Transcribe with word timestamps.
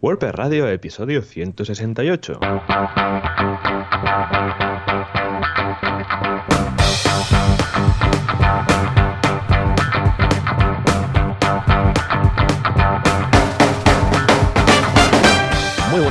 WordPress 0.00 0.32
Radio, 0.32 0.68
episodio 0.68 1.22
168. 1.22 2.38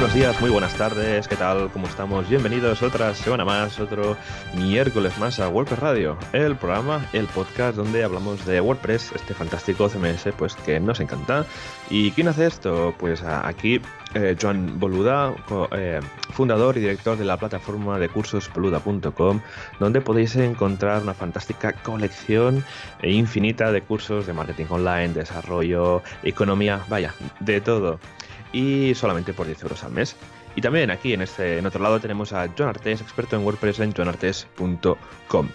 Buenos 0.07 0.21
días, 0.21 0.39
muy 0.39 0.49
buenas 0.49 0.73
tardes, 0.73 1.27
¿qué 1.27 1.35
tal? 1.35 1.69
¿Cómo 1.69 1.85
estamos? 1.85 2.29
Bienvenidos 2.29 2.81
otra 2.81 3.13
semana 3.13 3.43
más, 3.43 3.77
otro 3.77 4.15
miércoles 4.55 5.17
más 5.17 5.41
a 5.41 5.49
WordPress 5.49 5.79
Radio, 5.79 6.17
el 6.31 6.55
programa, 6.55 7.05
el 7.11 7.25
podcast 7.25 7.75
donde 7.75 8.05
hablamos 8.05 8.45
de 8.45 8.61
WordPress, 8.61 9.11
este 9.13 9.33
fantástico 9.33 9.89
CMS 9.89 10.29
pues 10.37 10.55
que 10.55 10.79
nos 10.79 11.01
encanta. 11.01 11.45
¿Y 11.89 12.11
quién 12.11 12.29
hace 12.29 12.45
esto? 12.45 12.95
Pues 12.97 13.21
aquí 13.21 13.81
eh, 14.13 14.37
Joan 14.41 14.79
Boluda, 14.79 15.33
eh, 15.73 15.99
fundador 16.31 16.77
y 16.77 16.81
director 16.81 17.17
de 17.17 17.25
la 17.25 17.35
plataforma 17.35 17.99
de 17.99 18.07
cursos 18.07 18.49
boluda.com, 18.53 19.41
donde 19.81 19.99
podéis 19.99 20.37
encontrar 20.37 21.01
una 21.01 21.15
fantástica 21.15 21.73
colección 21.73 22.63
infinita 23.03 23.73
de 23.73 23.81
cursos 23.81 24.25
de 24.25 24.31
marketing 24.31 24.67
online, 24.69 25.09
desarrollo, 25.09 26.01
economía, 26.23 26.79
vaya, 26.87 27.13
de 27.41 27.59
todo 27.59 27.99
y 28.53 28.93
solamente 28.95 29.33
por 29.33 29.45
10 29.45 29.63
euros 29.63 29.83
al 29.83 29.91
mes. 29.91 30.15
Y 30.55 30.61
también 30.61 30.89
aquí 30.89 31.13
en 31.13 31.21
este 31.21 31.59
en 31.59 31.65
otro 31.67 31.81
lado 31.81 31.99
tenemos 31.99 32.33
a 32.33 32.49
John 32.57 32.69
Artes, 32.69 33.01
experto 33.01 33.35
en 33.35 33.43
WordPress 33.43 33.79
en 33.79 33.93
johnartes.com. 33.93 35.49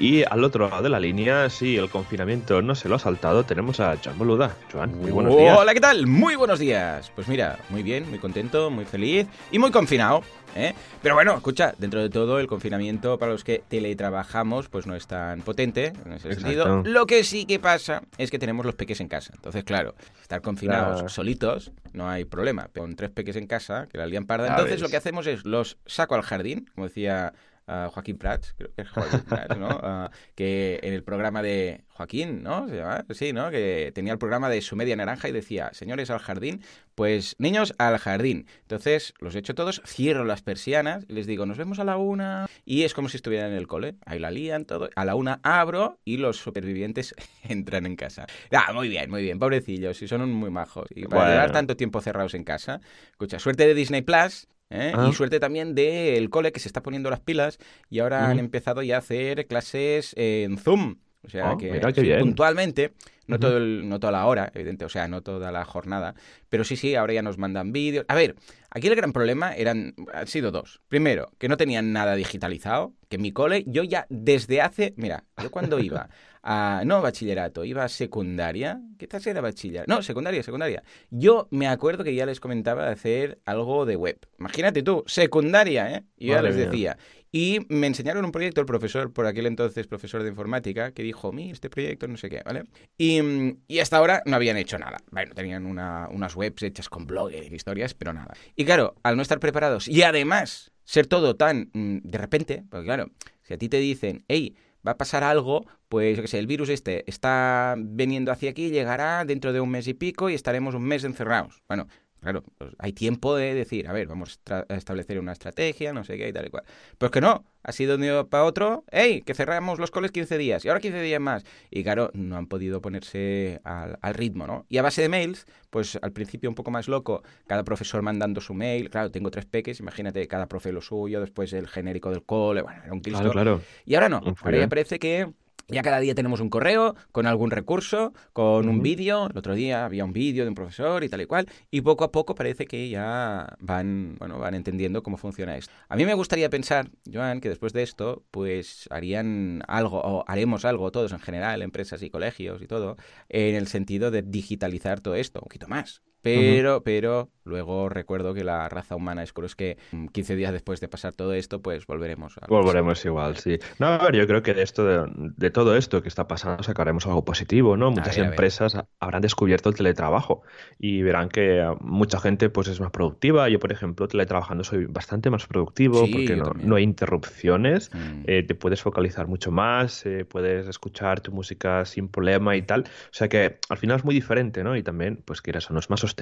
Y 0.00 0.22
al 0.22 0.44
otro 0.44 0.68
lado 0.68 0.84
de 0.84 0.88
la 0.90 1.00
línea, 1.00 1.50
si 1.50 1.76
el 1.76 1.90
confinamiento 1.90 2.62
no 2.62 2.76
se 2.76 2.88
lo 2.88 2.94
ha 2.94 2.98
saltado, 3.00 3.42
tenemos 3.42 3.80
a 3.80 3.96
Joan 3.96 4.16
Boluda. 4.16 4.56
Joan, 4.72 4.96
muy 4.96 5.10
buenos 5.10 5.36
días. 5.36 5.58
Hola, 5.58 5.74
¿qué 5.74 5.80
tal? 5.80 6.06
Muy 6.06 6.36
buenos 6.36 6.60
días. 6.60 7.10
Pues 7.16 7.26
mira, 7.26 7.58
muy 7.68 7.82
bien, 7.82 8.08
muy 8.08 8.20
contento, 8.20 8.70
muy 8.70 8.84
feliz 8.84 9.26
y 9.50 9.58
muy 9.58 9.72
confinado. 9.72 10.22
¿eh? 10.54 10.72
Pero 11.02 11.16
bueno, 11.16 11.34
escucha, 11.34 11.74
dentro 11.78 12.00
de 12.00 12.10
todo 12.10 12.38
el 12.38 12.46
confinamiento 12.46 13.18
para 13.18 13.32
los 13.32 13.42
que 13.42 13.64
teletrabajamos 13.66 14.68
pues 14.68 14.86
no 14.86 14.94
es 14.94 15.08
tan 15.08 15.40
potente 15.40 15.92
en 16.06 16.12
ese 16.12 16.32
sentido. 16.32 16.84
Lo 16.84 17.06
que 17.06 17.24
sí 17.24 17.44
que 17.44 17.58
pasa 17.58 18.02
es 18.18 18.30
que 18.30 18.38
tenemos 18.38 18.64
los 18.64 18.76
peques 18.76 19.00
en 19.00 19.08
casa. 19.08 19.32
Entonces, 19.34 19.64
claro, 19.64 19.96
estar 20.22 20.42
confinados 20.42 21.12
solitos 21.12 21.72
no 21.92 22.08
hay 22.08 22.24
problema. 22.24 22.68
Con 22.72 22.94
tres 22.94 23.10
peques 23.10 23.34
en 23.34 23.48
casa, 23.48 23.88
que 23.90 23.98
la 23.98 24.06
lían 24.06 24.26
parda. 24.26 24.46
Entonces 24.46 24.80
lo 24.80 24.88
que 24.90 24.96
hacemos 24.96 25.26
es 25.26 25.44
los 25.44 25.76
saco 25.86 26.14
al 26.14 26.22
jardín, 26.22 26.70
como 26.72 26.86
decía 26.86 27.32
Joaquín 27.68 28.18
Prats, 28.18 28.54
creo 28.56 28.72
que 28.74 28.82
es 28.82 28.88
Joaquín 28.90 29.20
Prats, 29.20 29.58
¿no? 29.58 29.68
Ah, 29.82 30.10
que 30.34 30.80
en 30.82 30.94
el 30.94 31.02
programa 31.02 31.42
de 31.42 31.84
Joaquín, 31.88 32.42
¿no? 32.42 32.68
¿Se 32.68 32.76
llama? 32.76 33.04
Sí, 33.10 33.32
¿no? 33.32 33.50
Que 33.50 33.92
tenía 33.94 34.12
el 34.12 34.18
programa 34.18 34.48
de 34.48 34.62
su 34.62 34.76
media 34.76 34.96
naranja 34.96 35.28
y 35.28 35.32
decía, 35.32 35.70
señores 35.72 36.10
al 36.10 36.18
jardín, 36.18 36.62
pues 36.94 37.36
niños 37.38 37.74
al 37.78 37.98
jardín. 37.98 38.46
Entonces 38.62 39.14
los 39.20 39.34
echo 39.34 39.54
todos, 39.54 39.82
cierro 39.86 40.24
las 40.24 40.42
persianas 40.42 41.04
y 41.08 41.12
les 41.12 41.26
digo, 41.26 41.46
nos 41.46 41.58
vemos 41.58 41.78
a 41.78 41.84
la 41.84 41.96
una. 41.96 42.46
Y 42.64 42.84
es 42.84 42.94
como 42.94 43.08
si 43.08 43.16
estuvieran 43.16 43.50
en 43.50 43.56
el 43.56 43.66
cole. 43.66 43.96
Ahí 44.06 44.18
la 44.18 44.30
lían 44.30 44.64
todo. 44.64 44.90
A 44.94 45.04
la 45.04 45.14
una 45.14 45.40
abro 45.42 45.98
y 46.04 46.16
los 46.16 46.36
supervivientes 46.36 47.14
entran 47.42 47.86
en 47.86 47.96
casa. 47.96 48.26
Ah, 48.52 48.72
muy 48.72 48.88
bien, 48.88 49.10
muy 49.10 49.22
bien, 49.22 49.38
pobrecillos, 49.38 50.00
y 50.02 50.08
son 50.08 50.32
muy 50.32 50.50
majos. 50.50 50.86
Y 50.94 51.06
para 51.06 51.30
llevar 51.30 51.52
tanto 51.52 51.76
tiempo 51.76 52.00
cerrados 52.00 52.34
en 52.34 52.44
casa, 52.44 52.80
escucha, 53.10 53.38
suerte 53.38 53.66
de 53.66 53.74
Disney 53.74 54.02
Plus 54.02 54.48
¿eh? 54.70 54.92
Y 55.08 55.12
suerte 55.12 55.40
también 55.40 55.74
del 55.74 56.30
cole 56.30 56.52
que 56.52 56.60
se 56.60 56.68
está 56.68 56.82
poniendo 56.82 57.10
las 57.10 57.20
pilas 57.20 57.58
y 57.90 58.00
ahora 58.00 58.28
han 58.28 58.38
empezado 58.38 58.82
ya 58.82 58.96
a 58.96 58.98
hacer 58.98 59.46
clases 59.46 60.14
en 60.16 60.58
Zoom. 60.58 60.96
O 61.24 61.30
sea 61.30 61.52
oh, 61.52 61.58
que 61.58 61.80
puntualmente, 62.20 62.92
no, 63.26 63.40
todo 63.40 63.58
no 63.58 63.98
toda 63.98 64.12
la 64.12 64.26
hora, 64.26 64.52
evidente, 64.54 64.84
o 64.84 64.88
sea, 64.88 65.08
no 65.08 65.20
toda 65.20 65.50
la 65.50 65.64
jornada, 65.64 66.14
pero 66.48 66.64
sí, 66.64 66.76
sí, 66.76 66.94
ahora 66.94 67.12
ya 67.12 67.22
nos 67.22 67.38
mandan 67.38 67.72
vídeos. 67.72 68.04
A 68.08 68.14
ver, 68.14 68.36
aquí 68.70 68.88
el 68.88 68.96
gran 68.96 69.12
problema 69.12 69.54
eran, 69.54 69.94
han 70.12 70.26
sido 70.26 70.50
dos. 70.50 70.80
Primero, 70.88 71.30
que 71.38 71.48
no 71.48 71.56
tenían 71.56 71.92
nada 71.92 72.14
digitalizado, 72.14 72.94
que 73.08 73.16
en 73.16 73.22
mi 73.22 73.32
cole, 73.32 73.64
yo 73.66 73.82
ya 73.82 74.06
desde 74.08 74.60
hace, 74.60 74.94
mira, 74.96 75.24
yo 75.42 75.50
cuando 75.50 75.78
iba 75.80 76.08
a, 76.42 76.82
no 76.84 77.02
bachillerato, 77.02 77.64
iba 77.64 77.84
a 77.84 77.88
secundaria. 77.88 78.80
¿Qué 78.98 79.06
tal 79.06 79.20
era 79.26 79.40
bachillerato? 79.40 79.92
No, 79.92 80.02
secundaria, 80.02 80.42
secundaria. 80.42 80.82
Yo 81.10 81.48
me 81.50 81.68
acuerdo 81.68 82.04
que 82.04 82.14
ya 82.14 82.26
les 82.26 82.40
comentaba 82.40 82.86
de 82.86 82.92
hacer 82.92 83.38
algo 83.44 83.86
de 83.86 83.96
web. 83.96 84.18
Imagínate 84.38 84.82
tú, 84.82 85.04
secundaria, 85.06 85.92
¿eh? 85.92 86.04
Y 86.16 86.28
yo 86.28 86.34
ya 86.34 86.42
les 86.42 86.56
decía. 86.56 86.96
Y 87.30 87.60
me 87.68 87.86
enseñaron 87.86 88.24
un 88.24 88.32
proyecto, 88.32 88.60
el 88.62 88.66
profesor, 88.66 89.12
por 89.12 89.26
aquel 89.26 89.46
entonces 89.46 89.86
profesor 89.86 90.22
de 90.22 90.30
informática, 90.30 90.92
que 90.92 91.02
dijo, 91.02 91.30
mi, 91.30 91.50
este 91.50 91.68
proyecto, 91.68 92.08
no 92.08 92.16
sé 92.16 92.30
qué, 92.30 92.40
¿vale? 92.44 92.64
Y, 92.96 93.20
y 93.66 93.80
hasta 93.80 93.98
ahora 93.98 94.22
no 94.24 94.36
habían 94.36 94.56
hecho 94.56 94.78
nada. 94.78 94.98
Bueno, 95.10 95.34
tenían 95.34 95.66
una, 95.66 96.08
unas 96.10 96.34
webs 96.38 96.62
hechas 96.62 96.88
con 96.88 97.06
bloggers, 97.06 97.50
historias, 97.52 97.94
pero 97.94 98.12
nada. 98.12 98.34
Y 98.56 98.64
claro, 98.64 98.94
al 99.02 99.16
no 99.16 99.22
estar 99.22 99.40
preparados 99.40 99.88
y 99.88 100.02
además 100.02 100.70
ser 100.84 101.06
todo 101.06 101.36
tan 101.36 101.70
mm, 101.72 101.98
de 102.02 102.18
repente, 102.18 102.64
porque 102.70 102.86
claro, 102.86 103.10
si 103.42 103.54
a 103.54 103.58
ti 103.58 103.68
te 103.68 103.78
dicen, 103.78 104.24
hey, 104.28 104.56
va 104.86 104.92
a 104.92 104.96
pasar 104.96 105.24
algo, 105.24 105.66
pues 105.88 106.16
yo 106.16 106.22
qué 106.22 106.28
sé, 106.28 106.38
el 106.38 106.46
virus 106.46 106.68
este 106.68 107.04
está 107.10 107.74
viniendo 107.76 108.32
hacia 108.32 108.50
aquí, 108.50 108.70
llegará 108.70 109.24
dentro 109.24 109.52
de 109.52 109.60
un 109.60 109.70
mes 109.70 109.88
y 109.88 109.94
pico 109.94 110.30
y 110.30 110.34
estaremos 110.34 110.74
un 110.74 110.82
mes 110.82 111.04
encerrados. 111.04 111.62
Bueno, 111.68 111.88
claro, 112.20 112.42
pues 112.58 112.72
hay 112.78 112.92
tiempo 112.92 113.36
de 113.36 113.54
decir, 113.54 113.88
a 113.88 113.92
ver, 113.92 114.06
vamos 114.06 114.40
a 114.50 114.64
establecer 114.74 115.18
una 115.18 115.32
estrategia, 115.32 115.92
no 115.92 116.04
sé 116.04 116.16
qué 116.16 116.28
y 116.28 116.32
tal 116.32 116.46
y 116.46 116.50
cual. 116.50 116.64
Pues 116.98 117.10
que 117.10 117.20
no, 117.20 117.44
ha 117.62 117.72
sido 117.72 117.90
de 117.90 117.94
un 117.96 118.02
día 118.02 118.24
para 118.24 118.44
otro, 118.44 118.84
¡hey! 118.90 119.22
Que 119.24 119.34
cerramos 119.34 119.78
los 119.78 119.90
coles 119.90 120.10
15 120.10 120.38
días 120.38 120.64
y 120.64 120.68
ahora 120.68 120.80
15 120.80 121.00
días 121.02 121.20
más. 121.20 121.44
Y 121.70 121.82
claro, 121.82 122.10
no 122.14 122.36
han 122.36 122.46
podido 122.46 122.80
ponerse 122.80 123.60
al, 123.64 123.98
al, 124.00 124.14
ritmo, 124.14 124.46
¿no? 124.46 124.66
Y 124.68 124.78
a 124.78 124.82
base 124.82 125.02
de 125.02 125.08
mails, 125.08 125.46
pues 125.70 125.98
al 126.00 126.12
principio 126.12 126.48
un 126.48 126.54
poco 126.54 126.70
más 126.70 126.88
loco, 126.88 127.22
cada 127.46 127.64
profesor 127.64 128.02
mandando 128.02 128.40
su 128.40 128.54
mail. 128.54 128.90
Claro, 128.90 129.10
tengo 129.10 129.30
tres 129.30 129.46
peques, 129.46 129.80
imagínate, 129.80 130.26
cada 130.28 130.46
profe 130.46 130.72
lo 130.72 130.80
suyo, 130.80 131.20
después 131.20 131.52
el 131.52 131.68
genérico 131.68 132.10
del 132.10 132.24
cole, 132.24 132.62
bueno, 132.62 132.82
era 132.82 132.92
un 132.92 133.00
cristo. 133.00 133.20
Claro, 133.20 133.32
claro. 133.32 133.60
Y 133.84 133.94
ahora 133.94 134.08
no, 134.08 134.22
ahora 134.42 134.58
ya 134.58 134.68
parece 134.68 134.98
que 134.98 135.32
ya 135.68 135.82
cada 135.82 136.00
día 136.00 136.14
tenemos 136.14 136.40
un 136.40 136.48
correo 136.48 136.96
con 137.12 137.26
algún 137.26 137.50
recurso, 137.50 138.12
con 138.32 138.68
un 138.68 138.82
vídeo. 138.82 139.28
El 139.30 139.36
otro 139.36 139.54
día 139.54 139.84
había 139.84 140.04
un 140.04 140.12
vídeo 140.12 140.44
de 140.44 140.48
un 140.48 140.54
profesor 140.54 141.04
y 141.04 141.08
tal 141.08 141.20
y 141.20 141.26
cual. 141.26 141.46
Y 141.70 141.82
poco 141.82 142.04
a 142.04 142.12
poco 142.12 142.34
parece 142.34 142.66
que 142.66 142.88
ya 142.88 143.56
van, 143.60 144.16
bueno, 144.18 144.38
van 144.38 144.54
entendiendo 144.54 145.02
cómo 145.02 145.18
funciona 145.18 145.56
esto. 145.56 145.72
A 145.88 145.96
mí 145.96 146.06
me 146.06 146.14
gustaría 146.14 146.48
pensar, 146.48 146.90
Joan, 147.12 147.40
que 147.40 147.50
después 147.50 147.72
de 147.72 147.82
esto, 147.82 148.24
pues 148.30 148.88
harían 148.90 149.62
algo, 149.68 150.00
o 150.00 150.24
haremos 150.26 150.64
algo 150.64 150.90
todos 150.90 151.12
en 151.12 151.20
general, 151.20 151.62
empresas 151.62 152.02
y 152.02 152.10
colegios 152.10 152.62
y 152.62 152.66
todo, 152.66 152.96
en 153.28 153.54
el 153.54 153.68
sentido 153.68 154.10
de 154.10 154.22
digitalizar 154.22 155.00
todo 155.00 155.14
esto, 155.16 155.40
un 155.40 155.44
poquito 155.44 155.68
más. 155.68 156.02
Pero, 156.22 156.82
pero 156.82 157.30
luego 157.48 157.88
recuerdo 157.88 158.34
que 158.34 158.44
la 158.44 158.68
raza 158.68 158.94
humana 158.94 159.22
es 159.22 159.32
que 159.32 159.78
15 160.12 160.34
mm, 160.34 160.36
días 160.36 160.52
después 160.52 160.80
de 160.80 160.88
pasar 160.88 161.14
todo 161.14 161.32
esto, 161.32 161.62
pues 161.62 161.86
volveremos 161.86 162.36
a... 162.38 162.46
Volveremos 162.46 163.04
igual, 163.04 163.36
sí. 163.36 163.58
No, 163.78 163.86
a 163.86 163.98
ver, 164.04 164.16
yo 164.16 164.26
creo 164.26 164.42
que 164.42 164.54
de 164.54 164.62
esto, 164.62 164.84
de, 164.84 165.50
todo 165.50 165.76
esto 165.76 166.02
que 166.02 166.08
está 166.08 166.28
pasando, 166.28 166.62
sacaremos 166.62 167.06
algo 167.06 167.24
positivo, 167.24 167.76
¿no? 167.76 167.90
Muchas 167.90 168.18
empresas 168.18 168.76
habrán 169.00 169.22
descubierto 169.22 169.70
el 169.70 169.74
teletrabajo 169.74 170.42
y 170.78 171.02
verán 171.02 171.28
que 171.28 171.66
mucha 171.80 172.20
gente 172.20 172.50
pues 172.50 172.68
es 172.68 172.80
más 172.80 172.90
productiva. 172.90 173.48
Yo, 173.48 173.58
por 173.58 173.72
ejemplo, 173.72 174.06
teletrabajando 174.08 174.62
soy 174.64 174.84
bastante 174.84 175.30
más 175.30 175.46
productivo 175.46 176.00
porque 176.00 176.36
no, 176.36 176.76
hay 176.76 176.82
interrupciones, 176.82 177.90
mm. 177.94 178.24
eh, 178.26 178.42
te 178.42 178.54
puedes 178.54 178.82
focalizar 178.82 179.26
mucho 179.26 179.50
más, 179.50 180.04
eh, 180.04 180.24
puedes 180.24 180.68
escuchar 180.68 181.20
tu 181.20 181.32
música 181.32 181.84
sin 181.84 182.08
problema 182.08 182.56
y 182.56 182.62
tal. 182.62 182.82
O 182.82 183.12
sea 183.12 183.28
que 183.28 183.58
al 183.68 183.78
final 183.78 183.96
es 183.96 184.04
muy 184.04 184.14
diferente, 184.14 184.62
¿no? 184.62 184.76
Y 184.76 184.82
también, 184.82 185.22
pues 185.24 185.40
quieras 185.40 185.70
o 185.70 185.72
no 185.72 185.80
es 185.80 185.88
más 185.88 186.00
sostenible. 186.00 186.17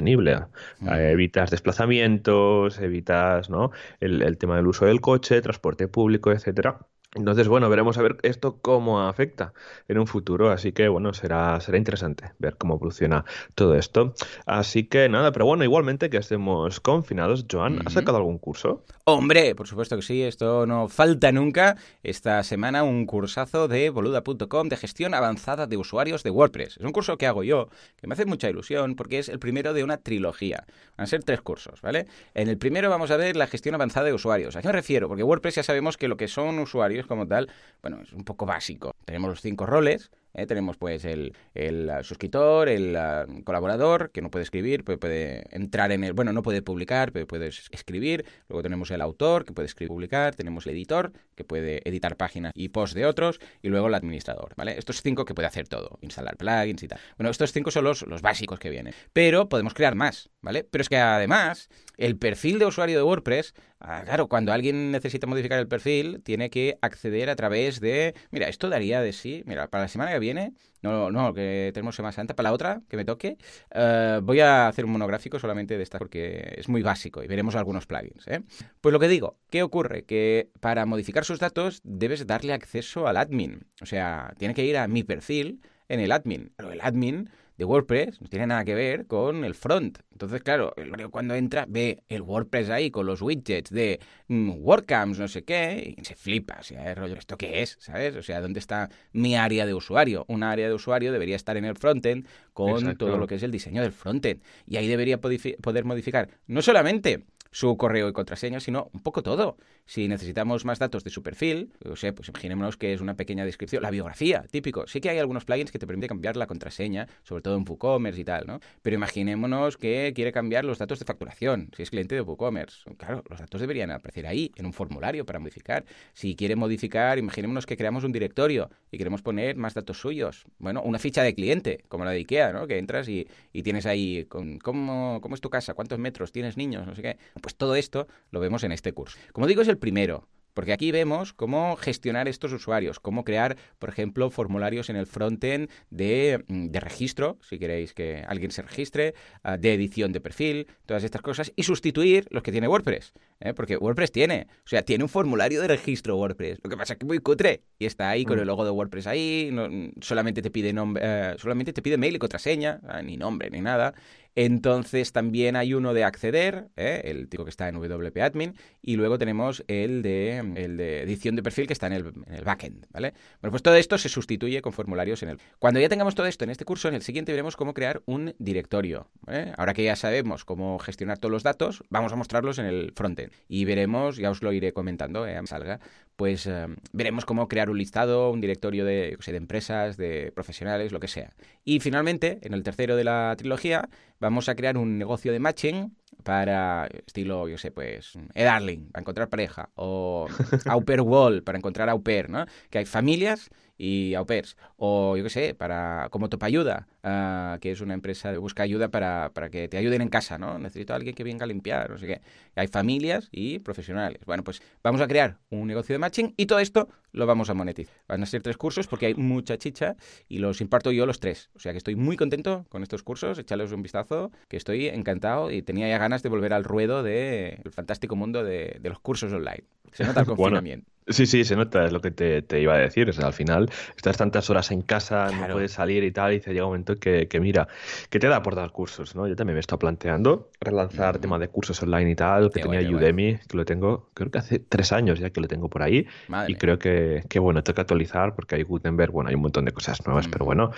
Mm. 0.81 0.89
Eh, 0.89 1.11
evitas 1.12 1.51
desplazamientos, 1.51 2.79
evitas 2.81 3.51
¿no? 3.51 3.71
el, 4.01 4.23
el 4.23 4.39
tema 4.39 4.57
del 4.57 4.67
uso 4.67 4.87
del 4.87 5.01
coche, 5.01 5.41
transporte 5.43 5.89
público, 5.89 6.33
etcétera. 6.33 6.79
Entonces, 7.16 7.49
bueno, 7.49 7.71
veremos 7.71 7.97
a 7.97 8.03
ver 8.03 8.19
esto 8.22 8.59
cómo 8.60 9.00
afecta 9.00 9.54
en 9.88 9.99
un 9.99 10.06
futuro, 10.06 10.50
así 10.50 10.72
que 10.72 10.88
bueno, 10.88 11.15
será, 11.15 11.59
será 11.60 11.78
interesante 11.78 12.32
ver 12.38 12.56
cómo 12.56 12.75
evoluciona 12.75 13.25
todo 13.54 13.75
esto. 13.75 14.12
Así 14.44 14.84
que 14.84 15.09
nada, 15.09 15.32
pero 15.32 15.47
bueno, 15.47 15.65
igualmente 15.65 16.10
que 16.10 16.19
estemos 16.19 16.78
confinados, 16.81 17.47
Joan, 17.50 17.81
¿has 17.87 17.94
sacado 17.94 18.19
algún 18.19 18.38
curso? 18.38 18.85
Hombre, 19.05 19.55
por 19.55 19.67
supuesto 19.67 19.96
que 19.96 20.02
sí, 20.02 20.23
esto 20.23 20.67
no 20.67 20.88
falta 20.88 21.32
nunca. 21.32 21.76
Esta 22.02 22.43
semana 22.43 22.82
un 22.82 23.06
cursazo 23.06 23.67
de 23.67 23.88
boluda.com 23.88 24.69
de 24.69 24.76
gestión 24.76 25.14
avanzada 25.14 25.67
de 25.67 25.76
usuarios 25.76 26.23
de 26.23 26.31
WordPress. 26.31 26.76
Es 26.76 26.85
un 26.85 26.93
curso 26.93 27.17
que 27.17 27.26
hago 27.26 27.44
yo, 27.44 27.69
que 27.96 28.06
me 28.06 28.14
hace 28.14 28.26
mucha 28.26 28.50
ilusión 28.50 28.94
porque 28.94 29.19
es 29.20 29.29
el 29.31 29.38
primero 29.38 29.73
de 29.73 29.85
una 29.85 29.99
trilogía. 29.99 30.64
Van 30.99 31.05
a 31.05 31.06
ser 31.06 31.25
tres 31.25 31.41
cursos, 31.41 31.81
¿vale? 31.81 32.06
En 32.35 32.49
el 32.49 32.58
primero 32.58 32.91
vamos 32.91 33.11
a 33.11 33.17
ver 33.17 33.37
la 33.37 33.46
gestión 33.46 33.75
avanzada 33.75 34.06
de 34.06 34.12
usuarios. 34.12 34.56
¿A 34.56 34.61
qué 34.61 34.69
me 34.69 34.73
refiero? 34.73 35.08
Porque 35.08 35.23
WordPress 35.23 35.55
ya 35.55 35.62
sabemos 35.62 35.96
que 35.96 36.08
lo 36.08 36.17
que 36.17 36.29
son 36.29 36.58
usuarios 36.58 37.06
como 37.06 37.26
tal, 37.26 37.50
bueno, 37.82 38.00
es 38.03 38.12
un 38.12 38.25
poco 38.25 38.47
básico. 38.47 38.93
Tenemos 39.05 39.31
los 39.31 39.41
cinco 39.41 39.67
roles, 39.67 40.11
¿eh? 40.37 40.47
Tenemos 40.47 40.76
pues 40.76 41.05
el, 41.05 41.35
el 41.55 41.91
uh, 41.91 42.05
suscriptor, 42.05 42.69
el 42.69 42.97
uh, 42.97 43.43
colaborador, 43.43 44.11
que 44.11 44.23
no 44.23 44.31
puede 44.31 44.44
escribir, 44.44 44.85
puede, 44.85 45.44
entrar 45.50 45.91
en 45.93 46.05
el... 46.05 46.12
Bueno, 46.12 46.32
no 46.32 46.43
puede 46.43 46.62
publicar, 46.62 47.12
pero 47.12 47.26
puede 47.26 47.49
escribir. 47.49 48.25
Luego 48.49 48.62
tenemos 48.62 48.91
el 48.91 49.00
autor, 49.00 49.44
que 49.44 49.53
puede 49.53 49.67
escribir 49.67 49.88
publicar. 49.88 50.35
Tenemos 50.35 50.67
el 50.67 50.75
editor, 50.75 51.12
que 51.35 51.44
puede 51.44 51.81
editar 51.88 52.17
páginas 52.17 52.53
y 52.55 52.69
posts 52.69 52.94
de 52.94 53.06
otros. 53.06 53.41
Y 53.62 53.69
luego 53.69 53.88
el 53.88 53.94
administrador, 53.94 54.53
¿vale? 54.56 54.79
Estos 54.79 55.03
cinco 55.03 55.25
que 55.25 55.35
puede 55.35 55.49
hacer 55.49 55.67
todo, 55.69 55.99
instalar 56.03 56.37
plugins 56.37 56.82
y 56.82 56.88
tal. 56.88 57.00
Bueno, 57.17 57.31
estos 57.31 57.53
cinco 57.53 57.70
son 57.70 57.85
los, 57.85 58.03
los 58.03 58.23
básicos 58.23 58.58
que 58.58 58.70
vienen. 58.70 58.94
Pero 59.12 59.49
podemos 59.49 59.75
crear 59.75 59.94
más, 59.94 60.31
¿vale? 60.43 60.64
Pero 60.64 60.82
es 60.82 60.88
que 60.88 60.99
además, 60.99 61.69
el 61.97 62.17
perfil 62.17 62.58
de 62.58 62.67
usuario 62.67 62.97
de 62.97 63.03
WordPress 63.03 63.55
Ah, 63.78 64.02
claro, 64.05 64.26
cuando 64.28 64.52
alguien 64.52 64.90
necesita 64.90 65.26
modificar 65.26 65.58
el 65.58 65.69
perfil, 65.69 66.23
tiene 66.23 66.49
que 66.49 66.78
acceder 66.81 67.28
a 67.28 67.37
través 67.37 67.78
de, 67.78 68.14
mira, 68.31 68.49
esto 68.49 68.70
daría 68.70 69.02
de 69.02 69.12
sí, 69.12 69.43
mira, 69.44 69.69
para 69.69 69.84
la 69.84 69.88
semana 69.88 70.12
que 70.12 70.19
viene, 70.19 70.55
no, 70.81 71.11
no, 71.11 71.34
que 71.34 71.73
tenemos 71.75 71.94
Semana 71.94 72.12
Santa, 72.12 72.34
para 72.34 72.49
la 72.49 72.55
otra, 72.55 72.81
que 72.88 72.96
me 72.96 73.05
toque, 73.05 73.37
eh, 73.75 74.20
voy 74.23 74.40
a 74.40 74.69
hacer 74.69 74.87
un 74.87 74.93
monográfico 74.93 75.38
solamente 75.38 75.76
de 75.76 75.82
esta 75.82 75.99
porque 75.99 76.55
es 76.56 76.70
muy 76.70 76.82
básico 76.82 77.23
y 77.23 77.26
veremos 77.26 77.55
algunos 77.55 77.87
plugins. 77.87 78.26
¿eh? 78.28 78.43
Pues 78.81 78.94
lo 78.94 78.99
que 78.99 79.08
digo, 79.08 79.38
¿qué 79.50 79.62
ocurre? 79.62 80.05
Que 80.05 80.50
para 80.61 80.87
modificar 80.87 81.26
sus 81.26 81.38
datos 81.38 81.82
debes 81.84 82.26
darle 82.26 82.55
acceso 82.55 83.06
al 83.06 83.19
admin, 83.19 83.67
o 83.82 83.87
sea, 83.87 84.32
tiene 84.38 84.55
que 84.55 84.64
ir 84.64 84.79
a 84.79 84.88
mi 84.88 85.02
perfil 85.02 85.61
en 85.88 86.00
el 86.00 86.12
admin, 86.12 86.52
el 86.58 86.81
admin 86.81 87.29
de 87.56 87.64
WordPress 87.64 88.20
no 88.20 88.29
tiene 88.29 88.47
nada 88.47 88.64
que 88.64 88.75
ver 88.75 89.06
con 89.06 89.44
el 89.44 89.55
front. 89.55 89.99
Entonces, 90.12 90.43
claro, 90.43 90.75
cuando 91.11 91.35
entra 91.35 91.67
ve 91.69 92.03
el 92.08 92.23
WordPress 92.23 92.70
ahí 92.70 92.91
con 92.91 93.06
los 93.06 93.23
widgets 93.23 93.70
de 93.70 94.00
mm, 94.29 94.50
WordCamps, 94.61 95.19
no 95.19 95.29
sé 95.29 95.44
qué, 95.44 95.94
y 95.97 96.05
se 96.05 96.14
flipa. 96.14 96.58
O 96.61 96.62
sea, 96.62 96.94
rollo, 96.94 97.14
¿esto 97.14 97.37
qué 97.37 97.62
es? 97.62 97.76
¿Sabes? 97.81 98.17
O 98.17 98.23
sea, 98.23 98.41
¿dónde 98.41 98.61
está 98.61 98.91
mi 99.12 99.37
área 99.37 99.67
de 99.67 99.75
usuario? 99.75 100.25
Una 100.29 100.50
área 100.50 100.69
de 100.69 100.75
usuario 100.75 101.12
debería 101.12 101.37
estar 101.37 101.56
en 101.56 101.64
el 101.64 101.76
frontend 101.76 102.26
con 102.53 102.97
todo 102.97 103.19
lo 103.19 103.26
que 103.26 103.37
es 103.37 103.43
el 103.43 103.50
diseño 103.50 103.82
del 103.82 103.93
frontend. 103.93 104.43
Y 104.67 104.76
ahí 104.76 104.88
debería 104.88 105.20
poder 105.20 105.85
modificar 105.85 106.29
no 106.47 106.62
solamente 106.62 107.25
su 107.50 107.75
correo 107.79 108.08
y 108.08 108.12
contraseña, 108.12 108.61
sino 108.61 108.91
un 108.93 109.00
poco 109.00 109.23
todo. 109.23 109.56
Si 109.87 110.09
necesitamos 110.09 110.65
más 110.65 110.81
datos 110.81 111.05
de 111.05 111.11
su 111.11 111.23
perfil, 111.23 111.73
o 111.85 111.94
sea, 111.94 112.12
pues 112.12 112.29
imaginémonos 112.29 112.77
que 112.77 112.93
es 112.93 113.00
una 113.00 113.15
pequeña 113.15 113.44
descripción, 113.44 113.83
la 113.83 113.91
biografía, 113.91 114.44
típico. 114.50 114.87
Sí 114.88 115.00
que 115.00 115.11
hay 115.11 115.19
algunos 115.19 115.44
plugins 115.44 115.71
que 115.71 115.79
te 115.79 115.87
permiten 115.87 116.09
cambiar 116.09 116.37
la 116.37 116.49
contraseña, 116.49 117.06
sobre 117.23 117.43
todo 117.43 117.56
en 117.56 117.65
WooCommerce 117.67 118.21
y 118.21 118.25
tal, 118.25 118.47
¿no? 118.47 118.61
Pero 118.83 118.97
imaginémonos 118.97 119.77
que 119.77 120.12
quiere 120.15 120.33
cambiar 120.33 120.65
los 120.65 120.79
datos 120.79 120.99
de 120.99 121.05
facturación, 121.05 121.71
si 121.77 121.85
es 121.85 121.91
cliente 121.91 122.17
de 122.17 122.21
WooCommerce. 122.21 122.91
Claro, 122.97 123.23
los 123.31 123.38
datos 123.38 123.61
deberían 123.61 123.93
aparecer 123.93 124.27
ahí, 124.27 124.50
en 124.56 124.67
un 124.67 124.73
formulario 124.73 125.25
para 125.25 125.38
modificar. 125.38 125.85
Si 126.15 126.35
quiere 126.35 126.56
modificar, 126.56 127.19
imaginémonos 127.19 127.65
que 127.65 127.77
creamos 127.77 128.03
un 128.03 128.11
directorio 128.11 128.71
y 128.91 128.99
queremos 128.99 129.23
poner 129.23 129.56
más 129.56 129.75
datos 129.75 130.00
suyos. 130.00 130.47
Bueno, 130.59 130.82
una 130.82 130.99
ficha 130.99 131.23
de 131.23 131.35
cliente, 131.35 131.85
como 131.89 132.05
la 132.05 132.11
de 132.11 132.19
IKEA, 132.19 132.53
¿no? 132.53 132.67
Que 132.67 132.79
entras 132.79 133.09
y, 133.09 133.29
y 133.53 133.62
tienes 133.62 133.87
ahí, 133.87 134.25
con, 134.25 134.59
¿cómo, 134.59 135.21
¿cómo 135.23 135.37
es 135.37 135.41
tu 135.41 135.49
casa? 135.49 135.75
¿Cuántos 135.75 136.00
metros? 136.00 136.32
¿Tienes 136.32 136.56
niños? 136.56 136.87
No 136.87 136.94
sé 136.97 137.03
qué. 137.03 137.19
Pues 137.41 137.55
todo 137.55 137.77
esto 137.77 138.09
lo 138.32 138.41
vemos 138.41 138.65
en 138.65 138.73
este 138.73 138.93
curso. 138.93 139.17
Como 139.32 139.47
digo, 139.47 139.62
es 139.62 139.69
el 139.69 139.75
primero. 139.78 140.28
Porque 140.56 140.73
aquí 140.73 140.90
vemos 140.90 141.34
cómo 141.34 141.76
gestionar 141.76 142.28
estos 142.28 142.50
usuarios, 142.50 142.99
cómo 142.99 143.25
crear, 143.25 143.58
por 143.78 143.90
ejemplo, 143.90 144.31
formularios 144.31 144.88
en 144.88 144.96
el 144.96 145.05
frontend 145.05 145.69
de, 145.90 146.43
mm, 146.49 146.69
de 146.69 146.81
registro, 146.81 147.38
si 147.43 147.58
queréis 147.58 147.93
que 147.93 148.25
alguien 148.26 148.50
se 148.50 148.62
registre, 148.62 149.14
ah, 149.43 149.58
de 149.58 149.75
edición 149.75 150.12
de 150.12 150.20
perfil, 150.23 150.67
todas 150.87 151.05
estas 151.05 151.20
cosas, 151.20 151.52
y 151.56 151.64
sustituir 151.64 152.26
los 152.31 152.43
que 152.43 152.52
tiene 152.52 152.69
WordPress. 152.69 153.12
¿eh? 153.40 153.52
Porque 153.52 153.76
WordPress 153.76 154.12
tiene, 154.12 154.46
o 154.64 154.69
sea, 154.69 154.81
tiene 154.81 155.05
un 155.05 155.11
formulario 155.11 155.61
de 155.61 155.69
registro 155.69 156.17
WordPress. 156.17 156.58
Lo 156.62 156.70
que 156.70 156.76
pasa 156.79 156.94
es 156.94 156.99
que 157.00 157.05
es 157.05 157.08
muy 157.08 157.19
cutre 157.19 157.61
y 157.79 157.84
está 157.84 158.08
ahí 158.08 158.25
con 158.25 158.38
el 158.38 158.46
mm. 158.46 158.49
logo 158.49 158.64
de 158.64 158.70
WordPress 158.70 159.08
ahí, 159.08 159.50
no, 159.52 159.69
solamente 160.00 160.40
te 160.40 160.50
pide 160.50 160.72
nombre, 160.72 161.02
eh, 161.05 161.34
solamente 161.37 161.75
te 161.75 161.82
pide 161.82 161.99
mail 161.99 162.17
y 162.17 162.19
contraseña, 162.19 162.81
ah, 162.88 163.02
ni 163.02 163.19
nombre 163.19 163.50
ni 163.50 163.61
nada. 163.61 163.93
Entonces 164.37 165.12
también 165.12 165.56
hay 165.56 165.73
uno 165.73 165.94
de 165.94 166.05
acceder, 166.05 166.69
¿eh? 166.77 167.00
el 167.05 167.29
tipo 167.29 167.44
que 167.44 167.50
está 167.50 167.69
en 167.69 167.77
WP 167.77 168.19
Admin, 168.19 168.55
y 168.83 168.97
luego 168.97 169.19
tenemos 169.19 169.65
el 169.67 170.03
de, 170.03 170.38
el 170.56 170.77
de 170.77 171.03
edición 171.03 171.37
de 171.37 171.43
perfil 171.43 171.67
que 171.67 171.73
está 171.73 171.87
en 171.87 171.94
el, 171.94 172.06
en 172.27 172.35
el, 172.35 172.44
backend, 172.44 172.87
¿vale? 172.91 173.15
Bueno, 173.41 173.50
pues 173.50 173.62
todo 173.62 173.77
esto 173.77 173.97
se 173.97 174.11
sustituye 174.11 174.61
con 174.61 174.75
formularios 174.75 175.23
en 175.23 175.31
el... 175.31 175.38
Cuando 175.59 175.81
ya 175.81 175.88
tengamos 175.88 176.15
todo 176.15 176.27
esto 176.27 176.44
en 176.44 176.50
este 176.50 176.67
curso, 176.67 176.88
en 176.88 176.94
el 176.94 177.03
siguiente 177.03 177.33
veremos 177.33 177.56
cómo 177.56 177.73
crear 177.73 178.03
un 178.05 178.35
directorio. 178.38 179.09
Ahora 179.56 179.73
que 179.73 179.85
ya 179.85 179.97
sabemos 179.97 180.44
cómo 180.44 180.79
gestionar 180.79 181.19
todos 181.19 181.32
los 181.32 181.43
datos, 181.43 181.82
vamos 181.89 182.12
a 182.12 182.17
mostrarlos 182.17 182.59
en 182.59 182.67
el 182.67 182.93
frontend 182.94 183.32
y 183.49 183.65
veremos, 183.65 184.19
ya 184.19 184.31
os 184.31 184.43
lo 184.43 184.53
iré 184.53 184.75
comentando, 184.75 185.27
¿eh? 185.27 185.41
salga, 185.47 185.81
pues 186.17 186.47
eh, 186.47 186.67
veremos 186.93 187.25
cómo 187.25 187.47
crear 187.47 187.71
un 187.71 187.79
listado, 187.79 188.31
un 188.31 188.41
directorio 188.41 188.85
de, 188.85 189.17
de 189.25 189.37
empresas, 189.37 189.97
de 189.97 190.33
profesionales, 190.35 190.93
lo 190.93 191.01
que 191.01 191.09
sea. 191.09 191.33
Y 191.65 191.81
finalmente, 191.81 192.39
en 192.43 192.55
el 192.55 192.63
tercero 192.63 192.97
de 192.97 193.05
la 193.05 193.35
trilogía, 193.37 193.89
vamos 194.19 194.49
a 194.49 194.55
crear 194.55 194.79
un 194.79 194.99
negocio 194.99 195.33
de 195.33 195.39
matching 195.39 195.95
para 196.23 196.89
estilo, 197.07 197.49
yo 197.49 197.59
sé, 197.59 197.71
pues, 197.71 198.19
e-darling, 198.35 198.89
para 198.91 199.03
encontrar 199.03 199.29
pareja, 199.29 199.69
o 199.77 200.27
au 200.67 200.85
pair 200.85 201.03
wall, 201.03 201.43
para 201.43 201.59
encontrar 201.59 201.89
au 201.89 202.03
pair, 202.03 202.31
¿no? 202.31 202.47
Que 202.71 202.79
hay 202.79 202.87
familias 202.87 203.51
y 203.78 204.14
au 204.14 204.26
pairs. 204.26 204.56
O 204.76 205.17
yo 205.17 205.25
qué 205.25 205.31
sé, 205.31 205.55
para 205.55 206.08
como 206.11 206.28
Topayuda, 206.28 206.87
uh, 207.05 207.58
que 207.61 207.70
es 207.70 207.81
una 207.81 207.94
empresa 207.94 208.32
que 208.32 208.38
busca 208.38 208.62
ayuda 208.62 208.88
para, 208.88 209.31
para, 209.34 209.50
que 209.50 209.69
te 209.69 209.76
ayuden 209.76 210.02
en 210.02 210.08
casa, 210.08 210.38
¿no? 210.38 210.58
Necesito 210.58 210.93
a 210.93 210.96
alguien 210.96 211.14
que 211.14 211.25
venga 211.25 211.44
a 211.44 211.46
limpiar, 211.46 211.90
no 211.90 211.99
sé 211.99 212.06
qué. 212.06 212.20
Hay 212.55 212.69
familias 212.69 213.28
y 213.31 213.58
profesionales. 213.58 214.20
Bueno, 214.26 214.44
pues 214.44 214.62
vamos 214.82 215.00
a 215.00 215.06
crear 215.08 215.38
un 215.50 215.67
negocio 215.67 215.94
de 215.94 215.99
matching 215.99 216.34
y 216.37 216.46
todo 216.46 216.58
esto 216.58 216.88
lo 217.12 217.26
vamos 217.26 217.50
a 217.50 217.55
monetizar. 217.55 217.94
Van 218.08 218.23
a 218.23 218.26
ser 218.26 218.43
tres 218.43 218.56
cursos 218.56 218.87
porque 218.87 219.06
hay 219.06 219.14
mucha 219.14 219.58
chicha 219.58 219.96
y 220.29 220.38
los 220.38 220.61
imparto 220.61 220.93
yo 220.93 221.06
los 221.06 221.20
tres. 221.20 221.50
O 221.55 221.58
sea 221.58 221.72
que 221.72 221.79
estoy 221.79 221.96
muy 221.96 222.17
contento 222.17 222.67
con 222.69 222.82
estos 222.82 223.02
cursos, 223.02 223.38
echarles 223.38 223.72
un 223.72 223.82
vistazo, 223.82 224.31
que 224.49 224.56
estoy 224.56 224.88
encantado 224.88 225.50
y 225.50 225.62
tenía 225.62 225.88
ya 225.88 225.99
ganas 225.99 226.22
de 226.22 226.29
volver 226.29 226.52
al 226.52 226.64
ruedo 226.64 227.02
del 227.02 227.70
fantástico 227.70 228.17
mundo 228.17 228.44
de, 228.44 228.79
de 228.81 228.88
los 228.88 229.00
cursos 229.00 229.32
online. 229.32 229.64
Se 229.93 230.05
nota 230.05 230.20
el 230.20 230.26
confinamiento. 230.26 230.95
Sí, 231.08 231.26
sí, 231.26 231.44
se 231.44 231.55
nota, 231.55 231.85
es 231.85 231.93
lo 231.93 232.00
que 232.00 232.11
te, 232.11 232.61
iba 232.61 232.75
a 232.75 232.79
decir. 232.79 233.08
O 233.08 233.12
sea, 233.12 233.26
al 233.26 233.32
final 233.32 233.70
estás 233.97 234.17
tantas 234.17 234.50
horas 234.50 234.73
en 234.73 234.82
casa, 234.82 235.31
no 235.31 235.53
puedes 235.53 235.73
salir 235.73 236.03
y 236.03 236.11
tal, 236.11 236.32
y 236.32 236.41
te 236.41 236.53
llega 236.53 236.64
un 236.64 236.70
momento 236.70 236.99
que, 236.99 237.29
que, 237.29 237.38
mira, 237.38 237.69
que 238.11 238.19
te 238.19 238.26
da 238.26 238.43
por 238.43 238.56
dar 238.56 238.73
cursos, 238.73 239.14
¿no? 239.14 239.29
Yo 239.29 239.37
también 239.37 239.55
me 239.55 239.61
estoy 239.61 239.79
planteando 239.79 240.50
relanzar 240.61 241.19
tema 241.19 241.38
de 241.38 241.49
cursos 241.49 241.81
online 241.82 242.11
y 242.11 242.17
tal, 242.17 242.50
que 242.50 242.61
tenía 242.61 242.81
Udemy, 242.91 243.38
que 243.49 243.56
lo 243.56 243.64
tengo, 243.64 244.11
creo 244.14 244.31
que 244.32 244.38
hace 244.38 244.58
tres 244.58 244.93
años 244.93 245.20
ya 245.20 245.31
que 245.31 245.41
lo 245.41 245.47
tengo 245.47 245.69
por 245.69 245.82
ahí, 245.82 246.06
y 246.49 246.56
creo 246.56 246.79
que, 246.79 247.23
que, 247.29 247.38
bueno, 247.38 247.62
tengo 247.62 247.76
que 247.76 247.81
actualizar 247.82 248.35
porque 248.35 248.56
hay 248.56 248.62
Gutenberg, 248.64 249.12
bueno, 249.12 249.29
hay 249.29 249.37
un 249.37 249.43
montón 249.43 249.64
de 249.64 249.73
cosas 249.73 250.05
nuevas, 250.06 250.26
pero 250.26 250.44
bueno. 250.44 250.73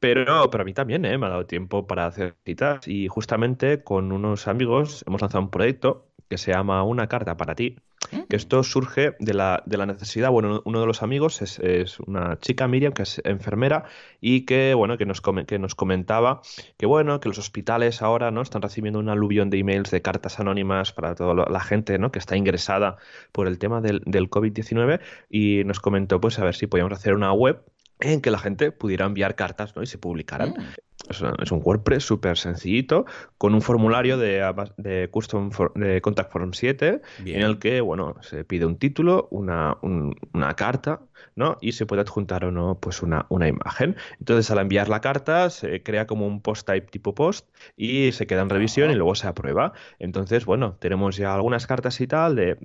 Pero, 0.00 0.50
pero 0.50 0.62
a 0.62 0.64
mí 0.64 0.74
también, 0.74 1.04
¿eh? 1.06 1.16
Me 1.16 1.26
ha 1.26 1.30
dado 1.30 1.46
tiempo 1.46 1.86
para 1.86 2.06
hacer 2.06 2.34
citas 2.44 2.86
y 2.86 3.08
justamente 3.08 3.82
con 3.82 4.12
unos 4.12 4.48
amigos 4.48 5.02
hemos 5.06 5.22
lanzado 5.22 5.44
un 5.44 5.50
proyecto 5.50 6.06
que 6.28 6.38
se 6.38 6.52
llama 6.52 6.82
Una 6.82 7.08
carta 7.08 7.36
para 7.36 7.54
ti, 7.54 7.76
que 8.10 8.16
mm. 8.16 8.24
esto 8.30 8.62
surge 8.62 9.16
de 9.18 9.34
la, 9.34 9.62
de 9.66 9.76
la 9.76 9.86
necesidad, 9.86 10.30
bueno, 10.30 10.62
uno 10.64 10.80
de 10.80 10.86
los 10.86 11.02
amigos 11.02 11.42
es, 11.42 11.58
es, 11.58 11.98
una 12.00 12.38
chica, 12.38 12.68
Miriam, 12.68 12.92
que 12.92 13.02
es 13.02 13.20
enfermera 13.24 13.84
y 14.20 14.44
que, 14.44 14.74
bueno, 14.74 14.98
que 14.98 15.06
nos, 15.06 15.20
que 15.20 15.58
nos 15.58 15.74
comentaba 15.74 16.42
que, 16.76 16.86
bueno, 16.86 17.20
que 17.20 17.28
los 17.28 17.38
hospitales 17.38 18.02
ahora, 18.02 18.30
¿no? 18.30 18.42
Están 18.42 18.62
recibiendo 18.62 18.98
un 18.98 19.08
aluvión 19.08 19.50
de 19.50 19.58
emails, 19.58 19.90
de 19.90 20.02
cartas 20.02 20.38
anónimas 20.40 20.92
para 20.92 21.14
toda 21.14 21.46
la 21.48 21.60
gente, 21.60 21.98
¿no? 21.98 22.12
Que 22.12 22.18
está 22.18 22.36
ingresada 22.36 22.96
por 23.32 23.48
el 23.48 23.58
tema 23.58 23.80
del, 23.80 24.02
del 24.06 24.30
COVID-19 24.30 25.00
y 25.30 25.62
nos 25.64 25.80
comentó, 25.80 26.20
pues, 26.20 26.38
a 26.38 26.44
ver 26.44 26.54
si 26.54 26.66
podíamos 26.66 26.92
hacer 26.92 27.14
una 27.14 27.32
web 27.32 27.62
en 28.00 28.20
que 28.20 28.30
la 28.30 28.38
gente 28.38 28.72
pudiera 28.72 29.06
enviar 29.06 29.34
cartas 29.34 29.74
¿no? 29.76 29.82
y 29.82 29.86
se 29.86 29.98
publicaran. 29.98 30.50
Mm. 30.50 30.74
Es, 31.08 31.52
un 31.52 31.60
WordPress 31.62 32.04
súper 32.04 32.36
sencillito, 32.36 33.06
con 33.38 33.54
un 33.54 33.62
formulario 33.62 34.18
de, 34.18 34.42
de 34.76 35.08
Custom 35.08 35.50
de 35.74 36.00
Contact 36.00 36.32
Form 36.32 36.52
7, 36.52 37.00
en 37.26 37.42
el 37.42 37.58
que 37.58 37.80
bueno, 37.80 38.16
se 38.22 38.44
pide 38.44 38.66
un 38.66 38.76
título, 38.76 39.28
una, 39.30 39.76
una 39.82 40.54
carta, 40.54 41.00
¿no? 41.36 41.58
Y 41.60 41.72
se 41.72 41.86
puede 41.86 42.02
adjuntar 42.02 42.44
o 42.44 42.50
no 42.50 42.78
pues 42.80 43.02
una, 43.02 43.26
una 43.28 43.46
imagen. 43.46 43.96
Entonces, 44.18 44.50
al 44.50 44.58
enviar 44.58 44.88
la 44.88 45.00
carta, 45.00 45.50
se 45.50 45.82
crea 45.82 46.06
como 46.06 46.26
un 46.26 46.40
post 46.40 46.66
type 46.66 46.88
tipo 46.90 47.14
post 47.14 47.46
y 47.76 48.10
se 48.12 48.26
queda 48.26 48.42
en 48.42 48.50
revisión 48.50 48.90
y 48.90 48.94
luego 48.94 49.14
se 49.14 49.28
aprueba. 49.28 49.74
Entonces, 49.98 50.44
bueno, 50.44 50.76
tenemos 50.80 51.16
ya 51.16 51.34
algunas 51.34 51.66
cartas 51.66 52.00
y 52.00 52.06
tal 52.06 52.34
de, 52.34 52.56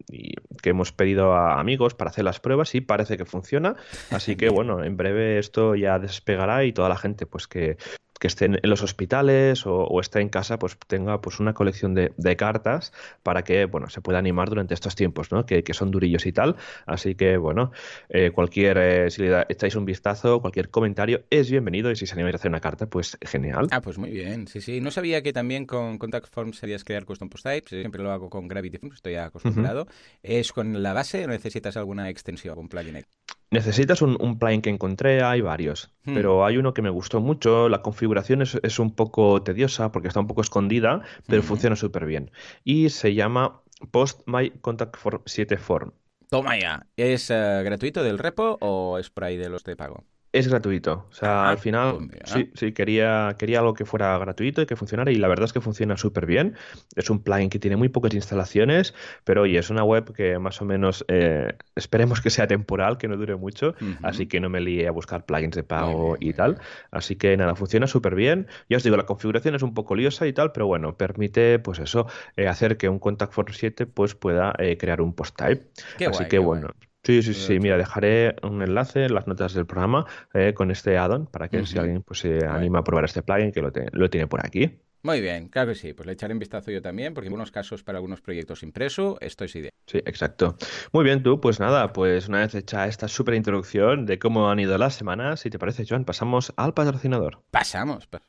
que 0.61 0.69
hemos 0.69 0.91
pedido 0.91 1.33
a 1.33 1.59
amigos 1.59 1.93
para 1.93 2.09
hacer 2.09 2.23
las 2.23 2.39
pruebas 2.39 2.73
y 2.73 2.81
parece 2.81 3.17
que 3.17 3.25
funciona. 3.25 3.75
Así 4.09 4.35
que, 4.35 4.49
bueno, 4.49 4.83
en 4.83 4.97
breve 4.97 5.37
esto 5.37 5.75
ya 5.75 5.99
despegará 5.99 6.63
y 6.63 6.73
toda 6.73 6.89
la 6.89 6.97
gente 6.97 7.25
pues 7.25 7.47
que 7.47 7.77
que 8.21 8.27
esté 8.27 8.45
en 8.45 8.59
los 8.61 8.83
hospitales 8.83 9.63
o, 9.65 9.99
esté 9.99 10.21
en 10.21 10.29
casa, 10.29 10.59
pues 10.59 10.77
tenga 10.85 11.19
pues 11.21 11.39
una 11.39 11.55
colección 11.55 11.95
de, 11.95 12.35
cartas 12.37 12.93
para 13.23 13.43
que 13.43 13.65
bueno 13.65 13.89
se 13.89 13.99
pueda 13.99 14.19
animar 14.19 14.47
durante 14.47 14.75
estos 14.75 14.95
tiempos, 14.95 15.31
¿no? 15.31 15.45
Que, 15.45 15.63
son 15.73 15.89
durillos 15.89 16.27
y 16.27 16.31
tal. 16.31 16.55
Así 16.85 17.15
que 17.15 17.37
bueno, 17.37 17.71
eh, 18.09 18.29
cualquier 18.29 18.77
eh, 18.77 19.09
si 19.09 19.23
le 19.23 19.45
echáis 19.49 19.75
un 19.75 19.85
vistazo, 19.85 20.39
cualquier 20.39 20.69
comentario 20.69 21.23
es 21.31 21.49
bienvenido 21.49 21.89
y 21.89 21.95
si 21.95 22.05
se 22.05 22.13
animáis 22.13 22.35
a 22.35 22.37
hacer 22.37 22.49
una 22.49 22.59
carta, 22.59 22.85
pues 22.85 23.17
genial. 23.21 23.67
Ah, 23.71 23.81
pues 23.81 23.97
muy 23.97 24.11
bien, 24.11 24.47
sí, 24.47 24.61
sí. 24.61 24.81
No 24.81 24.91
sabía 24.91 25.23
que 25.23 25.33
también 25.33 25.65
con 25.65 25.97
Contact 25.97 26.27
Forms 26.27 26.59
serías 26.59 26.83
crear 26.83 27.05
custom 27.05 27.29
post 27.29 27.45
types. 27.45 27.69
Siempre 27.69 28.03
lo 28.03 28.11
hago 28.11 28.29
con 28.29 28.47
Gravity 28.47 28.77
Forms, 28.77 28.97
estoy 28.97 29.15
acostumbrado. 29.15 29.87
¿Es 30.21 30.51
con 30.51 30.83
la 30.83 30.93
base 30.93 31.25
o 31.25 31.27
necesitas 31.27 31.75
alguna 31.75 32.09
extensión, 32.09 32.51
algún 32.51 32.69
plugin? 32.69 33.03
Necesitas 33.51 34.01
un, 34.01 34.17
un 34.19 34.39
plugin 34.39 34.61
que 34.61 34.69
encontré, 34.69 35.21
hay 35.23 35.41
varios, 35.41 35.93
Hmm. 36.05 36.13
pero 36.13 36.45
hay 36.45 36.57
uno 36.57 36.73
que 36.73 36.81
me 36.81 36.89
gustó 36.89 37.19
mucho. 37.21 37.69
La 37.69 37.81
configuración 37.81 38.41
es, 38.41 38.55
es 38.63 38.79
un 38.79 38.95
poco 38.95 39.43
tediosa 39.43 39.91
porque 39.91 40.07
está 40.07 40.19
un 40.21 40.27
poco 40.27 40.41
escondida, 40.41 41.01
pero 41.27 41.41
Ujú. 41.41 41.49
funciona 41.49 41.75
súper 41.75 42.05
bien. 42.05 42.31
Y 42.63 42.89
se 42.89 43.13
llama 43.13 43.61
Post 43.91 44.21
My 44.25 44.51
Contact 44.61 44.97
Form 44.97 45.21
7 45.25 45.57
Form. 45.57 45.91
Toma 46.29 46.57
ya. 46.57 46.87
¿Es 46.95 47.29
eh, 47.29 47.61
gratuito 47.63 48.03
del 48.03 48.17
repo 48.17 48.57
o 48.61 48.97
es 48.97 49.09
por 49.09 49.23
ahí 49.25 49.37
de 49.37 49.49
los 49.49 49.63
de 49.63 49.75
pago? 49.75 50.05
Es 50.33 50.47
gratuito. 50.47 51.07
O 51.09 51.13
sea, 51.13 51.47
Ah, 51.47 51.49
al 51.51 51.57
final, 51.57 52.07
pues 52.09 52.31
sí, 52.31 52.51
sí, 52.55 52.71
quería, 52.71 53.35
quería 53.37 53.59
algo 53.59 53.73
que 53.73 53.83
fuera 53.85 54.17
gratuito 54.17 54.61
y 54.61 54.65
que 54.65 54.77
funcionara. 54.77 55.11
Y 55.11 55.15
la 55.15 55.27
verdad 55.27 55.43
es 55.45 55.53
que 55.53 55.59
funciona 55.59 55.97
súper 55.97 56.25
bien. 56.25 56.55
Es 56.95 57.09
un 57.09 57.21
plugin 57.21 57.49
que 57.49 57.59
tiene 57.59 57.75
muy 57.75 57.89
pocas 57.89 58.13
instalaciones, 58.13 58.93
pero 59.25 59.41
oye, 59.41 59.59
es 59.59 59.69
una 59.69 59.83
web 59.83 60.13
que 60.13 60.39
más 60.39 60.61
o 60.61 60.65
menos 60.65 61.03
eh, 61.09 61.53
esperemos 61.75 62.21
que 62.21 62.29
sea 62.29 62.47
temporal, 62.47 62.97
que 62.97 63.09
no 63.09 63.17
dure 63.17 63.35
mucho. 63.35 63.75
Así 64.01 64.27
que 64.27 64.39
no 64.39 64.49
me 64.49 64.61
lié 64.61 64.87
a 64.87 64.91
buscar 64.91 65.25
plugins 65.25 65.55
de 65.55 65.63
pago 65.63 66.15
bien, 66.17 66.29
y 66.29 66.33
tal. 66.33 66.53
bien. 66.55 66.67
Así 66.91 67.17
que 67.17 67.35
nada, 67.35 67.55
funciona 67.55 67.87
súper 67.87 68.15
bien. 68.15 68.47
Ya 68.69 68.77
os 68.77 68.83
digo, 68.83 68.95
la 68.95 69.05
configuración 69.05 69.55
es 69.55 69.63
un 69.63 69.73
poco 69.73 69.95
liosa 69.95 70.27
y 70.27 70.33
tal, 70.33 70.53
pero 70.53 70.65
bueno, 70.67 70.95
permite, 70.97 71.59
pues 71.59 71.79
eso, 71.79 72.07
eh, 72.37 72.47
hacer 72.47 72.77
que 72.77 72.87
un 72.89 72.99
Contact 72.99 73.33
Form 73.33 73.51
7 73.53 73.85
pues 73.85 74.15
pueda 74.15 74.53
eh, 74.59 74.77
crear 74.77 75.01
un 75.01 75.13
post 75.13 75.35
type. 75.37 75.65
Qué 75.97 76.07
Así 76.07 76.09
guay, 76.09 76.29
que 76.29 76.39
bueno. 76.39 76.67
guay. 76.69 76.90
Sí, 77.03 77.23
sí, 77.23 77.33
sí. 77.33 77.59
Mira, 77.59 77.77
dejaré 77.77 78.35
un 78.43 78.61
enlace 78.61 79.05
en 79.05 79.13
las 79.15 79.25
notas 79.27 79.53
del 79.55 79.65
programa 79.65 80.05
eh, 80.33 80.53
con 80.53 80.69
este 80.69 80.97
add-on 80.97 81.25
para 81.25 81.47
que 81.49 81.65
si 81.65 81.77
alguien 81.79 82.03
pues, 82.03 82.19
se 82.19 82.45
anima 82.45 82.79
a 82.79 82.83
probar 82.83 83.05
este 83.05 83.23
plugin, 83.23 83.51
que 83.51 83.61
lo, 83.61 83.71
te- 83.71 83.87
lo 83.91 84.09
tiene 84.09 84.27
por 84.27 84.45
aquí. 84.45 84.79
Muy 85.03 85.19
bien, 85.19 85.47
claro 85.47 85.69
que 85.69 85.75
sí. 85.75 85.93
Pues 85.93 86.05
le 86.05 86.13
echaré 86.13 86.33
un 86.33 86.39
vistazo 86.39 86.69
yo 86.69 86.79
también, 86.79 87.15
porque 87.15 87.25
en 87.27 87.31
algunos 87.33 87.49
casos 87.49 87.81
para 87.83 87.97
algunos 87.97 88.21
proyectos 88.21 88.61
impreso, 88.61 89.17
esto 89.19 89.45
es 89.45 89.55
idea. 89.55 89.71
Sí, 89.87 89.97
exacto. 90.05 90.55
Muy 90.93 91.03
bien, 91.03 91.23
tú, 91.23 91.41
pues 91.41 91.59
nada, 91.59 91.91
pues 91.91 92.27
una 92.29 92.41
vez 92.41 92.53
hecha 92.53 92.85
esta 92.85 93.07
súper 93.07 93.33
introducción 93.33 94.05
de 94.05 94.19
cómo 94.19 94.51
han 94.51 94.59
ido 94.59 94.77
las 94.77 94.93
semanas, 94.93 95.39
si 95.39 95.49
te 95.49 95.57
parece, 95.57 95.85
Joan, 95.89 96.05
pasamos 96.05 96.53
al 96.55 96.75
patrocinador. 96.75 97.41
Pasamos. 97.49 98.05
pa- 98.05 98.21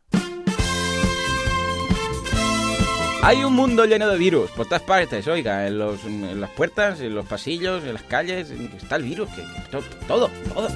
Hay 3.25 3.45
un 3.45 3.55
mundo 3.55 3.85
lleno 3.85 4.09
de 4.09 4.19
virus 4.19 4.51
por 4.51 4.67
todas 4.67 4.83
partes, 4.83 5.27
oiga, 5.29 5.67
en, 5.69 5.79
las 6.41 6.51
puertas, 6.51 7.01
en 7.01 7.15
los 7.15 7.25
pasillos, 7.25 7.85
en 7.85 7.95
las 7.95 8.03
calles, 8.03 8.51
está 8.51 8.97
el 8.97 9.05
virus, 9.05 9.29
que, 9.31 9.43
que 9.43 9.61
to- 9.71 9.85
todo, 10.09 10.29
todo. 10.53 10.69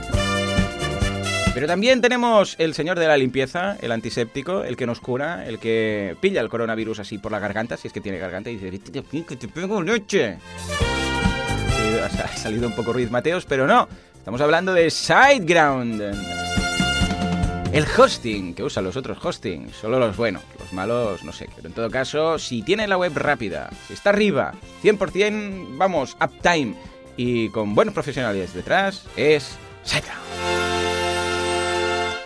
Pero 1.54 1.66
también 1.66 2.00
tenemos 2.00 2.54
el 2.58 2.74
señor 2.74 2.98
de 3.00 3.08
la 3.08 3.16
limpieza, 3.16 3.76
el 3.80 3.90
antiséptico, 3.90 4.62
el 4.62 4.76
que 4.76 4.86
nos 4.86 5.00
cura, 5.00 5.44
el 5.46 5.58
que 5.58 6.16
pilla 6.20 6.40
el 6.40 6.48
coronavirus 6.48 7.00
así 7.00 7.18
por 7.18 7.32
la 7.32 7.40
garganta, 7.40 7.76
si 7.76 7.88
es 7.88 7.92
que 7.92 8.00
tiene 8.00 8.18
garganta, 8.18 8.48
y 8.50 8.56
dice, 8.56 8.70
"Vete 8.70 8.98
aquí, 9.00 9.22
que 9.22 9.36
te 9.36 9.48
pego 9.48 9.82
leche. 9.82 10.36
Sí, 10.78 11.98
ha 12.22 12.28
salido 12.36 12.68
un 12.68 12.74
poco 12.76 12.92
Ruiz 12.92 13.10
Mateos, 13.10 13.44
pero 13.46 13.66
no, 13.66 13.88
estamos 14.16 14.40
hablando 14.40 14.72
de 14.72 14.88
SiteGround. 14.90 16.65
El 17.72 17.84
hosting 17.84 18.54
que 18.54 18.62
usan 18.62 18.84
los 18.84 18.96
otros 18.96 19.22
hostings, 19.22 19.76
solo 19.76 19.98
los 19.98 20.16
buenos, 20.16 20.42
los 20.58 20.72
malos 20.72 21.24
no 21.24 21.32
sé. 21.32 21.48
Pero 21.54 21.68
en 21.68 21.74
todo 21.74 21.90
caso, 21.90 22.38
si 22.38 22.62
tiene 22.62 22.86
la 22.86 22.96
web 22.96 23.12
rápida, 23.14 23.70
si 23.86 23.94
está 23.94 24.10
arriba, 24.10 24.54
100%, 24.82 25.76
vamos, 25.76 26.16
uptime 26.20 26.74
y 27.16 27.48
con 27.50 27.74
buenos 27.74 27.94
profesionales 27.94 28.54
detrás, 28.54 29.06
es 29.16 29.56
SiteGround. 29.84 30.26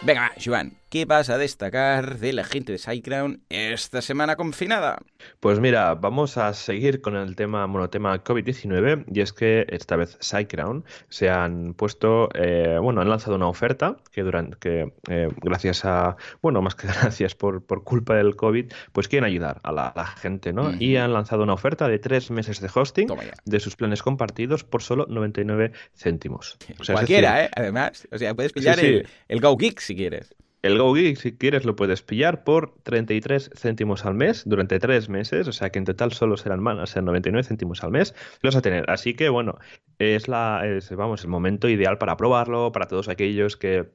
Venga, 0.02 0.32
Joan, 0.42 0.80
¿qué 0.90 1.04
vas 1.04 1.30
a 1.30 1.38
destacar 1.38 2.18
de 2.18 2.32
la 2.32 2.44
gente 2.44 2.73
de 2.73 2.78
SiteGround 2.78 3.40
esta 3.49 4.02
semana 4.02 4.35
confinada? 4.35 4.99
Pues 5.38 5.61
mira, 5.61 5.94
vamos 5.94 6.37
a 6.37 6.52
seguir 6.52 7.00
con 7.00 7.16
el 7.16 7.37
tema 7.37 7.66
monotema 7.68 8.23
COVID-19 8.23 9.04
y 9.11 9.20
es 9.20 9.32
que 9.32 9.66
esta 9.68 9.94
vez 9.94 10.18
SiteGround 10.20 10.85
se 11.09 11.30
han 11.30 11.75
puesto, 11.75 12.28
eh, 12.35 12.76
bueno, 12.82 13.00
han 13.00 13.09
lanzado 13.09 13.37
una 13.37 13.47
oferta 13.47 13.99
que 14.11 14.23
durante, 14.23 14.59
que 14.59 14.92
eh, 15.09 15.28
gracias 15.40 15.85
a, 15.85 16.16
bueno, 16.42 16.61
más 16.61 16.75
que 16.75 16.87
gracias 17.00 17.37
por, 17.37 17.64
por 17.64 17.85
culpa 17.85 18.16
del 18.16 18.35
COVID, 18.35 18.73
pues 18.92 19.06
quieren 19.06 19.25
ayudar 19.25 19.61
a 19.62 19.70
la, 19.70 19.88
a 19.88 19.92
la 19.97 20.06
gente, 20.06 20.52
¿no? 20.52 20.73
Y 20.76 20.97
han 20.97 21.12
lanzado 21.12 21.44
una 21.44 21.54
oferta 21.54 21.87
de 21.87 22.00
tres 22.00 22.32
meses 22.32 22.61
de 22.61 22.68
hosting 22.75 23.09
de 23.44 23.61
sus 23.61 23.76
planes 23.76 24.02
compartidos 24.02 24.64
por 24.64 24.82
solo 24.82 25.06
99 25.09 25.70
céntimos. 25.94 26.59
O 26.80 26.85
sea, 26.85 26.97
Cualquiera, 26.97 27.35
decir, 27.35 27.47
¿eh? 27.47 27.50
Además, 27.56 28.09
o 28.11 28.18
sea, 28.18 28.35
puedes 28.35 28.52
pillar 28.52 28.76
sí. 28.76 28.87
el, 28.87 29.09
el 29.28 29.40
GoGeek 29.40 29.78
si 29.78 29.94
quieres. 29.94 30.35
El 30.62 30.79
GoGeek, 30.79 31.17
si 31.17 31.37
quieres, 31.37 31.64
lo 31.64 31.75
puedes 31.76 32.02
pillar 32.02 32.45
por 32.45 32.75
33 32.83 33.50
céntimos 33.55 34.05
al 34.05 34.14
mes 34.14 34.43
durante 34.47 34.79
tres 34.79 35.09
meses, 35.09 35.49
o 35.49 35.52
sea 35.52 35.71
que 35.71 35.79
en 35.79 35.87
total 35.87 36.12
solo 36.12 36.37
serán 36.37 36.67
a 36.69 36.87
ser 36.87 37.02
99 37.02 37.45
céntimos 37.47 37.83
al 37.83 37.90
mes, 37.90 38.14
lo 38.43 38.49
vas 38.49 38.57
a 38.57 38.62
tener. 38.62 38.90
Así 38.90 39.14
que 39.14 39.29
bueno, 39.31 39.59
es 39.99 40.29
la, 40.29 40.62
es, 40.67 40.90
vamos, 40.95 41.25
el 41.25 41.31
momento 41.31 41.69
ideal 41.69 41.99
para 41.99 42.17
probarlo, 42.17 42.73
para 42.73 42.87
todos 42.87 43.09
aquellos 43.09 43.57
que 43.57 43.90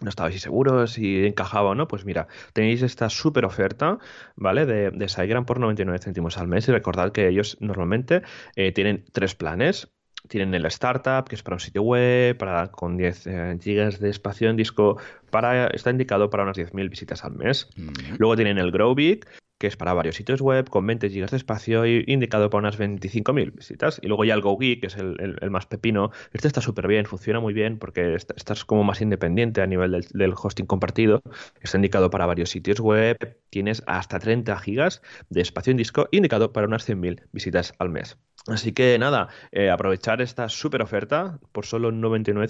no 0.00 0.08
estabais 0.08 0.40
seguros 0.40 0.92
si 0.92 1.26
encajaba 1.26 1.70
o 1.70 1.74
no, 1.74 1.88
pues 1.88 2.04
mira, 2.04 2.28
tenéis 2.52 2.82
esta 2.82 3.08
súper 3.10 3.44
oferta, 3.44 3.98
¿vale? 4.36 4.66
De, 4.66 4.90
de 4.90 5.08
SiteGround 5.08 5.46
por 5.46 5.60
99 5.60 5.98
céntimos 6.00 6.38
al 6.38 6.48
mes 6.48 6.68
y 6.68 6.72
recordad 6.72 7.12
que 7.12 7.28
ellos 7.28 7.56
normalmente 7.60 8.22
eh, 8.56 8.72
tienen 8.72 9.04
tres 9.12 9.34
planes. 9.34 9.92
Tienen 10.28 10.54
el 10.54 10.66
Startup, 10.66 11.28
que 11.28 11.34
es 11.34 11.42
para 11.42 11.56
un 11.56 11.60
sitio 11.60 11.82
web, 11.82 12.36
para, 12.36 12.68
con 12.70 12.96
10 12.96 13.26
eh, 13.26 13.58
gigas 13.60 14.00
de 14.00 14.10
espacio 14.10 14.50
en 14.50 14.56
disco, 14.56 14.98
para, 15.30 15.68
está 15.68 15.90
indicado 15.90 16.30
para 16.30 16.42
unas 16.42 16.56
10.000 16.56 16.88
visitas 16.88 17.24
al 17.24 17.32
mes. 17.32 17.68
Luego 18.18 18.36
tienen 18.36 18.58
el 18.58 18.70
Grow 18.70 18.94
Big, 18.94 19.26
que 19.60 19.68
es 19.68 19.76
para 19.76 19.92
varios 19.94 20.16
sitios 20.16 20.40
web 20.40 20.68
con 20.70 20.86
20 20.88 21.08
gigas 21.10 21.30
de 21.30 21.36
espacio 21.36 21.86
y 21.86 22.04
indicado 22.08 22.50
para 22.50 22.60
unas 22.60 22.78
25.000 22.78 23.52
visitas. 23.52 24.00
Y 24.02 24.08
luego 24.08 24.24
ya 24.24 24.34
el 24.34 24.40
Go 24.40 24.58
Geek, 24.58 24.80
que 24.80 24.86
es 24.88 24.96
el, 24.96 25.16
el- 25.40 25.50
más 25.52 25.66
pepino. 25.66 26.10
Este 26.32 26.48
está 26.48 26.60
súper 26.62 26.88
bien, 26.88 27.06
funciona 27.06 27.40
muy 27.40 27.54
bien 27.54 27.78
porque 27.78 28.14
est- 28.16 28.32
estás 28.36 28.64
como 28.64 28.84
más 28.84 29.00
independiente 29.02 29.62
a 29.62 29.66
nivel 29.68 29.92
del, 30.12 30.34
hosting 30.36 30.66
compartido. 30.66 31.22
Está 31.60 31.76
indicado 31.78 32.10
para 32.10 32.26
varios 32.26 32.50
sitios 32.50 32.80
web. 32.80 33.16
Tienes 33.50 33.82
hasta 33.86 34.18
30 34.18 34.58
gigas 34.58 35.02
de 35.28 35.40
espacio 35.40 35.70
en 35.72 35.76
disco 35.76 36.08
indicado 36.10 36.52
para 36.52 36.66
unas 36.66 36.84
100.000 36.84 37.22
visitas 37.32 37.74
al 37.78 37.90
mes. 37.90 38.18
Así 38.46 38.72
que 38.72 38.98
nada, 38.98 39.28
eh, 39.52 39.68
aprovechar 39.70 40.22
esta 40.22 40.48
súper 40.48 40.80
oferta 40.82 41.38
por 41.52 41.66
solo 41.66 41.92
99 41.92 42.48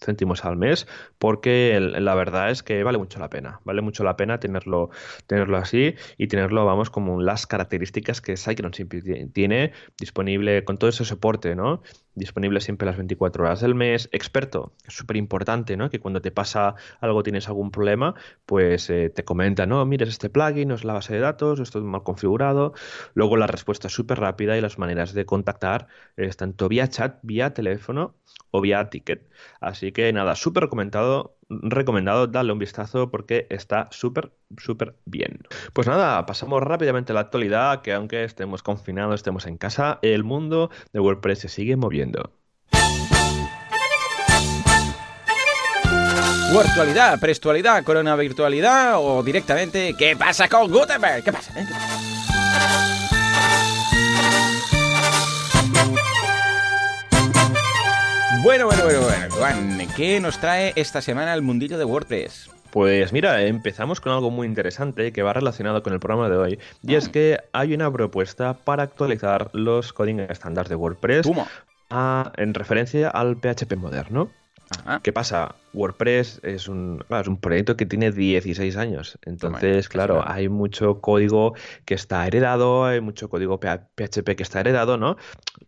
céntimos, 0.00 0.44
al 0.46 0.56
mes, 0.56 0.86
porque 1.18 1.78
la 1.80 2.14
verdad 2.14 2.50
es 2.50 2.62
que 2.62 2.82
vale 2.82 2.96
mucho 2.98 3.18
la 3.18 3.28
pena. 3.28 3.60
Vale 3.64 3.82
mucho 3.82 4.02
la 4.02 4.16
pena 4.16 4.40
tenerlo, 4.40 4.90
tenerlo 5.26 5.58
así 5.58 5.94
y 6.16 6.28
tenerlo, 6.46 6.64
vamos, 6.66 6.90
como 6.90 7.20
las 7.22 7.46
características 7.46 8.20
que 8.20 8.36
ti- 9.02 9.26
tiene 9.32 9.72
disponible 9.98 10.64
con 10.64 10.78
todo 10.78 10.90
ese 10.90 11.04
soporte, 11.04 11.54
¿no? 11.56 11.82
Disponible 12.16 12.60
siempre 12.60 12.86
las 12.86 12.96
24 12.96 13.44
horas 13.44 13.60
del 13.60 13.74
mes. 13.74 14.08
Experto, 14.10 14.72
es 14.86 14.94
súper 14.94 15.16
importante, 15.16 15.76
¿no? 15.76 15.90
Que 15.90 16.00
cuando 16.00 16.22
te 16.22 16.30
pasa 16.30 16.74
algo, 17.00 17.22
tienes 17.22 17.46
algún 17.46 17.70
problema, 17.70 18.14
pues 18.46 18.90
eh, 18.90 19.10
te 19.10 19.24
comenta, 19.24 19.66
no, 19.66 19.84
mires 19.84 20.08
este 20.08 20.30
plugin, 20.30 20.68
no 20.68 20.74
es 20.74 20.84
la 20.84 20.94
base 20.94 21.12
de 21.12 21.20
datos, 21.20 21.60
esto 21.60 21.78
es 21.78 21.84
mal 21.84 22.02
configurado. 22.02 22.72
Luego 23.14 23.36
la 23.36 23.46
respuesta 23.46 23.88
es 23.88 23.92
súper 23.94 24.18
rápida 24.18 24.56
y 24.56 24.62
las 24.62 24.78
maneras 24.78 25.12
de 25.12 25.26
contactar 25.26 25.88
es 26.16 26.36
tanto 26.36 26.68
vía 26.68 26.88
chat, 26.88 27.18
vía 27.22 27.52
teléfono 27.52 28.16
o 28.50 28.60
vía 28.60 28.88
ticket. 28.90 29.28
Así 29.60 29.92
que 29.92 30.12
nada, 30.12 30.34
súper 30.34 30.64
recomendado, 30.64 31.36
recomendado, 31.48 32.26
darle 32.26 32.52
un 32.52 32.58
vistazo 32.58 33.10
porque 33.10 33.46
está 33.50 33.88
súper, 33.90 34.32
súper 34.56 34.96
bien. 35.04 35.40
Pues 35.72 35.86
nada, 35.86 36.24
pasamos 36.26 36.62
rápidamente 36.62 37.12
a 37.12 37.14
la 37.14 37.20
actualidad, 37.20 37.82
que 37.82 37.92
aunque 37.92 38.24
estemos 38.24 38.62
confinados, 38.62 39.16
estemos 39.16 39.46
en 39.46 39.58
casa, 39.58 39.98
el 40.02 40.24
mundo 40.24 40.70
de 40.92 41.00
WordPress 41.00 41.40
se 41.40 41.48
sigue 41.48 41.76
moviendo. 41.76 42.05
Virtualidad, 46.52 47.18
prestualidad, 47.20 47.84
corona 47.84 48.16
virtualidad 48.16 48.94
o 48.96 49.22
directamente 49.22 49.94
¿qué 49.98 50.16
pasa 50.16 50.48
con 50.48 50.70
Gutenberg? 50.70 51.22
¿Qué 51.24 51.32
pasa? 51.32 51.52
eh? 51.60 51.66
Bueno, 58.42 58.66
bueno, 58.66 58.84
bueno, 58.84 59.00
bueno, 59.00 59.34
Juan, 59.34 59.88
¿qué 59.96 60.20
nos 60.20 60.38
trae 60.38 60.72
esta 60.76 61.02
semana 61.02 61.34
el 61.34 61.42
mundillo 61.42 61.78
de 61.78 61.84
WordPress? 61.84 62.48
Pues 62.70 63.12
mira, 63.12 63.42
empezamos 63.42 64.00
con 64.00 64.12
algo 64.12 64.30
muy 64.30 64.46
interesante 64.46 65.12
que 65.12 65.22
va 65.22 65.32
relacionado 65.32 65.82
con 65.82 65.92
el 65.92 65.98
programa 65.98 66.28
de 66.28 66.36
hoy, 66.36 66.58
y 66.82 66.94
es 66.94 67.08
que 67.08 67.40
hay 67.52 67.74
una 67.74 67.90
propuesta 67.90 68.54
para 68.54 68.84
actualizar 68.84 69.50
los 69.52 69.92
coding 69.92 70.20
estándar 70.20 70.68
de 70.68 70.76
WordPress 70.76 71.22
Tuma. 71.22 71.48
A- 71.90 72.32
en 72.36 72.54
referencia 72.54 73.08
al 73.10 73.36
PHP 73.36 73.76
moderno. 73.76 74.30
Ajá. 74.84 75.00
¿Qué 75.02 75.12
pasa? 75.12 75.54
WordPress 75.76 76.40
es 76.42 76.68
un, 76.68 77.04
es 77.08 77.28
un 77.28 77.36
proyecto 77.38 77.76
que 77.76 77.84
tiene 77.84 78.10
16 78.10 78.76
años. 78.76 79.18
Entonces, 79.24 79.88
claro, 79.88 80.24
hay 80.26 80.48
mucho 80.48 81.00
código 81.00 81.54
que 81.84 81.94
está 81.94 82.26
heredado, 82.26 82.86
hay 82.86 83.00
mucho 83.00 83.28
código 83.28 83.60
PHP 83.60 84.36
que 84.36 84.42
está 84.42 84.60
heredado, 84.60 84.96
¿no? 84.96 85.16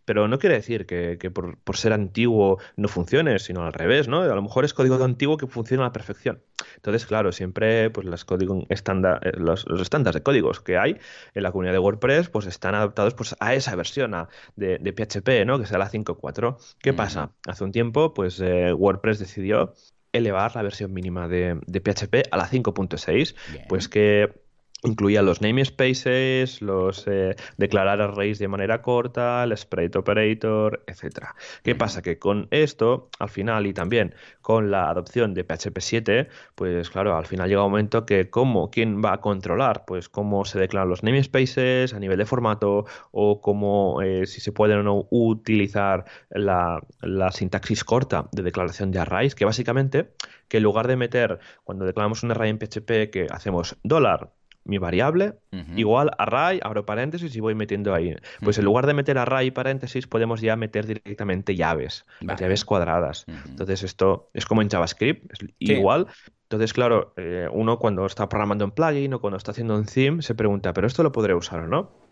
Pero 0.05 0.27
no 0.27 0.39
quiere 0.39 0.55
decir 0.55 0.87
que, 0.87 1.17
por, 1.31 1.77
ser 1.77 1.93
antiguo 1.93 2.57
no 2.75 2.87
funcione, 2.87 3.37
sino 3.39 3.63
al 3.63 3.73
revés, 3.73 4.07
¿no? 4.07 4.21
A 4.21 4.35
lo 4.35 4.41
mejor 4.41 4.65
es 4.65 4.73
código 4.73 5.01
antiguo 5.03 5.37
que 5.37 5.47
funciona 5.47 5.83
a 5.83 5.87
la 5.87 5.93
perfección. 5.93 6.41
Entonces, 6.75 7.05
claro, 7.05 7.31
siempre 7.31 7.89
pues 7.91 8.07
los 8.07 8.25
códigos 8.25 8.65
estándar, 8.69 9.19
eh, 9.25 9.31
los, 9.37 9.65
estándares 9.79 10.15
de 10.15 10.23
códigos 10.23 10.59
que 10.59 10.77
hay 10.77 10.97
en 11.35 11.43
la 11.43 11.51
comunidad 11.51 11.73
de 11.73 11.79
WordPress, 11.79 12.29
pues 12.29 12.47
están 12.47 12.73
adaptados 12.73 13.13
pues, 13.13 13.35
a 13.39 13.53
esa 13.53 13.75
versión 13.75 14.15
de, 14.55 14.93
PHP, 14.93 15.45
¿no? 15.45 15.59
Que 15.59 15.67
sea 15.67 15.77
la 15.77 15.89
5.4. 15.89 16.57
¿Qué 16.79 16.93
pasa? 16.93 17.31
Hace 17.47 17.63
un 17.63 17.71
tiempo, 17.71 18.13
pues 18.13 18.39
eh, 18.41 18.73
WordPress 18.73 19.19
decidió 19.19 19.73
elevar 20.11 20.55
la 20.55 20.63
versión 20.63 20.93
mínima 20.93 21.27
de, 21.27 21.59
PHP 21.67 22.27
a 22.31 22.37
la 22.37 22.47
5.6, 22.47 23.35
pues 23.67 23.87
que 23.87 24.48
incluía 24.83 25.21
los 25.21 25.41
namespaces, 25.41 26.61
los 26.61 27.05
eh, 27.07 27.35
declarar 27.57 28.01
arrays 28.01 28.39
de 28.39 28.47
manera 28.47 28.81
corta, 28.81 29.43
el 29.43 29.55
sprite 29.57 29.97
operator, 29.97 30.83
etcétera. 30.87 31.35
¿Qué 31.63 31.75
pasa? 31.75 32.01
Que 32.01 32.17
con 32.17 32.47
esto, 32.51 33.09
al 33.19 33.29
final, 33.29 33.67
y 33.67 33.73
también 33.73 34.15
con 34.41 34.71
la 34.71 34.89
adopción 34.89 35.33
de 35.33 35.43
PHP 35.43 35.79
7, 35.79 36.27
pues 36.55 36.89
claro, 36.89 37.15
al 37.17 37.25
final 37.25 37.49
llega 37.49 37.63
un 37.63 37.71
momento 37.71 38.05
que 38.05 38.29
cómo, 38.29 38.71
quién 38.71 39.01
va 39.03 39.13
a 39.13 39.21
controlar, 39.21 39.83
pues 39.85 40.09
cómo 40.09 40.45
se 40.45 40.59
declaran 40.59 40.89
los 40.89 41.03
namespaces 41.03 41.93
a 41.93 41.99
nivel 41.99 42.17
de 42.17 42.25
formato 42.25 42.85
o 43.11 43.41
cómo, 43.41 44.01
eh, 44.01 44.25
si 44.27 44.41
se 44.41 44.51
puede 44.51 44.75
o 44.75 44.83
no 44.83 45.07
utilizar 45.09 46.05
la, 46.29 46.81
la 47.01 47.31
sintaxis 47.31 47.83
corta 47.83 48.29
de 48.31 48.43
declaración 48.43 48.91
de 48.91 48.99
arrays, 48.99 49.35
que 49.35 49.45
básicamente, 49.45 50.13
que 50.47 50.57
en 50.57 50.63
lugar 50.63 50.87
de 50.87 50.95
meter, 50.95 51.39
cuando 51.63 51.85
declaramos 51.85 52.23
un 52.23 52.31
array 52.31 52.49
en 52.49 52.59
PHP, 52.59 53.09
que 53.11 53.27
hacemos 53.29 53.77
dólar 53.83 54.31
mi 54.63 54.77
variable, 54.77 55.35
igual 55.75 56.11
array, 56.17 56.59
abro 56.61 56.85
paréntesis 56.85 57.35
y 57.35 57.39
voy 57.39 57.55
metiendo 57.55 57.93
ahí. 57.93 58.15
Pues 58.41 58.57
en 58.57 58.65
lugar 58.65 58.85
de 58.85 58.93
meter 58.93 59.17
array 59.17 59.47
y 59.47 59.51
paréntesis, 59.51 60.07
podemos 60.07 60.41
ya 60.41 60.55
meter 60.55 60.85
directamente 60.85 61.55
llaves, 61.55 62.05
llaves 62.21 62.65
cuadradas. 62.65 63.25
Entonces 63.47 63.83
esto 63.83 64.29
es 64.33 64.45
como 64.45 64.61
en 64.61 64.69
JavaScript, 64.69 65.31
es 65.31 65.49
igual. 65.59 66.07
Entonces, 66.43 66.73
claro, 66.73 67.13
eh, 67.15 67.47
uno 67.51 67.77
cuando 67.77 68.07
está 68.07 68.27
programando 68.27 68.65
en 68.65 68.71
plugin 68.71 69.13
o 69.13 69.21
cuando 69.21 69.37
está 69.37 69.51
haciendo 69.51 69.75
un 69.75 69.85
theme 69.85 70.23
se 70.23 70.33
pregunta, 70.33 70.73
¿pero 70.73 70.87
esto 70.87 71.03
lo 71.03 71.11
podré 71.11 71.35
usar 71.35 71.59
o 71.59 71.67
no? 71.67 72.08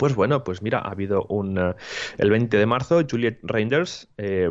Pues 0.00 0.14
bueno, 0.14 0.44
pues 0.44 0.62
mira, 0.62 0.78
ha 0.78 0.92
habido 0.92 1.26
un... 1.28 1.58
Eh, 1.58 1.74
el 2.16 2.30
20 2.30 2.56
de 2.56 2.64
marzo, 2.64 3.02
Juliet 3.08 3.38
Reinders 3.42 4.08
eh, 4.16 4.50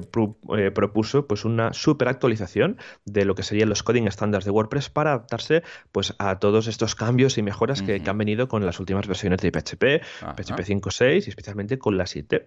eh, 0.56 0.70
propuso 0.70 1.26
pues 1.26 1.44
una 1.44 1.74
super 1.74 2.08
actualización 2.08 2.78
de 3.06 3.26
lo 3.26 3.34
que 3.34 3.42
serían 3.42 3.68
los 3.68 3.82
coding 3.82 4.04
estándares 4.04 4.46
de 4.46 4.52
WordPress 4.52 4.92
para 4.92 5.10
adaptarse 5.10 5.64
pues 5.92 6.14
a 6.20 6.38
todos 6.38 6.68
estos 6.68 6.94
cambios 6.94 7.40
y 7.40 7.42
mejoras 7.42 7.82
que, 7.82 8.00
han 8.06 8.18
venido 8.20 8.48
con 8.48 8.64
las 8.64 8.80
últimas 8.80 9.08
versiones 9.08 9.40
de 9.42 9.50
PHP, 9.50 10.04
PHP 10.36 10.60
5.6 10.60 11.26
y 11.26 11.30
especialmente 11.30 11.80
con 11.80 11.98
la 11.98 12.06
7. 12.06 12.46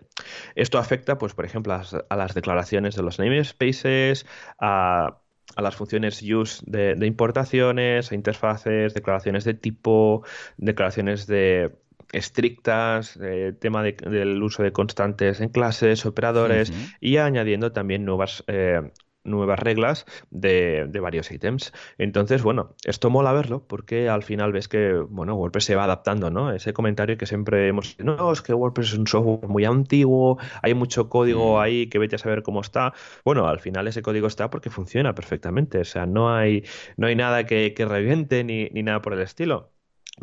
Esto 0.55 0.79
afecta, 0.79 1.19
pues 1.19 1.35
por 1.35 1.45
ejemplo, 1.45 1.75
a 1.75 2.17
las, 2.17 2.35
declaraciones 2.35 2.95
de 2.95 3.03
los 3.03 3.19
namespaces, 3.19 4.27
a 4.61 5.19
a 5.55 5.61
las 5.61 5.77
funciones 5.77 6.23
use 6.23 6.63
de, 6.65 6.95
de, 6.95 7.07
importaciones, 7.07 8.11
a 8.11 8.15
interfaces, 8.15 8.95
declaraciones 8.95 9.45
de 9.45 9.53
tipo, 9.53 10.25
declaraciones 10.57 11.27
de 11.27 11.82
estrictas, 12.13 13.19
eh, 13.23 13.55
tema 13.59 13.83
del 13.83 14.43
uso 14.43 14.63
de 14.63 14.73
constantes 14.73 15.41
en 15.41 15.49
clases, 15.49 16.07
operadores 16.07 16.73
y 17.01 17.17
añadiendo 17.17 17.73
también 17.73 18.05
nuevas 18.05 18.45
eh, 18.47 18.83
nuevas 19.25 19.59
reglas 19.59 20.07
de, 20.31 20.89
varios 21.01 21.31
ítems. 21.31 21.73
Entonces, 21.99 22.43
bueno, 22.43 22.75
esto 22.85 23.11
mola 23.11 23.33
verlo 23.33 23.65
porque 23.67 24.09
al 24.09 24.23
final 24.23 24.53
ves 24.53 24.69
que, 24.69 24.95
bueno, 24.95 25.35
WordPress 25.35 25.65
se 25.65 25.75
va 25.75 25.85
adaptando, 25.85 26.31
¿no? 26.31 26.53
Ese 26.53 26.73
comentario 26.73 27.17
que 27.17 27.27
siempre 27.27 27.69
hemos 27.69 27.97
no, 27.99 28.33
es 28.33 28.43
que 28.43 28.55
WordPress 28.55 28.93
es 28.93 28.99
un 28.99 29.07
software 29.07 29.49
muy 29.49 29.65
antiguo, 29.65 30.39
hay 30.63 30.75
mucho 30.75 31.09
código 31.09 31.61
ahí 31.61 31.89
que 31.89 31.99
vete 31.99 32.17
a 32.17 32.19
saber 32.19 32.43
cómo 32.43 32.61
está. 32.61 32.95
Bueno, 33.25 33.47
al 33.49 33.61
final 33.61 33.87
ese 33.89 34.03
código 34.03 34.27
está 34.27 34.51
porque 34.51 34.71
funciona 34.71 35.15
perfectamente, 35.15 35.79
o 35.79 35.85
sea, 35.85 36.07
no 36.07 36.35
hay, 36.35 36.65
no 36.97 37.07
hay 37.07 37.17
nada 37.17 37.47
que, 37.47 37.75
que 37.75 37.85
reviente 37.85 38.45
ni, 38.45 38.69
ni 38.71 38.83
nada 38.83 39.03
por 39.03 39.13
el 39.15 39.21
estilo 39.21 39.73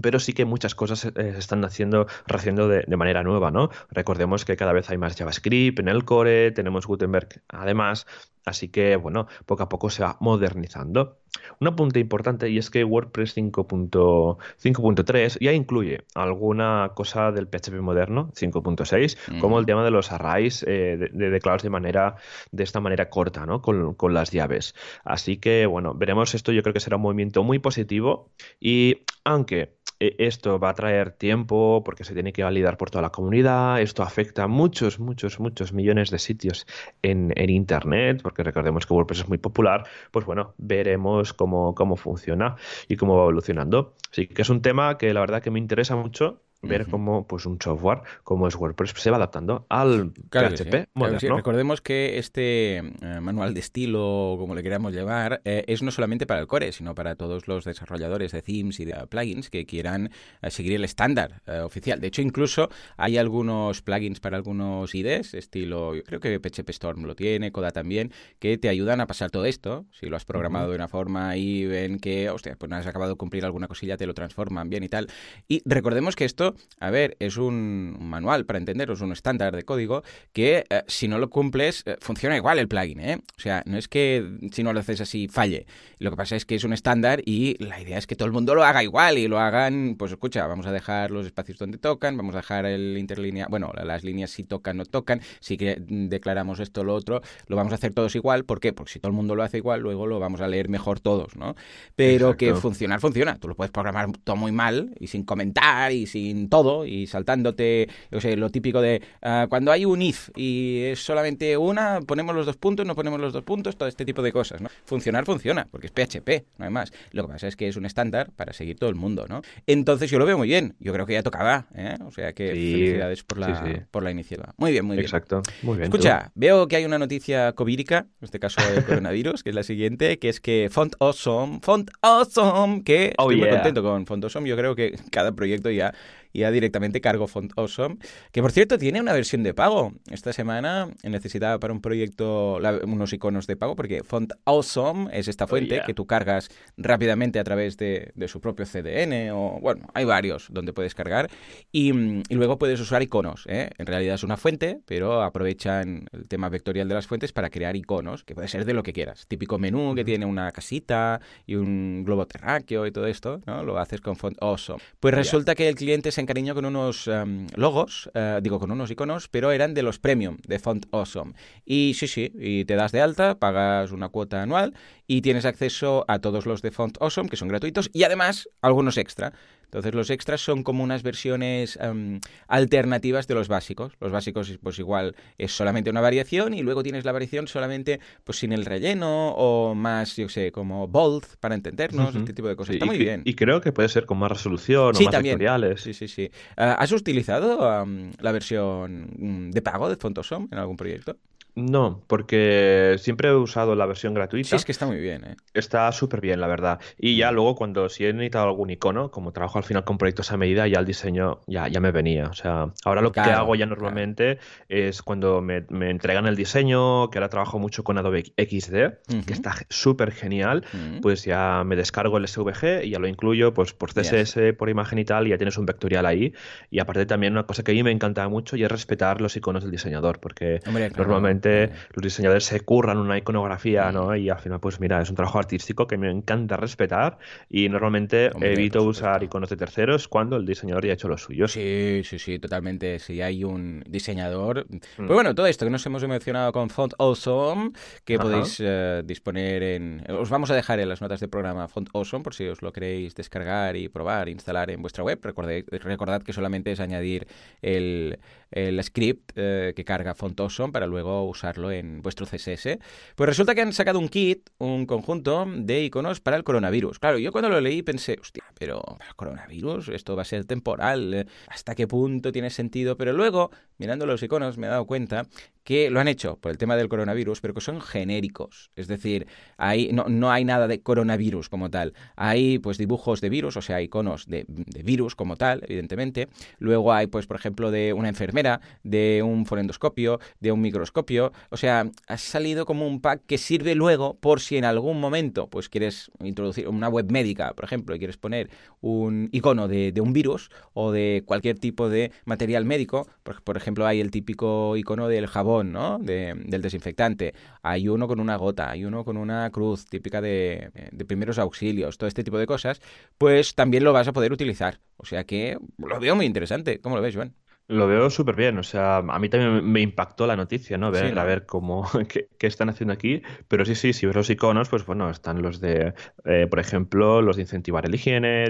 pero 0.01 0.19
sí 0.19 0.33
que 0.33 0.45
muchas 0.45 0.75
cosas 0.75 1.05
eh, 1.05 1.11
se 1.15 1.37
están 1.37 1.63
haciendo, 1.65 2.07
haciendo 2.27 2.67
de, 2.67 2.85
manera 2.95 3.23
nueva, 3.23 3.51
¿no? 3.51 3.69
Recordemos 3.89 4.45
que 4.45 4.55
cada 4.55 4.73
vez 4.73 4.89
hay 4.89 4.97
más 4.97 5.15
JavaScript 5.15 5.79
en 5.79 5.87
el 5.87 6.05
core, 6.05 6.51
tenemos 6.51 6.85
Gutenberg 6.85 7.41
además, 7.47 8.05
así 8.45 8.69
que, 8.69 8.95
bueno, 8.95 9.27
poco 9.45 9.63
a 9.63 9.69
poco 9.69 9.89
se 9.89 10.03
va 10.03 10.17
modernizando. 10.19 11.19
Un 11.59 11.67
apunte 11.67 11.99
importante 11.99 12.49
y 12.49 12.57
es 12.57 12.69
que 12.69 12.83
WordPress 12.83 13.37
5.3 13.37 15.37
ya 15.39 15.53
incluye 15.53 16.03
alguna 16.15 16.91
cosa 16.95 17.31
del 17.31 17.47
PHP 17.47 17.81
moderno 17.81 18.31
5.6, 18.35 19.39
como 19.39 19.59
el 19.59 19.65
tema 19.65 19.83
de 19.83 19.91
los 19.91 20.11
arrays 20.11 20.63
eh, 20.63 20.97
de, 20.97 21.09
de, 21.11 21.29
declarados 21.29 21.63
de 21.63 21.69
manera 21.69 22.15
de 22.51 22.63
esta 22.63 22.79
manera 22.79 23.09
corta, 23.09 23.45
¿no? 23.45 23.61
Con, 23.61 23.93
con 23.93 24.13
las 24.13 24.31
llaves. 24.31 24.75
Así 25.03 25.37
que, 25.37 25.65
bueno, 25.65 25.93
veremos 25.93 26.33
esto. 26.35 26.51
Yo 26.51 26.63
creo 26.63 26.73
que 26.73 26.79
será 26.79 26.97
un 26.97 27.03
movimiento 27.03 27.43
muy 27.43 27.59
positivo 27.59 28.31
y 28.59 29.03
aunque 29.23 29.78
esto 29.99 30.59
va 30.59 30.69
a 30.69 30.73
traer 30.73 31.11
tiempo 31.11 31.83
porque 31.83 32.03
se 32.03 32.13
tiene 32.13 32.31
que 32.33 32.43
validar 32.43 32.77
por 32.77 32.89
toda 32.89 33.01
la 33.01 33.11
comunidad. 33.11 33.81
Esto 33.81 34.03
afecta 34.03 34.43
a 34.43 34.47
muchos, 34.47 34.99
muchos, 34.99 35.39
muchos 35.39 35.73
millones 35.73 36.09
de 36.09 36.19
sitios 36.19 36.65
en, 37.01 37.33
en 37.35 37.49
Internet, 37.49 38.21
porque 38.23 38.43
recordemos 38.43 38.85
que 38.85 38.93
WordPress 38.93 39.21
es 39.21 39.29
muy 39.29 39.37
popular. 39.37 39.85
Pues 40.11 40.25
bueno, 40.25 40.53
veremos 40.57 41.33
cómo, 41.33 41.75
cómo 41.75 41.95
funciona 41.97 42.55
y 42.87 42.95
cómo 42.95 43.15
va 43.17 43.23
evolucionando. 43.23 43.95
Así 44.11 44.27
que 44.27 44.41
es 44.41 44.49
un 44.49 44.61
tema 44.61 44.97
que 44.97 45.13
la 45.13 45.19
verdad 45.19 45.41
que 45.41 45.51
me 45.51 45.59
interesa 45.59 45.95
mucho 45.95 46.41
ver 46.61 46.87
cómo 46.87 47.25
pues 47.27 47.45
un 47.45 47.59
software 47.61 48.01
como 48.23 48.47
es 48.47 48.55
WordPress 48.55 48.91
se 48.91 49.09
va 49.09 49.17
adaptando 49.17 49.65
al 49.69 50.11
PHP 50.11 50.89
Recordemos 50.95 51.81
que 51.81 52.17
este 52.17 52.77
eh, 52.77 52.83
manual 53.21 53.53
de 53.53 53.59
estilo, 53.59 54.35
como 54.37 54.55
le 54.55 54.63
queramos 54.63 54.93
llevar, 54.93 55.41
eh, 55.45 55.63
es 55.67 55.81
no 55.81 55.91
solamente 55.91 56.25
para 56.25 56.41
el 56.41 56.47
core, 56.47 56.71
sino 56.71 56.95
para 56.95 57.15
todos 57.15 57.47
los 57.47 57.65
desarrolladores 57.65 58.31
de 58.31 58.41
themes 58.41 58.79
y 58.79 58.85
de 58.85 58.93
plugins 59.07 59.49
que 59.49 59.65
quieran 59.65 60.11
eh, 60.41 60.51
seguir 60.51 60.73
el 60.73 60.83
estándar 60.83 61.41
oficial. 61.63 61.99
De 61.99 62.07
hecho, 62.07 62.21
incluso 62.21 62.69
hay 62.97 63.17
algunos 63.17 63.81
plugins 63.81 64.19
para 64.19 64.37
algunos 64.37 64.93
IDEs, 64.93 65.33
estilo, 65.33 65.95
yo 65.95 66.03
creo 66.03 66.19
que 66.19 66.39
PHP 66.39 66.69
Storm 66.69 67.03
lo 67.03 67.15
tiene, 67.15 67.51
Coda 67.51 67.71
también, 67.71 68.11
que 68.39 68.57
te 68.57 68.69
ayudan 68.69 69.01
a 69.01 69.07
pasar 69.07 69.31
todo 69.31 69.45
esto. 69.45 69.85
Si 69.91 70.07
lo 70.07 70.15
has 70.15 70.25
programado 70.25 70.69
de 70.69 70.75
una 70.75 70.87
forma 70.87 71.37
y 71.37 71.65
ven 71.65 71.99
que, 71.99 72.29
hostia, 72.29 72.55
pues 72.57 72.69
no 72.69 72.75
has 72.75 72.87
acabado 72.87 73.11
de 73.11 73.17
cumplir 73.17 73.45
alguna 73.45 73.67
cosilla, 73.67 73.97
te 73.97 74.05
lo 74.05 74.13
transforman 74.13 74.69
bien 74.69 74.83
y 74.83 74.89
tal. 74.89 75.07
Y 75.47 75.61
recordemos 75.65 76.15
que 76.15 76.25
esto 76.25 76.48
a 76.79 76.89
ver, 76.89 77.17
es 77.19 77.37
un 77.37 77.97
manual 77.99 78.45
para 78.45 78.59
entenderos, 78.59 79.01
un 79.01 79.11
estándar 79.11 79.55
de 79.55 79.63
código 79.63 80.03
que 80.33 80.65
eh, 80.69 80.83
si 80.87 81.07
no 81.07 81.17
lo 81.17 81.29
cumples 81.29 81.83
eh, 81.85 81.97
funciona 81.99 82.35
igual 82.35 82.59
el 82.59 82.67
plugin, 82.67 82.99
¿eh? 82.99 83.17
O 83.37 83.39
sea, 83.39 83.63
no 83.65 83.77
es 83.77 83.87
que 83.87 84.37
si 84.51 84.63
no 84.63 84.73
lo 84.73 84.79
haces 84.79 85.01
así 85.01 85.27
falle. 85.27 85.65
Lo 85.97 86.11
que 86.11 86.17
pasa 86.17 86.35
es 86.35 86.45
que 86.45 86.55
es 86.55 86.63
un 86.63 86.73
estándar 86.73 87.21
y 87.25 87.61
la 87.63 87.81
idea 87.81 87.97
es 87.97 88.07
que 88.07 88.15
todo 88.15 88.27
el 88.27 88.31
mundo 88.31 88.55
lo 88.55 88.63
haga 88.63 88.83
igual 88.83 89.17
y 89.17 89.27
lo 89.27 89.39
hagan, 89.39 89.95
pues 89.97 90.11
escucha, 90.11 90.45
vamos 90.47 90.65
a 90.65 90.71
dejar 90.71 91.11
los 91.11 91.25
espacios 91.25 91.57
donde 91.57 91.77
tocan, 91.77 92.17
vamos 92.17 92.35
a 92.35 92.39
dejar 92.39 92.65
el 92.65 92.97
interlínea, 92.97 93.47
bueno, 93.49 93.71
las 93.83 94.03
líneas 94.03 94.31
si 94.31 94.43
tocan, 94.43 94.77
no 94.77 94.85
tocan, 94.85 95.21
si 95.39 95.57
declaramos 95.57 96.59
esto 96.59 96.81
o 96.81 96.83
lo 96.83 96.95
otro, 96.95 97.21
lo 97.47 97.55
vamos 97.55 97.73
a 97.73 97.75
hacer 97.75 97.93
todos 97.93 98.15
igual. 98.15 98.45
¿Por 98.45 98.59
qué? 98.59 98.73
Porque 98.73 98.93
si 98.93 98.99
todo 98.99 99.09
el 99.09 99.15
mundo 99.15 99.35
lo 99.35 99.43
hace 99.43 99.57
igual, 99.57 99.81
luego 99.81 100.07
lo 100.07 100.19
vamos 100.19 100.41
a 100.41 100.47
leer 100.47 100.69
mejor 100.69 100.99
todos, 100.99 101.35
¿no? 101.35 101.55
Pero 101.95 102.37
que 102.37 102.55
funcionar, 102.55 102.99
funciona. 102.99 103.37
Tú 103.37 103.47
lo 103.47 103.55
puedes 103.55 103.71
programar 103.71 104.09
todo 104.23 104.35
muy 104.35 104.51
mal 104.51 104.95
y 104.99 105.07
sin 105.07 105.23
comentar 105.23 105.91
y 105.91 106.07
sin 106.07 106.38
todo 106.47 106.85
y 106.85 107.07
saltándote, 107.07 107.89
yo 108.11 108.21
sé, 108.21 108.37
lo 108.37 108.49
típico 108.49 108.81
de 108.81 109.01
ah, 109.21 109.47
cuando 109.49 109.71
hay 109.71 109.85
un 109.85 110.01
if 110.01 110.29
y 110.35 110.83
es 110.83 111.03
solamente 111.03 111.57
una, 111.57 111.99
ponemos 112.01 112.35
los 112.35 112.45
dos 112.45 112.55
puntos, 112.55 112.85
no 112.85 112.95
ponemos 112.95 113.19
los 113.19 113.33
dos 113.33 113.43
puntos, 113.43 113.75
todo 113.75 113.89
este 113.89 114.05
tipo 114.05 114.21
de 114.21 114.31
cosas, 114.31 114.61
¿no? 114.61 114.69
Funcionar 114.85 115.25
funciona, 115.25 115.67
porque 115.69 115.87
es 115.87 115.91
PHP, 115.91 116.45
no 116.57 116.65
hay 116.65 116.71
más. 116.71 116.93
Lo 117.11 117.23
que 117.23 117.33
pasa 117.33 117.47
es 117.47 117.55
que 117.55 117.67
es 117.67 117.75
un 117.75 117.85
estándar 117.85 118.31
para 118.35 118.53
seguir 118.53 118.77
todo 118.77 118.89
el 118.89 118.95
mundo, 118.95 119.25
¿no? 119.27 119.41
Entonces 119.67 120.09
yo 120.09 120.19
lo 120.19 120.25
veo 120.25 120.37
muy 120.37 120.47
bien, 120.47 120.75
yo 120.79 120.93
creo 120.93 121.05
que 121.05 121.13
ya 121.13 121.23
tocaba, 121.23 121.67
¿eh? 121.75 121.97
O 122.05 122.11
sea 122.11 122.33
que 122.33 122.49
felicidades 122.49 123.23
por 123.23 123.39
la, 123.39 123.87
por 123.91 124.03
la 124.03 124.11
iniciativa. 124.11 124.53
Muy 124.57 124.71
bien, 124.71 124.85
muy 124.85 124.95
bien. 124.95 125.05
Exacto, 125.05 125.41
muy 125.63 125.77
bien. 125.77 125.85
Escucha, 125.85 126.31
veo 126.35 126.67
que 126.67 126.75
hay 126.75 126.85
una 126.85 126.99
noticia 126.99 127.53
covírica, 127.53 128.07
en 128.19 128.25
este 128.25 128.39
caso 128.39 128.61
del 128.71 128.85
coronavirus, 128.85 129.43
que 129.43 129.49
es 129.49 129.55
la 129.55 129.63
siguiente, 129.63 130.19
que 130.19 130.29
es 130.29 130.39
que 130.39 130.69
Font 130.71 130.95
Awesome, 130.99 131.59
Font 131.61 131.89
Awesome, 132.01 132.83
que 132.83 133.13
oh, 133.17 133.31
estoy 133.31 133.37
muy 133.37 133.49
contento 133.49 133.83
con 133.83 134.05
Font 134.05 134.23
Awesome, 134.23 134.47
yo 134.47 134.55
creo 134.55 134.75
que 134.75 134.95
cada 135.11 135.31
proyecto 135.31 135.69
ya 135.69 135.93
y 136.31 136.39
ya 136.39 136.51
directamente 136.51 137.01
cargo 137.01 137.27
Font 137.27 137.51
Awesome, 137.55 137.97
que 138.31 138.41
por 138.41 138.51
cierto 138.51 138.77
tiene 138.77 139.01
una 139.01 139.13
versión 139.13 139.43
de 139.43 139.53
pago. 139.53 139.93
Esta 140.11 140.33
semana 140.33 140.89
necesitaba 141.03 141.59
para 141.59 141.73
un 141.73 141.81
proyecto 141.81 142.59
unos 142.83 143.13
iconos 143.13 143.47
de 143.47 143.55
pago 143.55 143.75
porque 143.75 144.03
Font 144.03 144.33
Awesome 144.45 145.09
es 145.11 145.27
esta 145.27 145.45
oh, 145.45 145.47
fuente 145.47 145.81
que 145.85 145.93
tú 145.93 146.05
cargas 146.05 146.49
rápidamente 146.77 147.39
a 147.39 147.43
través 147.43 147.77
de, 147.77 148.13
su 148.27 148.41
propio 148.41 148.65
CDN 148.65 149.31
o 149.31 149.59
bueno, 149.59 149.87
hay 149.93 150.05
varios 150.05 150.47
donde 150.51 150.71
puedes 150.71 150.93
cargar 150.93 151.29
y, 151.71 151.91
luego 152.29 152.57
puedes 152.57 152.79
usar 152.79 153.01
iconos. 153.01 153.45
¿eh? 153.47 153.69
En 153.77 153.85
realidad 153.85 154.15
es 154.15 154.23
una 154.23 154.37
fuente, 154.37 154.81
pero 154.85 155.23
aprovechan 155.23 156.07
el 156.11 156.27
tema 156.27 156.49
vectorial 156.49 156.87
de 156.87 156.95
las 156.95 157.07
fuentes 157.07 157.31
para 157.31 157.49
crear 157.49 157.75
iconos, 157.75 158.23
que 158.23 158.35
puede 158.35 158.47
ser 158.47 158.65
de 158.65 158.73
lo 158.73 158.83
que 158.83 158.93
quieras. 158.93 159.25
Típico 159.27 159.57
menú 159.57 159.95
que 159.95 160.05
tiene 160.05 160.25
una 160.25 160.51
casita 160.51 161.19
y 161.45 161.55
un 161.55 162.03
globo 162.05 162.27
terráqueo 162.27 162.85
y 162.85 162.91
todo 162.91 163.07
esto, 163.07 163.41
¿no? 163.45 163.63
Lo 163.63 163.79
haces 163.79 164.01
con 164.01 164.15
Font 164.15 164.37
Awesome. 164.41 164.79
Pues 164.99 165.13
resulta 165.13 165.55
que 165.55 165.67
el 165.67 165.75
cliente 165.75 166.11
se 166.11 166.18
encariñó 166.21 166.55
con 166.55 166.65
unos 166.65 167.07
em, 167.07 167.47
logos, 167.55 168.09
eh, 168.13 168.39
digo, 168.41 168.59
con 168.59 168.71
unos 168.71 168.91
iconos, 168.91 169.27
pero 169.27 169.51
eran 169.51 169.73
de 169.73 169.83
los 169.83 169.99
premium 169.99 170.37
de 170.47 170.59
Font 170.59 170.85
Awesome. 170.91 171.33
Y 171.65 171.93
sí, 171.95 172.07
sí, 172.07 172.31
y 172.35 172.65
te 172.65 172.75
das 172.75 172.91
de 172.91 173.01
alta, 173.01 173.39
pagas 173.39 173.91
una 173.91 174.09
cuota 174.09 174.41
anual 174.41 174.73
y 175.07 175.21
tienes 175.21 175.45
acceso 175.45 176.05
a 176.07 176.19
todos 176.19 176.45
los 176.45 176.61
de 176.61 176.71
Font 176.71 176.97
Awesome, 177.01 177.29
que 177.29 177.37
son 177.37 177.47
gratuitos, 177.47 177.89
y 177.93 178.03
además 178.03 178.49
algunos 178.61 178.97
extra. 178.97 179.33
Entonces 179.69 179.93
los 179.93 180.09
extras 180.09 180.41
son 180.41 180.63
como 180.63 180.83
unas 180.83 181.03
versiones 181.03 181.77
em, 181.79 182.19
alternativas 182.47 183.27
de 183.27 183.35
los 183.35 183.47
básicos. 183.47 183.93
Los 183.99 184.11
básicos 184.11 184.57
pues 184.63 184.79
igual 184.79 185.15
es 185.37 185.51
solamente 185.51 185.91
una 185.91 186.01
variación 186.01 186.55
y 186.55 186.63
luego 186.63 186.81
tienes 186.81 187.05
la 187.05 187.11
variación 187.11 187.47
solamente 187.47 187.99
pues 188.23 188.39
sin 188.39 188.51
el 188.51 188.65
relleno 188.65 189.29
o 189.33 189.75
más, 189.75 190.15
yo 190.15 190.27
sé, 190.27 190.51
como 190.51 190.87
bold 190.87 191.23
para 191.39 191.53
entendernos, 191.53 192.15
este 192.15 192.33
tipo 192.33 192.47
de 192.47 192.55
cosas. 192.55 192.73
Está 192.73 192.87
muy 192.87 192.97
bien. 192.97 193.21
Y 193.25 193.35
creo 193.35 193.61
que 193.61 193.71
puede 193.71 193.89
ser 193.89 194.07
con 194.07 194.17
más 194.17 194.31
resolución 194.31 194.95
o 194.95 194.99
más 194.99 195.11
también. 195.11 195.37
Sí, 195.77 195.93
sí, 195.93 196.07
sí. 196.07 196.31
Ah, 196.57 196.73
¿Has 196.79 196.91
utilizado 196.91 197.85
la 198.19 198.31
versión 198.31 199.09
mm, 199.17 199.51
de 199.51 199.61
pago 199.61 199.87
de 199.87 199.97
Fontosom 199.97 200.47
en 200.51 200.57
algún 200.57 200.77
proyecto? 200.77 201.17
No, 201.59 202.03
porque 202.07 202.95
siempre 202.99 203.29
he 203.29 203.33
usado 203.33 203.75
la 203.75 203.85
versión 203.85 204.13
gratuita. 204.13 204.49
Sí, 204.49 204.55
es 204.55 204.65
que 204.65 204.71
está 204.71 204.85
muy 204.85 204.99
bien, 204.99 205.23
¿eh? 205.25 205.35
Está 205.53 205.91
súper 205.91 206.21
bien, 206.21 206.39
la 206.39 206.47
verdad. 206.47 206.79
Y 206.97 207.17
ya 207.17 207.31
mm. 207.31 207.35
luego, 207.35 207.55
cuando 207.55 207.89
si 207.89 208.05
he 208.05 208.13
necesitado 208.13 208.45
algún 208.47 208.69
icono, 208.69 209.11
como 209.11 209.31
trabajo 209.31 209.57
al 209.57 209.63
final 209.63 209.83
con 209.83 209.97
proyectos 209.97 210.31
a 210.31 210.37
medida, 210.37 210.67
ya 210.67 210.79
el 210.79 210.85
diseño 210.85 211.41
ya, 211.47 211.67
ya 211.67 211.79
me 211.79 211.91
venía. 211.91 212.27
O 212.27 212.33
sea, 212.33 212.71
ahora 212.85 213.01
lo 213.01 213.11
que 213.11 213.19
hago 213.19 213.55
ya 213.55 213.65
normalmente 213.65 214.39
es 214.67 215.01
cuando 215.01 215.41
me, 215.41 215.65
entregan 215.89 216.25
el 216.25 216.35
diseño, 216.35 217.09
que 217.09 217.17
ahora 217.17 217.29
trabajo 217.29 217.59
mucho 217.59 217.83
con 217.83 217.97
Adobe 217.97 218.23
XD, 218.37 219.25
que 219.25 219.33
está 219.33 219.55
súper 219.69 220.11
genial, 220.11 220.63
mm. 220.71 221.01
pues 221.01 221.23
ya 221.25 221.63
me 221.65 221.75
descargo 221.75 222.17
el 222.17 222.27
SVG 222.27 222.83
y 222.83 222.91
ya 222.91 222.99
lo 222.99 223.07
incluyo 223.07 223.53
pues 223.53 223.73
por 223.73 223.93
CSS, 223.93 224.53
por 224.57 224.69
imagen 224.69 224.99
y 224.99 225.05
tal, 225.05 225.27
y 225.27 225.31
ya 225.31 225.37
tienes 225.37 225.57
un 225.57 225.65
vectorial 225.65 226.05
ahí. 226.05 226.33
Y 226.69 226.79
aparte 226.79 227.05
también 227.05 227.33
una 227.33 227.43
cosa 227.43 227.63
que 227.63 227.71
a 227.71 227.73
mí 227.73 227.83
me 227.83 227.91
encanta 227.91 228.27
mucho 228.27 228.55
y 228.55 228.63
es 228.63 228.71
respetar 228.71 229.21
los 229.21 229.35
iconos 229.35 229.63
del 229.63 229.71
diseñador, 229.71 230.19
porque 230.19 230.59
normalmente 230.97 231.48
los 231.93 232.03
diseñadores 232.03 232.45
se 232.45 232.61
curran 232.61 232.97
una 232.97 233.17
iconografía, 233.17 233.91
¿no? 233.91 234.15
Y 234.15 234.29
al 234.29 234.39
final, 234.39 234.59
pues 234.59 234.79
mira, 234.79 235.01
es 235.01 235.09
un 235.09 235.15
trabajo 235.15 235.39
artístico 235.39 235.87
que 235.87 235.97
me 235.97 236.09
encanta 236.09 236.57
respetar 236.57 237.17
y 237.49 237.69
normalmente 237.69 238.31
evito 238.41 238.83
usar 238.83 239.23
iconos 239.23 239.49
de 239.49 239.57
terceros 239.57 240.07
cuando 240.07 240.37
el 240.37 240.45
diseñador 240.45 240.85
ya 240.85 240.91
ha 240.91 240.93
hecho 240.93 241.07
lo 241.07 241.17
suyo. 241.17 241.47
Sí, 241.47 242.01
sí, 242.03 242.19
sí, 242.19 242.39
totalmente. 242.39 242.99
Si 242.99 243.21
hay 243.21 243.43
un 243.43 243.83
diseñador... 243.87 244.65
Mm. 244.69 244.77
Pues 244.97 245.09
bueno, 245.09 245.35
todo 245.35 245.47
esto 245.47 245.65
que 245.65 245.71
nos 245.71 245.85
hemos 245.85 246.07
mencionado 246.07 246.51
con 246.51 246.69
Font 246.69 246.93
Awesome, 246.97 247.71
que 248.05 248.17
podéis 248.17 248.57
eh, 248.59 249.03
disponer 249.05 249.63
en... 249.63 250.03
Os 250.09 250.29
vamos 250.29 250.51
a 250.51 250.55
dejar 250.55 250.79
en 250.79 250.89
las 250.89 251.01
notas 251.01 251.19
del 251.19 251.29
programa 251.29 251.67
Font 251.67 251.89
Awesome 251.93 252.23
por 252.23 252.33
si 252.33 252.47
os 252.47 252.61
lo 252.61 252.71
queréis 252.71 253.15
descargar 253.15 253.75
y 253.75 253.89
probar, 253.89 254.29
instalar 254.29 254.71
en 254.71 254.81
vuestra 254.81 255.03
web. 255.03 255.19
Recordad, 255.21 255.61
recordad 255.71 256.21
que 256.21 256.33
solamente 256.33 256.71
es 256.71 256.79
añadir 256.79 257.27
el, 257.61 258.19
el 258.51 258.83
script 258.83 259.31
eh, 259.35 259.73
que 259.75 259.85
carga 259.85 260.15
Font 260.15 260.39
Awesome 260.39 260.71
para 260.71 260.87
luego 260.87 261.27
usarlo 261.27 261.71
en 261.71 262.01
vuestro 262.01 262.25
CSS. 262.25 262.79
Pues 263.15 263.27
resulta 263.27 263.55
que 263.55 263.61
han 263.61 263.73
sacado 263.73 263.99
un 263.99 264.09
kit, 264.09 264.49
un 264.57 264.85
conjunto 264.85 265.45
de 265.47 265.83
iconos 265.83 266.19
para 266.19 266.37
el 266.37 266.43
coronavirus. 266.43 266.99
Claro, 266.99 267.17
yo 267.17 267.31
cuando 267.31 267.49
lo 267.49 267.61
leí 267.61 267.81
pensé, 267.81 268.17
hostia, 268.19 268.43
pero 268.57 268.81
para 268.81 269.09
el 269.09 269.15
coronavirus 269.15 269.89
esto 269.89 270.15
va 270.15 270.23
a 270.23 270.25
ser 270.25 270.45
temporal, 270.45 271.13
eh, 271.13 271.25
¿hasta 271.47 271.75
qué 271.75 271.87
punto 271.87 272.31
tiene 272.31 272.49
sentido? 272.49 272.97
Pero 272.97 273.13
luego, 273.13 273.51
mirando 273.77 274.05
los 274.05 274.23
iconos, 274.23 274.57
me 274.57 274.67
he 274.67 274.69
dado 274.69 274.85
cuenta 274.85 275.27
que 275.69 275.91
lo 275.91 275.99
han 275.99 276.07
hecho 276.07 276.35
por 276.37 276.49
el 276.49 276.57
tema 276.57 276.75
del 276.75 276.89
coronavirus, 276.89 277.41
pero 277.41 277.53
que 277.53 277.61
son 277.61 277.79
genéricos. 277.79 278.71
Es 278.75 278.87
decir, 278.87 279.27
hay, 279.55 279.91
no, 279.93 280.05
no 280.09 280.31
hay 280.31 280.43
nada 280.43 280.67
de 280.67 280.81
coronavirus 280.81 281.47
como 281.47 281.69
tal. 281.69 281.93
Hay 282.15 282.57
pues 282.57 282.79
dibujos 282.79 283.21
de 283.21 283.29
virus, 283.29 283.55
o 283.55 283.61
sea, 283.61 283.79
iconos 283.79 284.25
de, 284.25 284.45
de, 284.47 284.81
virus 284.81 285.13
como 285.15 285.35
tal, 285.35 285.61
evidentemente. 285.67 286.27
Luego 286.57 286.91
hay, 286.91 287.05
pues, 287.05 287.27
por 287.27 287.37
ejemplo, 287.37 287.69
de 287.69 287.93
una 287.93 288.09
enfermera, 288.09 288.61
de 288.83 289.21
un 289.23 289.45
fonendoscopio, 289.45 290.19
de 290.39 290.51
un 290.51 290.59
microscopio. 290.59 291.33
O 291.51 291.57
sea, 291.57 291.85
ha 292.07 292.17
salido 292.17 292.65
como 292.65 292.87
un 292.87 292.99
pack 292.99 293.21
que 293.27 293.37
sirve 293.37 293.75
luego 293.75 294.15
por 294.15 294.39
si 294.39 294.57
en 294.57 294.65
algún 294.65 294.99
momento 294.99 295.51
pues 295.51 295.69
quieres 295.69 296.09
introducir 296.23 296.67
una 296.67 296.89
web 296.89 297.11
médica, 297.11 297.53
por 297.53 297.65
ejemplo, 297.65 297.93
y 297.93 297.99
quieres 297.99 298.17
poner 298.17 298.49
un 298.81 299.29
icono 299.31 299.67
de, 299.67 299.91
de 299.91 300.01
un 300.01 300.13
virus 300.13 300.49
o 300.73 300.91
de 300.91 301.21
cualquier 301.27 301.59
tipo 301.59 301.89
de 301.89 302.11
material 302.25 302.65
médico. 302.65 303.07
Por, 303.21 303.43
por 303.43 303.55
ejemplo, 303.55 303.85
hay 303.85 303.99
el 303.99 304.09
típico 304.09 304.75
icono 304.75 305.07
del 305.07 305.27
jabón 305.27 305.58
¿no? 305.65 305.99
del 305.99 306.61
desinfectante. 306.61 307.33
Hay 307.61 307.87
uno 307.87 308.07
con 308.07 308.19
una 308.19 308.35
gota, 308.37 308.69
hay 308.71 308.85
uno 308.85 309.03
con 309.03 309.17
una 309.17 309.49
cruz 309.51 309.85
típica 309.85 310.21
de, 310.21 310.71
de 310.91 311.05
primeros 311.05 311.39
auxilios, 311.39 311.97
todo 311.97 312.07
este 312.07 312.23
tipo 312.23 312.37
de 312.37 312.47
cosas, 312.47 312.81
pues 313.17 313.55
también 313.55 313.83
lo 313.83 313.93
vas 313.93 314.07
a 314.07 314.13
poder 314.13 314.31
utilizar. 314.33 314.79
O 314.97 315.05
sea 315.05 315.23
que 315.25 315.57
lo 315.77 315.99
veo 315.99 316.15
muy 316.15 316.25
interesante. 316.25 316.79
¿Cómo 316.81 316.95
lo 316.95 317.01
ves, 317.01 317.15
Joan? 317.15 317.35
Lo 317.69 317.85
veo 317.85 318.09
súper 318.09 318.35
bien, 318.35 318.57
o 318.57 318.63
sea, 318.63 318.97
a 318.97 319.19
mí 319.19 319.29
también 319.29 319.63
me 319.63 319.79
impactó 319.81 320.25
la 320.25 320.35
noticia, 320.35 320.79
¿no? 320.79 320.89
Ver, 320.89 321.19
a 321.19 321.23
ver 321.23 321.45
cómo, 321.45 321.87
qué, 322.09 322.27
están 322.39 322.67
haciendo 322.69 322.93
aquí, 322.93 323.21
pero 323.47 323.63
sí, 323.63 323.75
sí, 323.75 323.93
si 323.93 324.07
ves 324.07 324.15
los 324.15 324.27
iconos, 324.31 324.69
pues 324.69 324.87
bueno, 324.87 325.07
están 325.11 325.43
los 325.43 325.61
de, 325.61 325.93
eh, 326.25 326.47
por 326.49 326.57
ejemplo, 326.57 327.21
los 327.21 327.35
de 327.35 327.43
incentivar 327.43 327.85
el 327.85 327.93
higiene, 327.93 328.47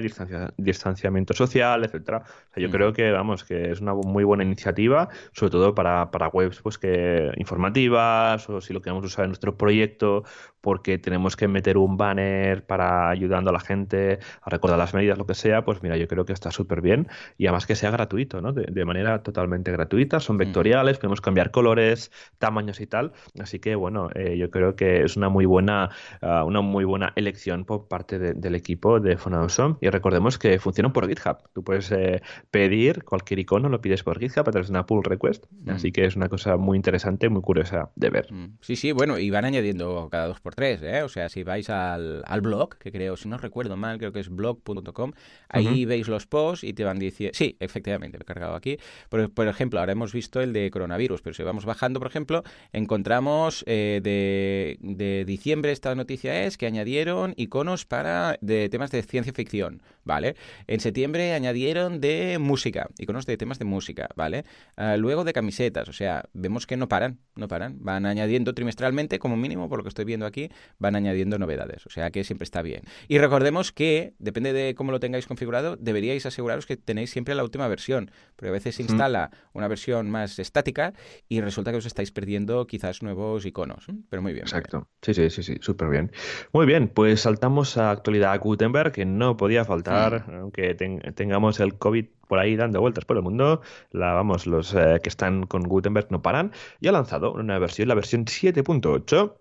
distanciamiento 0.56 1.34
social, 1.34 1.84
etcétera. 1.84 2.24
O 2.24 2.54
sea, 2.54 2.64
yo 2.64 2.70
mm. 2.70 2.72
creo 2.72 2.94
que, 2.94 3.12
vamos, 3.12 3.44
que 3.44 3.72
es 3.72 3.82
una 3.82 3.94
muy 3.94 4.24
buena 4.24 4.46
iniciativa, 4.46 5.10
sobre 5.34 5.52
todo 5.52 5.76
para, 5.76 6.12
para 6.12 6.30
webs, 6.30 6.62
pues 6.62 6.78
que 6.78 7.30
informativas, 7.36 8.50
o 8.50 8.62
si 8.62 8.72
lo 8.72 8.82
queremos 8.82 9.04
usar 9.04 9.26
en 9.26 9.32
nuestro 9.32 9.58
proyecto, 9.58 10.24
porque 10.62 10.98
tenemos 10.98 11.36
que 11.36 11.48
meter 11.48 11.78
un 11.78 11.98
banner 11.98 12.66
para 12.66 13.10
ayudando 13.10 13.50
a 13.50 13.54
la 13.54 13.60
gente 13.60 14.20
a 14.42 14.50
recordar 14.50 14.78
las 14.78 14.94
medidas, 14.94 15.18
lo 15.18 15.26
que 15.26 15.36
sea, 15.36 15.64
pues 15.64 15.82
mira, 15.84 15.98
yo 15.98 16.08
creo 16.08 16.26
que 16.26 16.34
está 16.34 16.52
súper 16.52 16.82
bien 16.82 17.08
y 17.38 17.48
además 17.48 17.66
que 17.66 17.76
sea 17.76 17.92
gratuito, 17.92 18.42
¿no? 18.42 18.54
De, 18.54 18.86
manera 18.86 19.09
totalmente 19.18 19.72
gratuita, 19.72 20.20
son 20.20 20.38
vectoriales, 20.38 20.98
podemos 20.98 21.22
cambiar 21.22 21.52
colores, 21.52 22.12
tamaños 22.38 22.80
y 22.80 22.88
tal, 22.88 23.12
así 23.40 23.60
que 23.60 23.76
bueno, 23.76 24.10
eh, 24.16 24.38
yo 24.38 24.50
creo 24.50 24.76
que 24.76 25.04
es 25.04 25.18
una 25.18 25.30
muy 25.30 25.46
buena, 25.46 25.90
ah, 26.22 26.44
una 26.46 26.62
muy 26.62 26.86
buena 26.86 27.12
elección 27.16 27.66
por 27.66 27.88
parte 27.88 28.20
del 28.20 28.56
equipo 28.56 29.00
de 29.00 29.18
Phone 29.18 29.40
y 29.82 29.90
recordemos 29.90 30.38
que 30.38 30.60
funcionan 30.60 30.94
por 30.94 31.08
GitHub, 31.08 31.38
tú 31.54 31.64
puedes 31.64 31.92
eh, 31.92 32.22
pedir 32.52 33.04
cualquier 33.04 33.40
icono, 33.40 33.70
lo 33.70 33.82
pides 33.82 34.04
por 34.04 34.20
GitHub 34.20 34.48
a 34.48 34.52
través 34.52 34.68
de 34.68 34.72
una 34.72 34.86
pull 34.86 35.04
request, 35.04 35.46
así 35.68 35.92
que 35.92 36.06
es 36.06 36.16
una 36.16 36.30
cosa 36.30 36.58
muy 36.58 36.78
interesante, 36.78 37.30
muy 37.30 37.42
curiosa 37.42 37.92
de 37.96 38.10
ver. 38.10 38.28
Sí, 38.62 38.76
sí, 38.76 38.92
bueno, 38.92 39.18
y 39.18 39.30
van 39.30 39.46
añadiendo 39.46 40.08
cada 40.12 40.28
dos 40.28 40.40
por 40.40 40.56
tres, 40.56 40.82
¿eh? 40.84 41.04
O 41.04 41.10
sea, 41.10 41.30
si 41.30 41.44
vais 41.44 41.70
al, 41.70 42.24
al 42.26 42.42
blog, 42.42 42.78
que 42.78 42.92
creo, 42.92 43.18
si 43.18 43.28
no 43.28 43.38
recuerdo 43.38 43.78
mal, 43.78 43.98
creo 43.98 44.12
que 44.12 44.20
es 44.20 44.30
blog.com, 44.30 45.12
ahí 45.50 45.86
veis 45.86 46.08
los 46.08 46.26
posts 46.28 46.64
y 46.64 46.74
te 46.74 46.84
van 46.84 47.00
diciendo... 47.00 47.36
Sí, 47.36 47.58
efectivamente, 47.60 48.18
lo 48.18 48.24
he 48.24 48.26
cargado 48.26 48.56
aquí. 48.56 48.78
Por, 49.10 49.32
por, 49.32 49.48
ejemplo, 49.48 49.80
ahora 49.80 49.94
hemos 49.94 50.14
visto 50.14 50.42
el 50.42 50.54
de 50.54 50.70
coronavirus, 50.72 51.22
pero 51.22 51.34
si 51.34 51.44
vamos 51.44 51.66
bajando, 51.66 52.00
por 52.00 52.08
ejemplo, 52.08 52.44
encontramos 52.74 53.64
eh, 53.68 54.02
de, 54.04 54.78
de 54.82 55.26
diciembre 55.26 55.72
esta 55.72 55.96
noticia 55.96 56.46
es 56.46 56.58
que 56.58 56.66
añadieron 56.66 57.34
iconos 57.38 57.86
para 57.86 58.38
de 58.42 58.70
temas 58.70 58.92
de 58.92 59.02
ciencia 59.04 59.34
ficción, 59.34 59.82
¿vale? 60.04 60.36
En 60.68 60.80
septiembre 60.80 61.34
añadieron 61.34 62.02
de 62.02 62.38
música, 62.40 62.90
iconos 62.98 63.26
de 63.26 63.38
temas 63.38 63.60
de 63.60 63.66
música, 63.66 64.10
¿vale? 64.16 64.44
Ah, 64.76 64.98
luego 64.98 65.24
de 65.24 65.34
camisetas, 65.34 65.90
o 65.90 65.94
sea, 65.94 66.26
vemos 66.34 66.66
que 66.66 66.78
no 66.78 66.88
paran, 66.88 67.20
no 67.36 67.48
paran. 67.48 67.78
Van 67.80 68.06
añadiendo 68.06 68.54
trimestralmente, 68.54 69.20
como 69.20 69.38
mínimo, 69.38 69.70
por 69.70 69.80
lo 69.80 69.84
que 69.84 69.90
estoy 69.90 70.06
viendo 70.06 70.26
aquí, 70.26 70.50
van 70.78 70.96
añadiendo 70.96 71.38
novedades, 71.38 71.86
o 71.86 71.90
sea 71.90 72.12
que 72.12 72.24
siempre 72.24 72.44
está 72.44 72.62
bien. 72.62 72.84
Y 73.08 73.18
recordemos 73.18 73.72
que, 73.72 74.14
depende 74.20 74.54
de 74.54 74.76
cómo 74.76 74.92
lo 74.92 75.00
tengáis 75.00 75.28
configurado, 75.28 75.76
deberíais 75.76 76.26
aseguraros 76.26 76.66
que 76.66 76.78
tenéis 76.78 77.12
siempre 77.12 77.36
la 77.36 77.44
última 77.44 77.68
versión, 77.68 78.12
porque 78.36 78.50
a 78.50 78.54
veces 78.54 78.76
se 78.76 78.84
instala 78.90 79.32
una 79.54 79.68
versión 79.68 80.10
más 80.10 80.40
estática 80.40 80.94
y 81.28 81.42
resulta 81.42 81.72
que 81.72 81.78
os 81.78 81.86
estáis 81.86 82.12
perdiendo 82.12 82.66
quizás 82.68 83.02
nuevos 83.04 83.46
iconos, 83.46 83.88
pero 84.10 84.22
muy 84.22 84.34
bien. 84.34 84.44
Exacto, 84.44 84.88
sí, 85.02 85.14
sí, 85.14 85.30
sí, 85.30 85.44
sí, 85.44 85.58
súper 85.62 85.90
bien. 85.90 86.12
Muy 86.54 86.66
bien, 86.66 86.88
pues 86.88 87.22
saltamos 87.22 87.78
a 87.78 87.92
actualidad 87.92 88.40
Gutenberg, 88.40 88.92
que 88.92 89.06
no 89.06 89.38
podía 89.38 89.66
faltar, 89.66 90.26
aunque 90.28 90.76
tengamos 90.76 91.60
el 91.60 91.78
COVID 91.78 92.06
por 92.28 92.40
ahí 92.40 92.56
dando 92.56 92.80
vueltas 92.80 93.06
por 93.06 93.18
el 93.18 93.24
mundo. 93.24 93.62
La, 93.92 94.14
vamos, 94.14 94.48
los 94.48 94.74
eh, 94.76 95.00
que 95.02 95.10
están 95.10 95.46
con 95.46 95.64
Gutenberg 95.64 96.08
no 96.12 96.22
paran. 96.22 96.52
Y 96.80 96.88
ha 96.88 96.92
lanzado 96.92 97.34
una 97.34 97.58
versión, 97.60 97.88
la 97.88 97.96
versión 97.96 98.26
7.8 98.26 99.36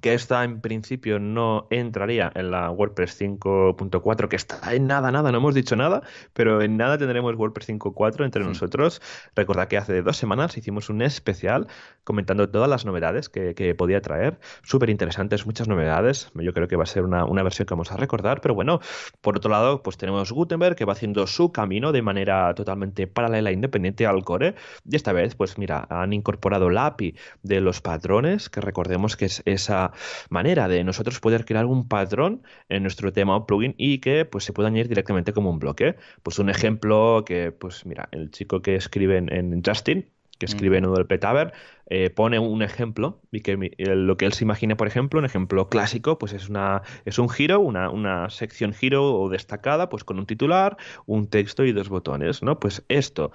que 0.00 0.14
esta 0.14 0.44
en 0.44 0.60
principio 0.60 1.18
no 1.18 1.66
entraría 1.70 2.30
en 2.34 2.50
la 2.50 2.70
WordPress 2.70 3.20
5.4, 3.20 4.28
que 4.28 4.36
está 4.36 4.74
en 4.74 4.86
nada, 4.86 5.10
nada, 5.10 5.32
no 5.32 5.38
hemos 5.38 5.54
dicho 5.54 5.76
nada, 5.76 6.02
pero 6.32 6.62
en 6.62 6.76
nada 6.76 6.98
tendremos 6.98 7.34
WordPress 7.36 7.68
5.4 7.68 8.24
entre 8.24 8.44
nosotros. 8.44 9.00
Recordad 9.34 9.68
que 9.68 9.78
hace 9.78 10.02
dos 10.02 10.16
semanas 10.16 10.56
hicimos 10.56 10.88
un 10.90 11.02
especial 11.02 11.66
comentando 12.04 12.48
todas 12.48 12.68
las 12.68 12.84
novedades 12.84 13.28
que, 13.28 13.74
podía 13.74 14.00
traer, 14.00 14.38
súper 14.62 14.90
interesantes, 14.90 15.46
muchas 15.46 15.68
novedades, 15.68 16.30
yo 16.34 16.52
creo 16.52 16.68
que 16.68 16.76
va 16.76 16.84
a 16.84 16.86
ser 16.86 17.02
una, 17.02 17.24
una, 17.24 17.42
versión 17.42 17.66
que 17.66 17.74
vamos 17.74 17.90
a 17.90 17.96
recordar, 17.96 18.40
pero 18.40 18.54
bueno, 18.54 18.80
por 19.20 19.36
otro 19.36 19.50
lado, 19.50 19.82
pues 19.82 19.96
tenemos 19.96 20.30
Gutenberg 20.30 20.76
que 20.76 20.84
va 20.84 20.92
haciendo 20.92 21.26
su 21.26 21.50
camino 21.50 21.92
de 21.92 22.02
manera 22.02 22.54
totalmente 22.54 23.06
paralela 23.06 23.50
e 23.50 23.54
independiente 23.54 24.06
al 24.06 24.22
core, 24.22 24.54
y 24.88 24.96
esta 24.96 25.12
vez, 25.12 25.34
pues 25.34 25.58
mira, 25.58 25.86
han 25.88 26.12
incorporado 26.12 26.70
la 26.70 26.86
API 26.86 27.14
de 27.42 27.60
los 27.60 27.80
patrones, 27.80 28.50
que 28.50 28.60
recordemos 28.60 29.16
que 29.16 29.26
es 29.26 29.42
esa 29.46 29.83
manera 30.30 30.68
de 30.68 30.84
nosotros 30.84 31.20
poder 31.20 31.44
crear 31.44 31.66
un 31.66 31.88
patrón 31.88 32.42
en 32.68 32.82
nuestro 32.82 33.12
tema 33.12 33.36
o 33.36 33.46
plugin 33.46 33.74
y 33.76 33.98
que 33.98 34.24
pues 34.24 34.44
se 34.44 34.52
pueda 34.52 34.68
añadir 34.68 34.88
directamente 34.88 35.32
como 35.32 35.50
un 35.50 35.58
bloque. 35.58 35.96
Pues 36.22 36.38
un 36.38 36.50
ejemplo 36.50 37.24
que, 37.26 37.52
pues 37.52 37.86
mira, 37.86 38.08
el 38.12 38.30
chico 38.30 38.62
que 38.62 38.76
escribe 38.76 39.16
en, 39.18 39.62
Justin, 39.64 40.08
que 40.38 40.46
escribe 40.46 40.78
en 40.78 40.84
el 40.84 41.06
Petaver, 41.06 41.52
eh, 41.86 42.10
pone 42.10 42.38
un 42.38 42.62
ejemplo 42.62 43.20
y 43.30 43.40
que 43.40 43.56
lo 43.78 44.16
que 44.16 44.26
él 44.26 44.32
se 44.32 44.44
imagina, 44.44 44.76
por 44.76 44.86
ejemplo, 44.86 45.18
un 45.18 45.26
ejemplo 45.26 45.68
clásico, 45.68 46.18
pues 46.18 46.32
es 46.32 46.48
una 46.48 46.82
es 47.04 47.18
un 47.18 47.28
giro, 47.28 47.60
una, 47.60 47.90
una 47.90 48.30
sección 48.30 48.72
giro 48.72 49.14
o 49.14 49.28
destacada, 49.28 49.88
pues 49.88 50.04
con 50.04 50.18
un 50.18 50.26
titular, 50.26 50.76
un 51.06 51.26
texto 51.28 51.64
y 51.64 51.72
dos 51.72 51.88
botones, 51.88 52.42
¿no? 52.42 52.58
Pues 52.58 52.84
esto, 52.88 53.32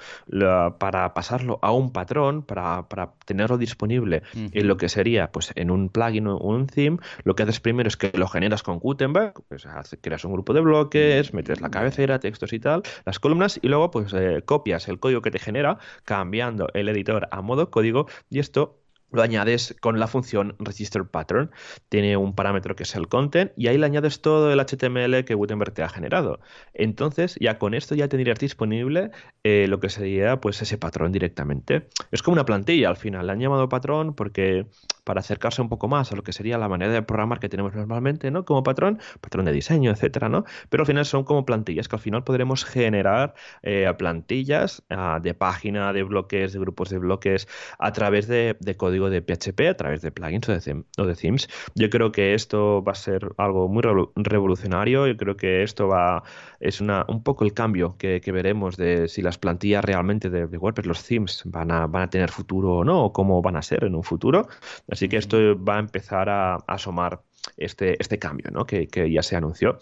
para 0.80 1.14
pasarlo 1.14 1.60
a 1.62 1.72
un 1.72 1.92
patrón, 1.92 2.44
para, 2.44 2.88
tenerlo 3.26 3.58
disponible 3.58 4.24
en 4.34 4.68
lo 4.68 4.78
que 4.78 4.90
sería, 4.90 5.32
pues 5.32 5.52
en 5.56 5.70
un 5.70 5.90
plugin 5.90 6.28
o 6.28 6.38
un 6.38 6.68
theme, 6.68 6.98
lo 7.24 7.36
que 7.36 7.44
haces 7.44 7.60
primero 7.60 7.88
es 7.88 7.98
que 7.98 8.12
lo 8.16 8.28
generas 8.28 8.64
con 8.64 8.80
Gutenberg, 8.80 9.34
pues 9.48 9.68
creas 10.02 10.26
un 10.26 10.34
grupo 10.34 10.54
de 10.54 10.62
bloques, 10.62 11.34
metes 11.34 11.62
la 11.62 11.70
cabecera, 11.70 12.20
textos 12.20 12.54
y 12.54 12.60
tal, 12.60 12.82
las 13.06 13.20
columnas, 13.20 13.60
y 13.62 13.68
luego 13.68 13.92
pues 13.92 14.14
eh, 14.14 14.42
copias 14.46 14.88
el 14.88 15.00
código 15.00 15.22
que 15.22 15.32
te 15.32 15.40
genera, 15.40 15.78
cambiando 16.06 16.70
el 16.74 16.90
editor 16.90 17.28
a 17.32 17.42
modo 17.42 17.70
código 17.70 18.08
y 18.30 18.39
esto 18.40 18.80
lo 19.12 19.22
añades 19.22 19.76
con 19.82 20.00
la 20.00 20.08
función 20.08 20.56
register 20.60 21.06
pattern. 21.06 21.52
Tiene 21.90 22.18
un 22.18 22.36
parámetro 22.36 22.76
que 22.76 22.84
es 22.84 22.96
el 22.96 23.08
content 23.08 23.52
y 23.58 23.68
ahí 23.68 23.78
le 23.78 23.86
añades 23.86 24.22
todo 24.22 24.52
el 24.52 24.60
HTML 24.60 25.26
que 25.26 25.34
Gutenberg 25.34 25.74
te 25.74 25.84
ha 25.84 25.90
generado. 25.90 26.40
Entonces, 26.74 27.36
ya 27.40 27.58
con 27.58 27.74
esto 27.74 27.96
ya 27.96 28.08
tendrías 28.08 28.40
disponible 28.40 29.12
eh, 29.44 29.66
lo 29.68 29.80
que 29.80 29.90
sería 29.90 30.40
pues 30.40 30.62
ese 30.62 30.78
patrón 30.78 31.12
directamente. 31.12 31.88
Es 32.12 32.22
como 32.22 32.34
una 32.34 32.46
plantilla 32.46 32.90
al 32.90 32.98
final. 32.98 33.28
Le 33.28 33.34
han 33.34 33.40
llamado 33.40 33.70
patrón 33.70 34.14
porque 34.14 34.68
para 35.10 35.22
acercarse 35.22 35.60
un 35.60 35.70
poco 35.70 35.88
más 35.88 36.12
a 36.12 36.16
lo 36.16 36.22
que 36.22 36.34
sería 36.34 36.60
la 36.60 36.70
manera 36.70 36.94
de 36.94 37.02
programar 37.02 37.40
que 37.40 37.50
tenemos 37.50 37.74
normalmente, 37.74 38.30
¿no? 38.30 38.46
Como 38.46 38.62
patrón, 38.62 39.00
patrón 39.22 39.46
de 39.46 39.52
diseño, 39.52 39.90
etcétera, 39.90 40.30
¿no? 40.30 40.46
Pero 40.70 40.84
al 40.84 40.86
final 40.86 41.04
son 41.04 41.24
como 41.24 41.46
plantillas 41.46 41.88
que 41.88 41.96
al 41.96 42.00
final 42.00 42.24
podremos 42.24 42.64
generar 42.64 43.34
eh, 43.64 43.92
plantillas 43.98 44.84
ah, 44.92 45.20
de 45.20 45.34
página, 45.34 45.94
de 45.94 46.04
bloques, 46.04 46.54
de 46.54 46.60
grupos 46.60 46.92
de 46.92 47.00
bloques 47.00 47.48
a 47.80 47.92
través 47.92 48.28
de, 48.28 48.56
código 48.78 49.10
de 49.10 49.24
PHP, 49.24 49.70
a 49.70 49.74
través 49.74 50.04
de 50.04 50.12
plugins 50.12 50.48
o 50.48 51.06
de, 51.08 51.16
themes. 51.16 51.50
Yo 51.74 51.90
creo 51.90 52.12
que 52.12 52.36
esto 52.36 52.84
va 52.84 52.92
a 52.92 52.96
ser 52.96 53.30
algo 53.38 53.68
muy 53.68 53.82
revolucionario. 54.16 55.08
Yo 55.08 55.18
creo 55.18 55.38
que 55.38 55.64
esto 55.64 55.88
va 55.88 56.22
es 56.60 56.82
una, 56.82 57.06
un 57.08 57.24
poco 57.24 57.46
el 57.46 57.54
cambio 57.54 57.96
que, 57.98 58.22
veremos 58.32 58.78
de 58.78 59.08
si 59.08 59.22
las 59.22 59.38
plantillas 59.38 59.84
realmente 59.84 60.30
de, 60.30 60.46
WordPress, 60.46 60.88
los 60.88 61.04
themes, 61.06 61.42
van 61.46 61.72
a, 61.72 61.88
van 61.88 62.04
a 62.04 62.10
tener 62.10 62.30
futuro 62.30 62.78
o 62.78 62.84
no, 62.84 63.06
o 63.06 63.14
cómo 63.14 63.42
van 63.42 63.56
a 63.56 63.62
ser 63.62 63.84
en 63.84 63.96
un 63.96 64.04
futuro. 64.04 64.48
Así 64.90 65.10
que 65.10 65.18
esto 65.18 65.38
va 65.64 65.78
a 65.78 65.80
empezar 65.80 66.30
a, 66.30 66.56
asomar 66.68 67.24
este, 67.58 68.02
este 68.02 68.20
cambio 68.20 68.52
¿no? 68.52 68.66
que, 68.66 68.88
ya 69.12 69.24
se 69.24 69.36
anunció. 69.36 69.80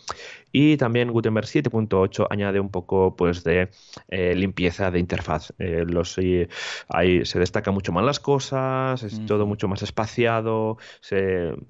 Y 0.51 0.77
también 0.77 1.11
Gutenberg 1.11 1.47
7.8 1.47 2.27
añade 2.29 2.59
un 2.59 2.69
poco 2.69 3.15
pues, 3.15 3.43
de 3.43 3.69
eh, 4.09 4.33
limpieza 4.35 4.91
de 4.91 4.99
interfaz. 4.99 5.53
Eh, 5.59 5.83
los, 5.87 6.17
ahí 6.89 7.25
se 7.25 7.39
destacan 7.39 7.73
mucho 7.73 7.91
más 7.91 8.03
las 8.03 8.19
cosas, 8.19 9.03
es 9.03 9.25
todo 9.25 9.45
mucho 9.45 9.67
más 9.67 9.81
espaciado, 9.83 10.77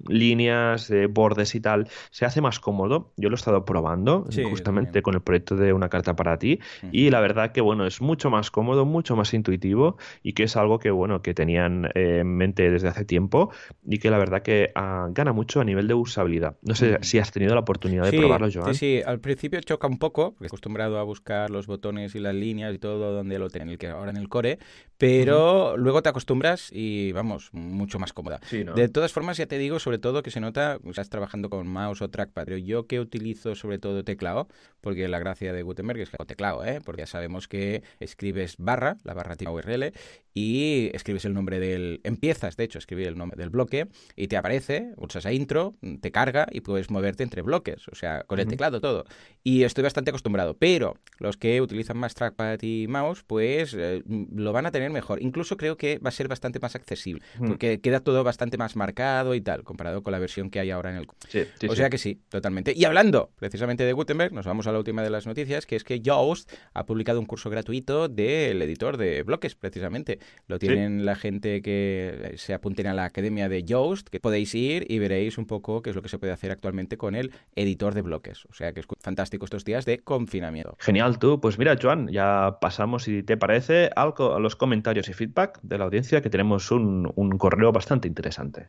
líneas, 0.08 0.90
bordes 1.10 1.54
y 1.54 1.60
tal. 1.60 1.88
Se 2.10 2.24
hace 2.24 2.40
más 2.40 2.60
cómodo. 2.60 3.12
Yo 3.16 3.28
lo 3.28 3.34
he 3.34 3.38
estado 3.38 3.64
probando 3.64 4.26
justamente 4.48 5.02
con 5.02 5.14
el 5.14 5.20
proyecto 5.20 5.56
de 5.56 5.72
una 5.72 5.88
carta 5.88 6.16
para 6.16 6.38
ti. 6.38 6.60
Y 6.92 7.10
la 7.10 7.20
verdad 7.20 7.52
que 7.52 7.60
bueno, 7.60 7.86
es 7.86 8.00
mucho 8.00 8.30
más 8.30 8.50
cómodo, 8.50 8.84
mucho 8.84 9.16
más 9.16 9.34
intuitivo 9.34 9.96
y 10.22 10.32
que 10.32 10.44
es 10.44 10.56
algo 10.56 10.78
que 10.78 10.90
bueno, 10.90 11.22
que 11.22 11.34
tenían 11.34 11.86
eh, 11.94 12.18
en 12.20 12.36
mente 12.36 12.70
desde 12.70 12.88
hace 12.88 13.04
tiempo 13.04 13.50
y 13.86 13.98
que 13.98 14.10
la 14.10 14.18
verdad 14.18 14.42
que 14.42 14.72
ah, 14.74 15.08
gana 15.10 15.32
mucho 15.32 15.60
a 15.60 15.64
nivel 15.64 15.77
de 15.86 15.94
usabilidad. 15.94 16.56
No 16.62 16.74
sé 16.74 16.98
si 17.02 17.18
has 17.18 17.30
tenido 17.30 17.54
la 17.54 17.60
oportunidad 17.60 18.10
de 18.10 18.18
probarlo, 18.18 18.48
Joan. 18.52 18.74
Sí, 18.74 18.78
sí, 18.98 19.02
al 19.04 19.20
principio 19.20 19.60
choca 19.60 19.86
un 19.86 19.98
poco, 19.98 20.32
porque 20.32 20.46
he 20.46 20.48
acostumbrado 20.48 20.98
a 20.98 21.02
buscar 21.02 21.50
los 21.50 21.66
botones 21.66 22.14
y 22.14 22.18
las 22.18 22.34
líneas 22.34 22.74
y 22.74 22.78
todo 22.78 23.12
donde 23.12 23.38
lo 23.38 23.50
tengo, 23.50 23.68
ahora 23.92 24.10
en 24.10 24.16
el 24.16 24.28
core, 24.28 24.58
pero 24.96 25.76
luego 25.76 26.02
te 26.02 26.08
acostumbras 26.08 26.70
y 26.72 27.12
vamos, 27.12 27.50
mucho 27.52 27.98
más 27.98 28.12
cómoda. 28.12 28.40
De 28.50 28.88
todas 28.88 29.12
formas, 29.12 29.36
ya 29.36 29.46
te 29.46 29.58
digo, 29.58 29.78
sobre 29.78 29.98
todo 29.98 30.22
que 30.22 30.30
se 30.30 30.40
nota, 30.40 30.78
estás 30.86 31.08
trabajando 31.08 31.50
con 31.50 31.68
mouse 31.68 32.02
o 32.02 32.10
trackpad, 32.10 32.44
pero 32.44 32.56
yo 32.56 32.86
que 32.86 32.98
utilizo 32.98 33.54
sobre 33.54 33.78
todo 33.78 34.02
teclado, 34.04 34.48
porque 34.80 35.06
la 35.08 35.18
gracia 35.18 35.52
de 35.52 35.62
Gutenberg 35.62 36.00
es 36.00 36.10
que 36.10 36.16
teclado, 36.24 36.64
¿eh? 36.64 36.80
porque 36.84 37.02
ya 37.02 37.06
sabemos 37.06 37.48
que 37.48 37.82
escribes 38.00 38.56
barra, 38.58 38.96
la 39.04 39.14
barra 39.14 39.36
tiene 39.36 39.52
URL, 39.52 39.92
y 40.34 40.90
escribes 40.94 41.24
el 41.24 41.34
nombre 41.34 41.58
del... 41.58 42.00
Empiezas, 42.04 42.56
de 42.56 42.64
hecho, 42.64 42.78
a 42.78 42.80
escribir 42.80 43.08
el 43.08 43.18
nombre 43.18 43.38
del 43.38 43.50
bloque 43.50 43.88
y 44.14 44.28
te 44.28 44.36
aparece, 44.36 44.92
pulsas 44.96 45.26
a 45.26 45.32
intro, 45.32 45.67
te 46.00 46.10
carga 46.10 46.46
y 46.50 46.60
puedes 46.60 46.90
moverte 46.90 47.22
entre 47.22 47.42
bloques, 47.42 47.88
o 47.88 47.94
sea, 47.94 48.24
con 48.24 48.38
el 48.38 48.46
teclado 48.46 48.80
todo. 48.80 49.04
Y 49.42 49.64
estoy 49.64 49.82
bastante 49.82 50.10
acostumbrado, 50.10 50.56
pero 50.58 50.96
los 51.18 51.36
que 51.36 51.60
utilizan 51.60 51.96
más 51.96 52.14
trackpad 52.14 52.58
y 52.62 52.86
mouse, 52.88 53.22
pues 53.24 53.74
eh, 53.74 54.02
lo 54.06 54.52
van 54.52 54.66
a 54.66 54.70
tener 54.70 54.90
mejor. 54.90 55.22
Incluso 55.22 55.56
creo 55.56 55.76
que 55.76 55.98
va 55.98 56.08
a 56.08 56.12
ser 56.12 56.28
bastante 56.28 56.60
más 56.60 56.74
accesible, 56.74 57.22
porque 57.46 57.80
queda 57.80 58.00
todo 58.00 58.24
bastante 58.24 58.58
más 58.58 58.76
marcado 58.76 59.34
y 59.34 59.40
tal, 59.40 59.64
comparado 59.64 60.02
con 60.02 60.12
la 60.12 60.18
versión 60.18 60.50
que 60.50 60.60
hay 60.60 60.70
ahora 60.70 60.90
en 60.90 60.96
el... 60.98 61.06
Sí, 61.28 61.44
o 61.68 61.74
sea 61.74 61.90
que 61.90 61.98
sí, 61.98 62.20
totalmente. 62.28 62.72
Y 62.76 62.84
hablando 62.84 63.30
precisamente 63.36 63.84
de 63.84 63.92
Gutenberg, 63.92 64.32
nos 64.32 64.46
vamos 64.46 64.66
a 64.66 64.72
la 64.72 64.78
última 64.78 65.02
de 65.02 65.10
las 65.10 65.26
noticias, 65.26 65.66
que 65.66 65.76
es 65.76 65.84
que 65.84 66.00
Yoast 66.00 66.50
ha 66.74 66.86
publicado 66.86 67.20
un 67.20 67.26
curso 67.26 67.50
gratuito 67.50 68.08
del 68.08 68.60
editor 68.62 68.96
de 68.96 69.22
bloques, 69.22 69.54
precisamente. 69.54 70.18
Lo 70.46 70.58
tienen 70.58 71.04
la 71.04 71.16
gente 71.16 71.62
que 71.62 72.34
se 72.36 72.54
apunten 72.54 72.86
a 72.86 72.94
la 72.94 73.04
academia 73.04 73.48
de 73.48 73.64
Yoast, 73.64 74.08
que 74.08 74.20
podéis 74.20 74.54
ir 74.54 74.86
y 74.88 74.98
veréis 74.98 75.38
un 75.38 75.46
poco 75.46 75.57
qué 75.60 75.90
es 75.90 75.96
lo 75.96 76.02
que 76.02 76.08
se 76.08 76.18
puede 76.18 76.32
hacer 76.32 76.50
actualmente 76.50 76.96
con 76.96 77.14
el 77.14 77.32
editor 77.56 77.94
de 77.94 78.02
bloques. 78.02 78.46
O 78.46 78.54
sea 78.54 78.72
que 78.72 78.80
es 78.80 78.86
fantástico 79.00 79.44
estos 79.44 79.64
días 79.64 79.84
de 79.84 79.98
confinamiento. 80.00 80.76
Genial, 80.78 81.18
tú. 81.18 81.40
Pues 81.40 81.58
mira, 81.58 81.76
Joan, 81.80 82.08
ya 82.08 82.58
pasamos, 82.60 83.04
si 83.04 83.22
te 83.22 83.36
parece, 83.36 83.90
algo 83.96 84.34
a 84.34 84.40
los 84.40 84.56
comentarios 84.56 85.08
y 85.08 85.12
feedback 85.12 85.60
de 85.62 85.78
la 85.78 85.84
audiencia, 85.84 86.22
que 86.22 86.30
tenemos 86.30 86.70
un, 86.70 87.12
un 87.14 87.38
correo 87.38 87.72
bastante 87.72 88.08
interesante. 88.08 88.68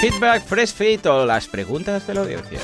Feedback, 0.00 0.42
fresh 0.42 0.74
fit 0.74 1.06
o 1.06 1.24
las 1.24 1.46
preguntas 1.46 2.06
de 2.06 2.14
la 2.14 2.22
audiencia. 2.22 2.58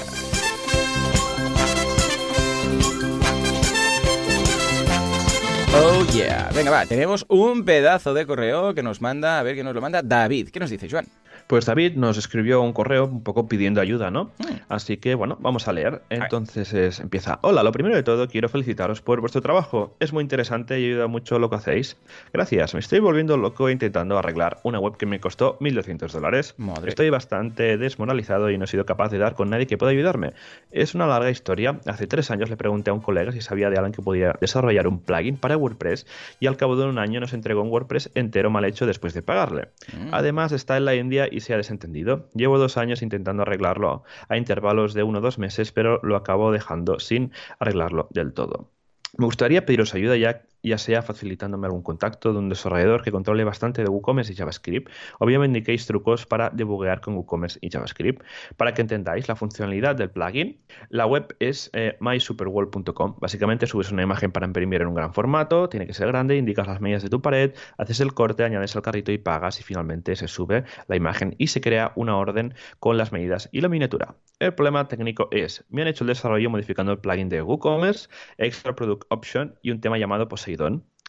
Oh 5.74 6.04
yeah. 6.12 6.50
Venga, 6.54 6.70
va, 6.70 6.86
tenemos 6.86 7.26
un 7.28 7.64
pedazo 7.64 8.14
de 8.14 8.26
correo 8.26 8.74
que 8.74 8.82
nos 8.82 9.00
manda, 9.00 9.38
a 9.38 9.42
ver 9.42 9.54
qué 9.54 9.62
nos 9.62 9.74
lo 9.74 9.80
manda 9.80 10.02
David. 10.02 10.48
¿Qué 10.50 10.60
nos 10.60 10.70
dice, 10.70 10.88
Joan? 10.90 11.06
Pues 11.48 11.64
David 11.64 11.94
nos 11.96 12.18
escribió 12.18 12.60
un 12.60 12.74
correo 12.74 13.06
un 13.06 13.22
poco 13.22 13.48
pidiendo 13.48 13.80
ayuda, 13.80 14.10
¿no? 14.10 14.24
Mm. 14.36 14.58
Así 14.68 14.98
que 14.98 15.14
bueno, 15.14 15.38
vamos 15.40 15.66
a 15.66 15.72
leer. 15.72 16.02
Entonces 16.10 17.00
empieza. 17.00 17.38
Hola, 17.40 17.62
lo 17.62 17.72
primero 17.72 17.96
de 17.96 18.02
todo 18.02 18.28
quiero 18.28 18.50
felicitaros 18.50 19.00
por 19.00 19.22
vuestro 19.22 19.40
trabajo. 19.40 19.96
Es 19.98 20.12
muy 20.12 20.20
interesante 20.20 20.78
y 20.78 20.84
ayuda 20.84 21.06
mucho 21.06 21.38
lo 21.38 21.48
que 21.48 21.56
hacéis. 21.56 21.96
Gracias, 22.34 22.74
me 22.74 22.80
estoy 22.80 23.00
volviendo 23.00 23.38
loco 23.38 23.70
intentando 23.70 24.18
arreglar 24.18 24.60
una 24.62 24.78
web 24.78 24.98
que 24.98 25.06
me 25.06 25.20
costó 25.20 25.58
1.200 25.60 26.12
dólares. 26.12 26.54
Estoy 26.84 27.08
bastante 27.08 27.78
desmoralizado 27.78 28.50
y 28.50 28.58
no 28.58 28.64
he 28.64 28.68
sido 28.68 28.84
capaz 28.84 29.08
de 29.08 29.16
dar 29.16 29.34
con 29.34 29.48
nadie 29.48 29.66
que 29.66 29.78
pueda 29.78 29.92
ayudarme. 29.92 30.34
Es 30.70 30.94
una 30.94 31.06
larga 31.06 31.30
historia. 31.30 31.80
Hace 31.86 32.06
tres 32.06 32.30
años 32.30 32.50
le 32.50 32.58
pregunté 32.58 32.90
a 32.90 32.92
un 32.92 33.00
colega 33.00 33.32
si 33.32 33.40
sabía 33.40 33.70
de 33.70 33.78
alguien 33.78 33.94
que 33.94 34.02
podía 34.02 34.34
desarrollar 34.38 34.86
un 34.86 35.00
plugin 35.00 35.38
para 35.38 35.56
WordPress 35.56 36.06
y 36.40 36.46
al 36.46 36.58
cabo 36.58 36.76
de 36.76 36.84
un 36.84 36.98
año 36.98 37.20
nos 37.20 37.32
entregó 37.32 37.62
un 37.62 37.70
WordPress 37.70 38.10
entero 38.14 38.50
mal 38.50 38.66
hecho 38.66 38.84
después 38.84 39.14
de 39.14 39.22
pagarle. 39.22 39.68
Mm. 39.94 40.12
Además 40.12 40.52
está 40.52 40.76
en 40.76 40.84
la 40.84 40.94
India 40.94 41.26
y 41.30 41.37
se 41.40 41.54
ha 41.54 41.56
desentendido. 41.56 42.28
Llevo 42.34 42.58
dos 42.58 42.76
años 42.76 43.02
intentando 43.02 43.42
arreglarlo 43.42 44.04
a 44.28 44.36
intervalos 44.36 44.94
de 44.94 45.02
uno 45.02 45.18
o 45.18 45.22
dos 45.22 45.38
meses, 45.38 45.72
pero 45.72 46.00
lo 46.02 46.16
acabo 46.16 46.52
dejando 46.52 46.98
sin 47.00 47.32
arreglarlo 47.58 48.08
del 48.10 48.32
todo. 48.32 48.70
Me 49.16 49.24
gustaría 49.24 49.64
pediros 49.64 49.94
ayuda 49.94 50.16
ya 50.16 50.42
ya 50.62 50.78
sea 50.78 51.02
facilitándome 51.02 51.66
algún 51.66 51.82
contacto 51.82 52.32
de 52.32 52.38
un 52.38 52.48
desarrollador 52.48 53.02
que 53.02 53.12
controle 53.12 53.44
bastante 53.44 53.82
de 53.82 53.88
WooCommerce 53.88 54.32
y 54.32 54.36
JavaScript, 54.36 54.90
o 55.18 55.26
bien 55.26 55.40
me 55.40 55.46
indiquéis 55.46 55.86
trucos 55.86 56.26
para 56.26 56.50
debuguear 56.50 57.00
con 57.00 57.14
WooCommerce 57.14 57.58
y 57.62 57.70
JavaScript. 57.70 58.22
Para 58.56 58.74
que 58.74 58.82
entendáis 58.82 59.28
la 59.28 59.36
funcionalidad 59.36 59.96
del 59.96 60.10
plugin, 60.10 60.58
la 60.88 61.06
web 61.06 61.34
es 61.38 61.70
eh, 61.72 61.96
mysuperworld.com. 62.00 63.16
Básicamente 63.20 63.66
subes 63.66 63.90
una 63.92 64.02
imagen 64.02 64.32
para 64.32 64.46
imprimir 64.46 64.82
en 64.82 64.88
un 64.88 64.94
gran 64.94 65.12
formato, 65.12 65.68
tiene 65.68 65.86
que 65.86 65.94
ser 65.94 66.08
grande, 66.08 66.36
indicas 66.36 66.66
las 66.66 66.80
medidas 66.80 67.02
de 67.02 67.08
tu 67.08 67.22
pared, 67.22 67.54
haces 67.76 68.00
el 68.00 68.14
corte, 68.14 68.44
añades 68.44 68.74
al 68.76 68.82
carrito 68.82 69.12
y 69.12 69.18
pagas 69.18 69.60
y 69.60 69.62
finalmente 69.62 70.16
se 70.16 70.28
sube 70.28 70.64
la 70.86 70.96
imagen 70.96 71.34
y 71.38 71.48
se 71.48 71.60
crea 71.60 71.92
una 71.96 72.16
orden 72.16 72.54
con 72.80 72.96
las 72.96 73.12
medidas 73.12 73.48
y 73.52 73.60
la 73.60 73.68
miniatura. 73.68 74.16
El 74.38 74.54
problema 74.54 74.86
técnico 74.88 75.28
es, 75.30 75.64
me 75.68 75.82
han 75.82 75.88
hecho 75.88 76.04
el 76.04 76.08
desarrollo 76.08 76.50
modificando 76.50 76.92
el 76.92 76.98
plugin 76.98 77.28
de 77.28 77.42
WooCommerce, 77.42 78.08
Extra 78.38 78.74
Product 78.74 79.04
Option 79.10 79.54
y 79.62 79.70
un 79.70 79.80
tema 79.80 79.98
llamado 79.98 80.28
Poseidon. 80.28 80.47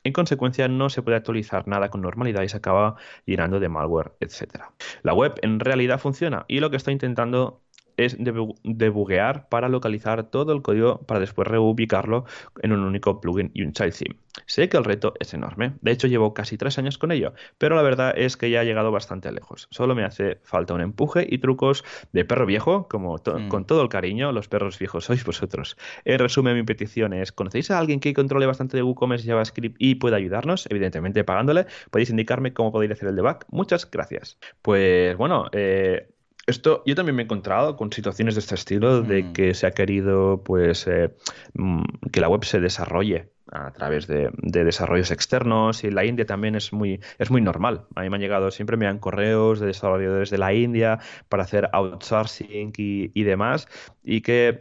En 0.03 0.13
consecuencia, 0.13 0.67
no 0.67 0.89
se 0.89 1.01
puede 1.01 1.17
actualizar 1.17 1.67
nada 1.67 1.89
con 1.89 2.01
normalidad 2.01 2.43
y 2.43 2.49
se 2.49 2.57
acaba 2.57 2.95
llenando 3.25 3.59
de 3.59 3.69
malware, 3.69 4.13
etc. 4.19 4.63
La 5.03 5.13
web 5.13 5.35
en 5.41 5.59
realidad 5.59 5.99
funciona 5.99 6.45
y 6.47 6.59
lo 6.59 6.69
que 6.69 6.77
estoy 6.77 6.93
intentando 6.93 7.61
es 8.05 8.17
debuguear 8.63 9.49
para 9.49 9.69
localizar 9.69 10.29
todo 10.29 10.53
el 10.53 10.61
código 10.61 11.01
para 11.01 11.19
después 11.19 11.47
reubicarlo 11.47 12.25
en 12.61 12.71
un 12.71 12.79
único 12.81 13.19
plugin 13.21 13.51
y 13.53 13.63
un 13.63 13.73
child 13.73 13.93
theme. 13.93 14.15
Sé 14.45 14.69
que 14.69 14.77
el 14.77 14.85
reto 14.85 15.13
es 15.19 15.33
enorme, 15.33 15.73
de 15.81 15.91
hecho 15.91 16.07
llevo 16.07 16.33
casi 16.33 16.57
tres 16.57 16.77
años 16.77 16.97
con 16.97 17.11
ello, 17.11 17.33
pero 17.57 17.75
la 17.75 17.81
verdad 17.81 18.13
es 18.15 18.37
que 18.37 18.49
ya 18.49 18.61
he 18.61 18.65
llegado 18.65 18.91
bastante 18.91 19.31
lejos. 19.31 19.67
Solo 19.71 19.95
me 19.95 20.03
hace 20.03 20.39
falta 20.43 20.73
un 20.73 20.81
empuje 20.81 21.27
y 21.29 21.39
trucos 21.39 21.83
de 22.13 22.25
perro 22.25 22.45
viejo, 22.45 22.87
como 22.87 23.15
mm. 23.15 23.49
con 23.49 23.65
todo 23.65 23.81
el 23.81 23.89
cariño, 23.89 24.31
los 24.31 24.47
perros 24.47 24.79
viejos 24.79 25.05
sois 25.05 25.23
vosotros. 25.25 25.77
En 26.05 26.19
resumen, 26.19 26.55
mi 26.55 26.63
petición 26.63 27.13
es, 27.13 27.31
¿conocéis 27.31 27.71
a 27.71 27.79
alguien 27.79 27.99
que 27.99 28.13
controle 28.13 28.45
bastante 28.45 28.77
de 28.77 28.83
WooCommerce 28.83 29.25
y 29.25 29.29
JavaScript 29.29 29.75
y 29.79 29.95
pueda 29.95 30.17
ayudarnos? 30.17 30.67
Evidentemente 30.69 31.23
pagándole. 31.23 31.65
Podéis 31.91 32.09
indicarme 32.09 32.53
cómo 32.53 32.71
podéis 32.71 32.91
hacer 32.91 33.09
el 33.09 33.15
debug. 33.15 33.39
Muchas 33.49 33.89
gracias. 33.89 34.37
Pues 34.61 35.17
bueno, 35.17 35.47
eh, 35.51 36.09
esto, 36.49 36.83
yo 36.85 36.95
también 36.95 37.15
me 37.15 37.23
he 37.23 37.25
encontrado 37.25 37.75
con 37.75 37.91
situaciones 37.91 38.35
de 38.35 38.41
este 38.41 38.55
estilo, 38.55 39.01
de 39.01 39.23
mm. 39.23 39.33
que 39.33 39.53
se 39.53 39.67
ha 39.67 39.71
querido, 39.71 40.43
pues, 40.43 40.87
eh, 40.87 41.15
mm, 41.53 41.83
que 42.11 42.21
la 42.21 42.29
web 42.29 42.43
se 42.43 42.59
desarrolle 42.59 43.29
a 43.51 43.71
través 43.71 44.07
de, 44.07 44.29
desarrollos 44.41 45.11
externos 45.11 45.83
y 45.83 45.91
la 45.91 46.05
India 46.05 46.25
también 46.25 46.55
es 46.55 46.71
muy, 46.73 46.99
es 47.17 47.31
muy 47.31 47.41
normal. 47.41 47.85
A 47.95 48.01
mí 48.01 48.09
me 48.09 48.17
han 48.17 48.21
llegado, 48.21 48.51
siempre 48.51 48.77
me 48.77 48.85
dan 48.85 48.99
correos 48.99 49.59
de 49.59 49.67
desarrolladores 49.67 50.29
de 50.29 50.37
la 50.37 50.53
India 50.53 50.99
para 51.29 51.43
hacer 51.43 51.69
outsourcing 51.73 52.73
y, 52.77 53.11
y 53.13 53.23
demás 53.23 53.67
y 54.03 54.21
que 54.21 54.59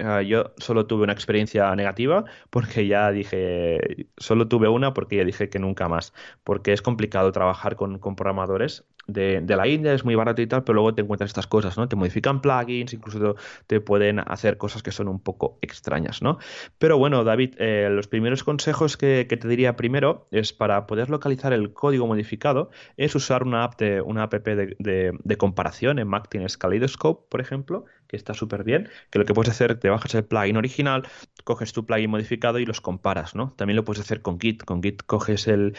ah, 0.00 0.22
yo 0.22 0.52
solo 0.58 0.86
tuve 0.86 1.04
una 1.04 1.12
experiencia 1.12 1.74
negativa 1.76 2.24
porque 2.50 2.86
ya 2.86 3.10
dije, 3.12 4.08
solo 4.16 4.48
tuve 4.48 4.68
una 4.68 4.94
porque 4.94 5.16
ya 5.16 5.24
dije 5.24 5.48
que 5.48 5.58
nunca 5.58 5.88
más, 5.88 6.12
porque 6.42 6.72
es 6.72 6.82
complicado 6.82 7.30
trabajar 7.32 7.76
con, 7.76 7.98
con 7.98 8.16
programadores 8.16 8.84
de, 9.06 9.42
la 9.46 9.66
India, 9.66 9.92
es 9.92 10.04
muy 10.04 10.14
barato 10.14 10.42
y 10.42 10.46
tal, 10.46 10.64
pero 10.64 10.74
luego 10.74 10.94
te 10.94 11.02
encuentras 11.02 11.30
estas 11.30 11.46
cosas, 11.46 11.76
¿no? 11.76 11.88
Te 11.88 11.96
modifican 11.96 12.40
plugins, 12.40 12.92
incluso 12.92 13.36
te, 13.66 13.80
pueden 13.80 14.20
hacer 14.20 14.56
cosas 14.56 14.82
que 14.82 14.92
son 14.92 15.08
un 15.08 15.20
poco 15.20 15.58
extrañas, 15.62 16.22
¿no? 16.22 16.38
Pero 16.78 16.98
bueno, 16.98 17.24
David, 17.24 17.54
eh, 17.58 17.88
los 17.90 18.08
primeros 18.08 18.44
consejos 18.44 18.96
que, 18.96 19.24
te 19.24 19.48
diría 19.48 19.76
primero 19.76 20.28
es 20.30 20.52
para 20.52 20.86
poder 20.86 21.10
localizar 21.10 21.52
el 21.52 21.72
código 21.72 22.06
modificado, 22.06 22.70
es 22.96 23.14
usar 23.14 23.42
una 23.42 23.64
app 23.64 23.78
de, 23.78 24.00
una 24.00 24.24
app 24.24 24.34
de, 24.34 25.36
comparación. 25.38 25.98
En 25.98 26.08
Mac 26.08 26.28
tienes 26.28 26.56
Kaleidoscope, 26.56 27.26
por 27.28 27.40
ejemplo, 27.40 27.84
que 28.08 28.16
está 28.16 28.34
súper 28.34 28.64
bien, 28.64 28.88
que 29.10 29.18
lo 29.18 29.24
que 29.24 29.34
puedes 29.34 29.50
hacer, 29.50 29.78
te 29.78 29.88
bajas 29.88 30.14
el 30.14 30.24
plugin 30.24 30.56
original, 30.56 31.06
coges 31.44 31.72
tu 31.72 31.86
plugin 31.86 32.10
modificado 32.10 32.58
y 32.58 32.66
los 32.66 32.80
comparas, 32.80 33.34
¿no? 33.34 33.52
También 33.56 33.76
lo 33.76 33.84
puedes 33.84 34.00
hacer 34.00 34.22
con 34.22 34.40
Git. 34.40 34.64
Con 34.64 34.82
Git 34.82 35.02
coges 35.04 35.48
el, 35.48 35.74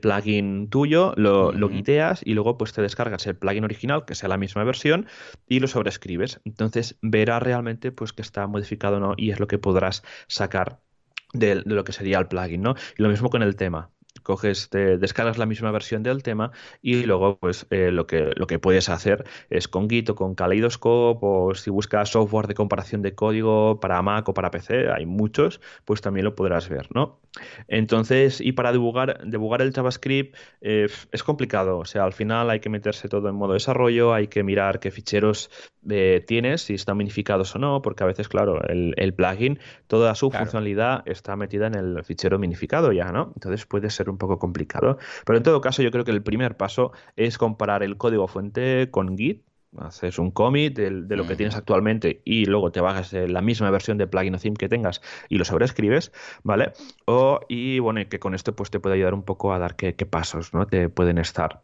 plugin 0.00 0.68
tuyo, 0.70 1.12
lo, 1.16 1.52
lo 1.52 1.68
guiteas 1.68 2.22
y 2.24 2.34
luego 2.34 2.58
pues 2.58 2.72
te 2.72 2.82
descargas 2.82 3.26
el 3.26 3.36
plugin 3.36 3.64
original, 3.64 4.04
que 4.04 4.14
sea 4.14 4.28
la 4.28 4.36
misma 4.36 4.64
versión, 4.64 5.06
y 5.46 5.60
lo 5.60 5.68
sobrescribes. 5.68 6.40
Entonces 6.44 6.98
verás 7.02 7.42
realmente 7.42 7.92
pues 7.92 8.12
que 8.12 8.22
está 8.22 8.46
modificado 8.46 8.96
o 8.96 9.00
no 9.00 9.14
y 9.16 9.30
es 9.30 9.40
lo 9.40 9.46
que 9.46 9.58
podrás 9.58 10.02
sacar 10.28 10.80
de, 11.32 11.62
lo 11.64 11.84
que 11.84 11.92
sería 11.92 12.18
el 12.18 12.26
plugin, 12.26 12.62
¿no? 12.62 12.74
Y 12.96 13.02
lo 13.02 13.08
mismo 13.08 13.30
con 13.30 13.42
el 13.42 13.56
tema 13.56 13.90
coges, 14.30 14.68
te 14.68 14.96
descargas 14.96 15.38
la 15.38 15.46
misma 15.46 15.72
versión 15.72 16.04
del 16.04 16.22
tema 16.22 16.52
y 16.82 17.02
luego 17.02 17.36
pues 17.38 17.66
eh, 17.70 17.90
lo, 17.90 18.06
que, 18.06 18.30
lo 18.36 18.46
que 18.46 18.60
puedes 18.60 18.88
hacer 18.88 19.24
es 19.48 19.66
con 19.66 19.90
Git 19.90 20.10
o 20.10 20.14
con 20.14 20.36
Kaleidoscope 20.36 21.18
o 21.20 21.54
si 21.56 21.70
buscas 21.70 22.10
software 22.10 22.46
de 22.46 22.54
comparación 22.54 23.02
de 23.02 23.16
código 23.16 23.80
para 23.80 24.00
Mac 24.02 24.28
o 24.28 24.34
para 24.34 24.52
PC, 24.52 24.88
hay 24.92 25.04
muchos, 25.04 25.60
pues 25.84 26.00
también 26.00 26.24
lo 26.24 26.36
podrás 26.36 26.68
ver, 26.68 26.86
¿no? 26.94 27.18
Entonces, 27.68 28.40
y 28.40 28.52
para 28.52 28.72
debugar, 28.72 29.24
debugar 29.24 29.62
el 29.62 29.72
JavaScript 29.72 30.36
eh, 30.60 30.88
es 31.12 31.22
complicado, 31.22 31.78
o 31.78 31.84
sea, 31.84 32.04
al 32.04 32.12
final 32.12 32.50
hay 32.50 32.60
que 32.60 32.68
meterse 32.68 33.08
todo 33.08 33.28
en 33.28 33.34
modo 33.34 33.54
desarrollo, 33.54 34.14
hay 34.14 34.28
que 34.28 34.42
mirar 34.42 34.80
qué 34.80 34.90
ficheros 34.90 35.50
eh, 35.88 36.24
tienes, 36.26 36.62
si 36.62 36.74
están 36.74 36.96
minificados 36.96 37.54
o 37.54 37.58
no, 37.58 37.82
porque 37.82 38.04
a 38.04 38.06
veces, 38.06 38.28
claro, 38.28 38.60
el, 38.66 39.14
plugin, 39.14 39.58
toda 39.86 40.14
su 40.14 40.30
funcionalidad 40.30 41.02
está 41.06 41.36
metida 41.36 41.66
en 41.66 41.74
el 41.74 42.04
fichero 42.04 42.38
minificado 42.38 42.92
ya, 42.92 43.12
¿no? 43.12 43.32
Entonces 43.34 43.66
puede 43.66 43.90
ser 43.90 44.10
un 44.10 44.18
poco 44.20 44.38
complicado. 44.38 44.98
Pero 45.26 45.36
en 45.36 45.42
todo 45.42 45.60
caso, 45.60 45.82
yo 45.82 45.90
creo 45.90 46.04
que 46.04 46.12
el 46.12 46.22
primer 46.22 46.56
paso 46.56 46.92
es 47.16 47.38
comparar 47.38 47.82
el 47.82 47.96
código 47.96 48.28
fuente 48.28 48.88
con 48.92 49.18
Git 49.18 49.42
haces 49.78 50.18
un 50.18 50.30
commit 50.30 50.76
de, 50.76 51.16
lo 51.16 51.26
que 51.26 51.36
tienes 51.36 51.54
actualmente 51.54 52.22
y 52.24 52.44
luego 52.46 52.72
te 52.72 52.80
bajas 52.80 53.12
la 53.12 53.40
misma 53.40 53.70
versión 53.70 53.98
de 53.98 54.06
plugin 54.06 54.34
o 54.34 54.38
theme 54.38 54.56
que 54.56 54.68
tengas 54.68 55.00
y 55.28 55.38
lo 55.38 55.44
sobrescribes, 55.44 56.12
¿vale? 56.42 56.72
O, 57.06 57.40
y 57.48 57.78
bueno, 57.78 58.00
que 58.08 58.18
con 58.18 58.34
esto 58.34 58.54
pues 58.56 58.70
te 58.70 58.80
puede 58.80 58.96
ayudar 58.96 59.14
un 59.14 59.22
poco 59.22 59.52
a 59.52 59.58
dar 59.58 59.76
qué, 59.76 59.94
qué 59.94 60.06
pasos, 60.06 60.52
¿no? 60.54 60.66
Te 60.66 60.88
pueden 60.88 61.18
estar 61.18 61.62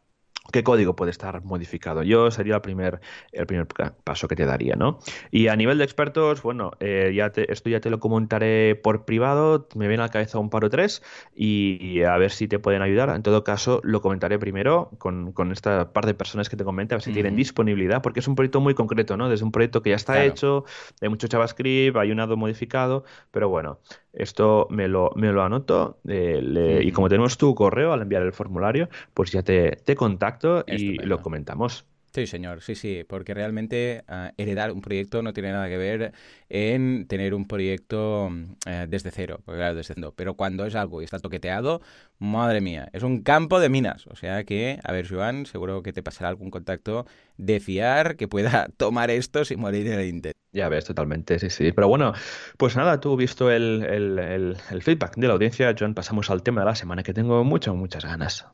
qué 0.52 0.62
código 0.62 0.96
puede 0.96 1.10
estar 1.10 1.42
modificado. 1.44 2.02
Yo 2.02 2.30
sería 2.30 2.56
el 2.56 2.60
primer, 2.60 3.00
el 3.32 3.46
primer 3.46 3.66
paso 4.04 4.28
que 4.28 4.36
te 4.36 4.46
daría, 4.46 4.76
¿no? 4.76 4.98
Y 5.30 5.48
a 5.48 5.56
nivel 5.56 5.78
de 5.78 5.84
expertos, 5.84 6.42
bueno, 6.42 6.72
eh, 6.80 7.12
ya 7.14 7.32
esto 7.48 7.70
ya 7.70 7.80
te 7.80 7.90
lo 7.90 8.00
comentaré 8.00 8.74
por 8.76 9.04
privado, 9.04 9.68
me 9.74 9.88
viene 9.88 10.02
a 10.02 10.06
la 10.06 10.12
cabeza 10.12 10.38
un 10.38 10.50
par 10.50 10.64
o 10.64 10.70
tres 10.70 11.02
y, 11.34 12.02
a 12.02 12.16
ver 12.16 12.30
si 12.30 12.48
te 12.48 12.58
pueden 12.58 12.82
ayudar. 12.82 13.10
En 13.10 13.22
todo 13.22 13.44
caso, 13.44 13.80
lo 13.84 14.00
comentaré 14.00 14.38
primero 14.38 14.90
con, 14.98 15.32
esta 15.52 15.92
par 15.92 16.06
de 16.06 16.14
personas 16.14 16.48
que 16.48 16.56
te 16.56 16.64
comenté, 16.64 16.94
a 16.94 16.96
ver 16.96 17.02
si 17.02 17.12
tienen 17.12 17.36
disponibilidad, 17.36 18.02
porque 18.02 18.20
es 18.20 18.28
un 18.28 18.34
proyecto 18.34 18.60
muy 18.60 18.74
concreto, 18.74 19.16
¿no? 19.16 19.28
Desde 19.28 19.44
un 19.44 19.52
proyecto 19.52 19.82
que 19.82 19.90
ya 19.90 19.96
está 19.96 20.24
hecho, 20.24 20.64
hay 21.00 21.08
mucho 21.08 21.28
JavaScript, 21.30 21.96
hay 21.96 22.10
un 22.10 22.18
lado 22.18 22.36
modificado, 22.36 23.04
pero 23.30 23.48
bueno, 23.48 23.80
esto 24.16 24.66
me 24.70 24.88
lo, 24.88 25.12
me 25.14 25.32
lo 25.32 25.42
anoto 25.42 26.00
eh, 26.08 26.80
y 26.82 26.90
como 26.92 27.08
tenemos 27.08 27.38
tu 27.38 27.54
correo 27.54 27.92
al 27.92 28.02
enviar 28.02 28.22
el 28.22 28.32
formulario, 28.32 28.88
pues 29.14 29.30
ya 29.30 29.42
te, 29.42 29.72
te 29.76 29.94
contacto 29.94 30.64
y 30.66 30.98
lo 30.98 31.20
comentamos. 31.20 31.86
Sí, 32.16 32.26
señor, 32.26 32.62
sí, 32.62 32.74
sí, 32.74 33.04
porque 33.06 33.34
realmente 33.34 34.02
ah, 34.08 34.32
heredar 34.38 34.72
un 34.72 34.80
proyecto 34.80 35.20
no 35.20 35.34
tiene 35.34 35.52
nada 35.52 35.68
que 35.68 35.76
ver 35.76 36.14
en 36.48 37.06
tener 37.08 37.34
un 37.34 37.46
proyecto 37.46 38.30
eh, 38.64 38.86
desde 38.88 39.10
cero, 39.10 39.42
claro, 39.44 39.74
desde 39.74 39.92
cero. 39.92 40.14
Pero 40.16 40.32
cuando 40.32 40.64
es 40.64 40.74
algo 40.76 41.02
y 41.02 41.04
está 41.04 41.18
toqueteado, 41.18 41.82
madre 42.18 42.62
mía, 42.62 42.88
es 42.94 43.02
un 43.02 43.20
campo 43.20 43.60
de 43.60 43.68
minas. 43.68 44.06
O 44.06 44.16
sea 44.16 44.44
que, 44.44 44.80
a 44.82 44.92
ver, 44.92 45.06
Joan, 45.06 45.44
seguro 45.44 45.82
que 45.82 45.92
te 45.92 46.02
pasará 46.02 46.30
algún 46.30 46.50
contacto 46.50 47.04
de 47.36 47.60
fiar 47.60 48.16
que 48.16 48.28
pueda 48.28 48.68
tomar 48.78 49.10
esto 49.10 49.44
sin 49.44 49.60
morir 49.60 49.86
en 49.86 50.00
el 50.00 50.06
intento. 50.06 50.38
Ya 50.52 50.70
ves, 50.70 50.86
totalmente, 50.86 51.38
sí, 51.38 51.50
sí. 51.50 51.72
Pero 51.72 51.86
bueno, 51.88 52.14
pues 52.56 52.76
nada, 52.76 52.98
tú 52.98 53.14
visto 53.14 53.50
el, 53.50 53.84
el, 53.84 54.56
el 54.70 54.82
feedback 54.82 55.16
de 55.16 55.26
la 55.26 55.34
audiencia, 55.34 55.74
Joan, 55.78 55.92
pasamos 55.92 56.30
al 56.30 56.42
tema 56.42 56.62
de 56.62 56.64
la 56.68 56.76
semana 56.76 57.02
que 57.02 57.12
tengo 57.12 57.44
muchas, 57.44 57.74
muchas 57.74 58.06
ganas. 58.06 58.46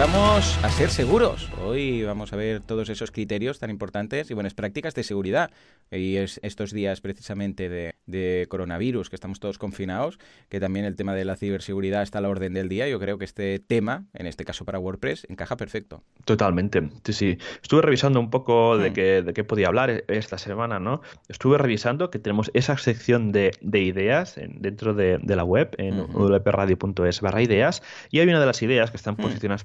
Vamos 0.00 0.58
a 0.64 0.70
ser 0.70 0.88
seguros. 0.88 1.50
Hoy 1.62 2.04
vamos 2.04 2.32
a 2.32 2.36
ver 2.36 2.62
todos 2.62 2.88
esos 2.88 3.10
criterios 3.10 3.58
tan 3.58 3.68
importantes 3.68 4.30
y 4.30 4.34
buenas 4.34 4.54
prácticas 4.54 4.94
de 4.94 5.02
seguridad. 5.02 5.50
Y 5.90 6.16
es 6.16 6.40
estos 6.42 6.72
días 6.72 7.02
precisamente 7.02 7.68
de, 7.68 8.46
coronavirus, 8.48 9.10
que 9.10 9.16
estamos 9.16 9.40
todos 9.40 9.58
confinados, 9.58 10.18
que 10.48 10.58
también 10.58 10.86
el 10.86 10.96
tema 10.96 11.14
de 11.14 11.26
la 11.26 11.36
ciberseguridad 11.36 12.02
está 12.02 12.18
a 12.18 12.22
la 12.22 12.30
orden 12.30 12.54
del 12.54 12.70
día. 12.70 12.88
Yo 12.88 12.98
creo 12.98 13.18
que 13.18 13.26
este 13.26 13.58
tema, 13.58 14.06
en 14.14 14.26
este 14.26 14.46
caso 14.46 14.64
para 14.64 14.78
WordPress, 14.78 15.26
encaja 15.28 15.58
perfecto. 15.58 16.02
Totalmente. 16.24 16.88
Sí, 17.04 17.12
sí. 17.12 17.38
Estuve 17.62 17.82
revisando 17.82 18.20
un 18.20 18.30
poco 18.30 18.78
de, 18.78 18.90
hmm. 18.90 18.94
qué, 18.94 19.22
de 19.22 19.34
qué 19.34 19.44
podía 19.44 19.68
hablar 19.68 20.04
esta 20.08 20.38
semana, 20.38 20.80
¿no? 20.80 21.02
Estuve 21.28 21.58
revisando 21.58 22.10
que 22.10 22.18
tenemos 22.18 22.50
esa 22.54 22.78
sección 22.78 23.32
de, 23.32 23.52
ideas 23.60 24.40
dentro 24.48 24.94
de, 24.94 25.20
la 25.22 25.44
web, 25.44 25.74
en 25.76 26.06
wpradio.es 26.06 27.20
barra 27.20 27.42
ideas, 27.42 27.82
y 28.10 28.20
hay 28.20 28.28
una 28.28 28.40
de 28.40 28.46
las 28.46 28.62
ideas 28.62 28.90
que 28.90 28.96
están 28.96 29.16
Mm. 29.18 29.22
posiciones 29.22 29.64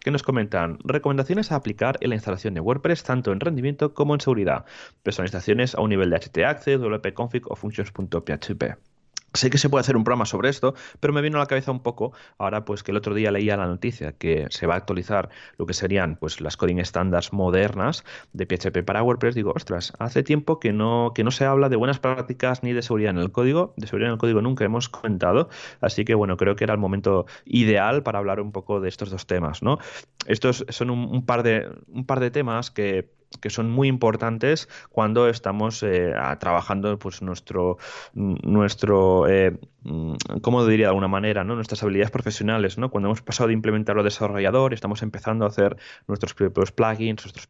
Que 0.00 0.10
nos 0.10 0.22
comentan 0.22 0.78
recomendaciones 0.84 1.52
a 1.52 1.56
aplicar 1.56 1.98
en 2.00 2.10
la 2.10 2.16
instalación 2.16 2.54
de 2.54 2.60
WordPress 2.60 3.02
tanto 3.02 3.32
en 3.32 3.40
rendimiento 3.40 3.94
como 3.94 4.14
en 4.14 4.20
seguridad. 4.20 4.64
Personalizaciones 5.02 5.74
a 5.74 5.80
un 5.80 5.90
nivel 5.90 6.10
de 6.10 6.16
HT 6.16 6.38
Access, 6.44 6.80
WP-config 6.80 7.42
o 7.48 7.56
functions.php. 7.56 8.93
Sé 9.34 9.50
que 9.50 9.58
se 9.58 9.68
puede 9.68 9.80
hacer 9.80 9.96
un 9.96 10.04
programa 10.04 10.26
sobre 10.26 10.48
esto, 10.48 10.74
pero 11.00 11.12
me 11.12 11.20
vino 11.20 11.38
a 11.38 11.40
la 11.40 11.46
cabeza 11.46 11.72
un 11.72 11.80
poco 11.80 12.12
ahora 12.38 12.64
pues 12.64 12.84
que 12.84 12.92
el 12.92 12.96
otro 12.96 13.14
día 13.14 13.32
leía 13.32 13.56
la 13.56 13.66
noticia 13.66 14.12
que 14.12 14.46
se 14.50 14.66
va 14.68 14.74
a 14.74 14.76
actualizar 14.76 15.28
lo 15.58 15.66
que 15.66 15.74
serían 15.74 16.14
pues 16.16 16.40
las 16.40 16.56
coding 16.56 16.78
standards 16.84 17.32
modernas 17.32 18.04
de 18.32 18.46
PHP 18.46 18.84
para 18.84 19.02
WordPress. 19.02 19.34
Digo, 19.34 19.52
ostras, 19.54 19.92
hace 19.98 20.22
tiempo 20.22 20.60
que 20.60 20.72
no, 20.72 21.10
que 21.16 21.24
no 21.24 21.32
se 21.32 21.44
habla 21.44 21.68
de 21.68 21.74
buenas 21.74 21.98
prácticas 21.98 22.62
ni 22.62 22.72
de 22.72 22.82
seguridad 22.82 23.10
en 23.10 23.18
el 23.18 23.32
código. 23.32 23.74
De 23.76 23.88
seguridad 23.88 24.10
en 24.10 24.14
el 24.14 24.18
código 24.18 24.40
nunca 24.40 24.64
hemos 24.64 24.88
comentado, 24.88 25.48
así 25.80 26.04
que 26.04 26.14
bueno, 26.14 26.36
creo 26.36 26.54
que 26.54 26.62
era 26.62 26.74
el 26.74 26.80
momento 26.80 27.26
ideal 27.44 28.04
para 28.04 28.20
hablar 28.20 28.40
un 28.40 28.52
poco 28.52 28.80
de 28.80 28.88
estos 28.88 29.10
dos 29.10 29.26
temas, 29.26 29.64
¿no? 29.64 29.78
Estos 30.26 30.64
son 30.68 30.90
un 30.90 31.26
par, 31.26 31.42
de, 31.42 31.68
un 31.88 32.06
par 32.06 32.20
de 32.20 32.30
temas 32.30 32.70
que 32.70 33.10
que 33.40 33.50
son 33.50 33.70
muy 33.70 33.88
importantes 33.88 34.68
cuando 34.90 35.28
estamos 35.28 35.82
eh, 35.82 36.14
trabajando 36.38 36.98
pues 36.98 37.22
nuestro 37.22 37.78
nuestro 38.14 39.28
eh, 39.28 39.58
Mm, 39.84 40.14
¿cómo 40.40 40.64
diría 40.66 40.86
de 40.86 40.88
alguna 40.88 41.08
manera? 41.08 41.44
¿no? 41.44 41.54
Nuestras 41.56 41.82
habilidades 41.82 42.10
profesionales, 42.10 42.78
¿no? 42.78 42.90
Cuando 42.90 43.08
hemos 43.08 43.20
pasado 43.20 43.48
de 43.48 43.52
implementarlo 43.52 44.00
a 44.00 44.04
desarrollador 44.04 44.72
y 44.72 44.74
estamos 44.74 45.02
empezando 45.02 45.44
a 45.44 45.48
hacer 45.48 45.76
nuestros 46.08 46.32
propios 46.32 46.72
plugins, 46.72 47.22
nuestros 47.22 47.46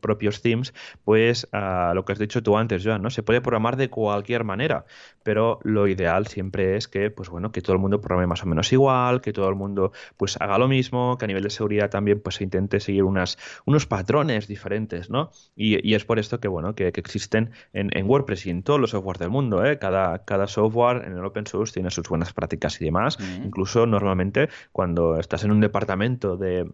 propios, 0.00 0.40
themes, 0.40 0.72
pues 1.04 1.46
lo 1.52 2.04
que 2.04 2.12
has 2.12 2.18
dicho 2.18 2.42
tú 2.42 2.56
antes, 2.56 2.82
Joan, 2.84 3.02
¿no? 3.02 3.10
Se 3.10 3.22
puede 3.22 3.42
programar 3.42 3.76
de 3.76 3.90
cualquier 3.90 4.44
manera, 4.44 4.86
pero 5.22 5.60
lo 5.62 5.86
ideal 5.86 6.26
siempre 6.26 6.76
es 6.76 6.88
que, 6.88 7.10
pues 7.10 7.28
bueno, 7.28 7.52
que 7.52 7.60
todo 7.60 7.74
el 7.74 7.80
mundo 7.80 8.00
programe 8.00 8.26
más 8.26 8.42
o 8.42 8.46
menos 8.46 8.72
igual, 8.72 9.20
que 9.20 9.32
todo 9.34 9.48
el 9.50 9.54
mundo 9.54 9.92
pues 10.16 10.38
haga 10.40 10.56
lo 10.58 10.68
mismo, 10.68 11.18
que 11.18 11.26
a 11.26 11.28
nivel 11.28 11.42
de 11.42 11.50
seguridad 11.50 11.90
también 11.90 12.20
pues 12.20 12.36
se 12.36 12.44
intente 12.44 12.80
seguir 12.80 13.04
unas, 13.04 13.36
unos 13.66 13.86
patrones 13.86 14.48
diferentes, 14.48 15.10
¿no? 15.10 15.23
Y, 15.56 15.94
es 15.94 16.04
por 16.04 16.18
esto 16.18 16.40
que, 16.40 16.48
bueno, 16.48 16.74
que, 16.74 16.88
existen 16.88 17.50
en, 17.72 17.90
en, 17.96 18.08
WordPress 18.08 18.46
y 18.46 18.50
en 18.50 18.62
todos 18.62 18.80
los 18.80 18.90
softwares 18.90 19.20
del 19.20 19.30
mundo, 19.30 19.64
¿eh? 19.64 19.78
Cada, 19.78 20.24
cada 20.24 20.46
software 20.46 21.04
en 21.06 21.16
el 21.16 21.24
open 21.24 21.46
source 21.46 21.72
tiene 21.72 21.90
sus 21.90 22.08
buenas 22.08 22.32
prácticas 22.32 22.80
y 22.80 22.84
demás. 22.84 23.18
Incluso 23.44 23.86
normalmente 23.86 24.48
cuando 24.72 25.18
estás 25.18 25.44
en 25.44 25.52
un 25.52 25.60
departamento 25.60 26.36
de 26.36 26.70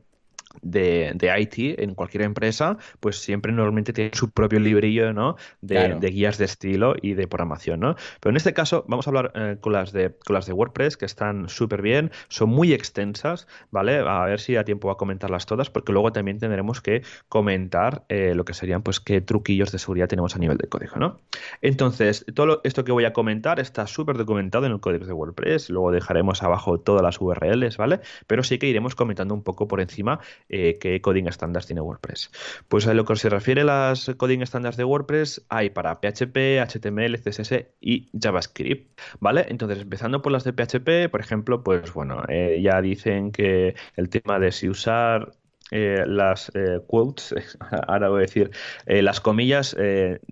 de, 0.63 1.13
de, 1.15 1.41
IT 1.41 1.81
en 1.81 1.95
cualquier 1.95 2.23
empresa, 2.23 2.77
pues 3.01 3.21
siempre 3.21 3.53
normalmente 3.53 3.93
tiene 3.93 4.11
su 4.13 4.31
propio 4.31 4.61
librillo 4.61 5.13
¿no? 5.13 5.37
de, 5.61 5.99
guías 6.11 6.39
de 6.39 6.45
estilo 6.45 6.95
y 7.01 7.15
de 7.15 7.27
programación. 7.29 7.81
¿no? 7.81 7.97
Pero 8.21 8.31
en 8.31 8.37
este 8.37 8.53
caso 8.53 8.85
vamos 8.89 9.07
a 9.07 9.11
hablar 9.11 9.33
eh, 9.35 9.57
con, 9.61 9.73
las 9.73 9.93
de, 9.93 10.13
con 10.25 10.35
las 10.35 10.47
de 10.47 10.53
WordPress, 10.53 10.97
que 10.97 11.07
están 11.07 11.49
súper 11.49 11.83
bien, 11.83 12.11
son 12.29 12.51
muy 12.51 12.73
extensas, 12.73 13.47
¿vale? 13.71 13.99
A 13.99 14.25
ver 14.25 14.41
si 14.41 14.55
da 14.55 14.65
tiempo 14.65 14.91
a 14.91 14.97
comentarlas 14.97 15.47
todas, 15.47 15.71
porque 15.71 15.93
luego 15.93 16.13
también 16.13 16.39
tendremos 16.39 16.81
que 16.81 17.03
comentar 17.29 18.05
eh, 18.09 18.35
lo 18.35 18.45
que 18.45 18.55
serían, 18.55 18.83
pues, 18.83 19.01
qué 19.01 19.21
truquillos 19.21 19.73
de 19.73 19.79
seguridad 19.79 20.09
tenemos 20.09 20.37
a 20.37 20.39
nivel 20.39 20.57
de 20.57 20.69
código, 20.69 20.97
¿no? 20.97 21.21
Entonces, 21.63 22.25
todo 22.35 22.61
esto 22.65 22.85
que 22.85 22.93
voy 22.93 23.05
a 23.05 23.13
comentar 23.13 23.61
está 23.61 23.87
súper 23.87 24.17
documentado 24.17 24.67
en 24.67 24.73
el 24.73 24.81
código 24.81 25.07
de 25.07 25.13
WordPress, 25.13 25.71
luego 25.71 25.93
dejaremos 25.93 26.43
abajo 26.43 26.79
todas 26.81 27.03
las 27.03 27.21
URLs, 27.21 27.77
¿vale? 27.77 28.01
Pero 28.27 28.43
sí 28.43 28.59
que 28.59 28.67
iremos 28.67 28.95
comentando 28.95 29.35
un 29.35 29.43
poco 29.43 29.69
por 29.69 29.81
encima 29.81 30.21
eh, 30.49 30.79
qué 30.81 31.01
coding 31.01 31.27
standards 31.31 31.67
tiene 31.67 31.81
WordPress. 31.81 32.31
Pues 32.69 32.87
a 32.87 32.95
lo 32.95 33.05
que 33.05 33.17
se 33.17 33.29
refiere 33.29 33.63
a 33.63 33.65
las 33.65 34.11
coding 34.17 34.41
standards 34.43 34.77
de 34.77 34.85
WordPress, 34.85 35.45
hay 35.49 35.71
para 35.71 36.01
PHP, 36.01 36.61
HTML, 36.61 37.19
CSS 37.19 37.67
y 37.81 38.09
JavaScript, 38.19 39.01
¿vale? 39.21 39.47
Entonces, 39.49 39.81
empezando 39.81 40.23
por 40.23 40.33
las 40.33 40.45
de 40.45 40.53
PHP, 40.53 41.11
por 41.11 41.21
ejemplo, 41.21 41.63
pues 41.63 41.93
bueno, 41.93 42.23
eh, 42.29 42.61
ya 42.63 42.81
dicen 42.81 43.33
que 43.33 43.75
el 43.97 44.09
tema 44.09 44.39
de 44.39 44.53
si 44.53 44.69
usar 44.69 45.33
eh, 45.71 46.05
las 46.07 46.51
quotes, 46.87 47.35
ahora 47.87 48.09
voy 48.09 48.19
a 48.19 48.23
decir, 48.23 48.51
las 48.87 49.21
comillas 49.21 49.77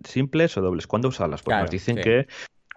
simples 0.04 0.56
o 0.56 0.62
dobles. 0.62 0.86
¿Cuándo 0.86 1.08
usarlas? 1.08 1.42
Pues 1.42 1.56
nos 1.58 1.70
dicen 1.70 1.96
que 1.96 2.26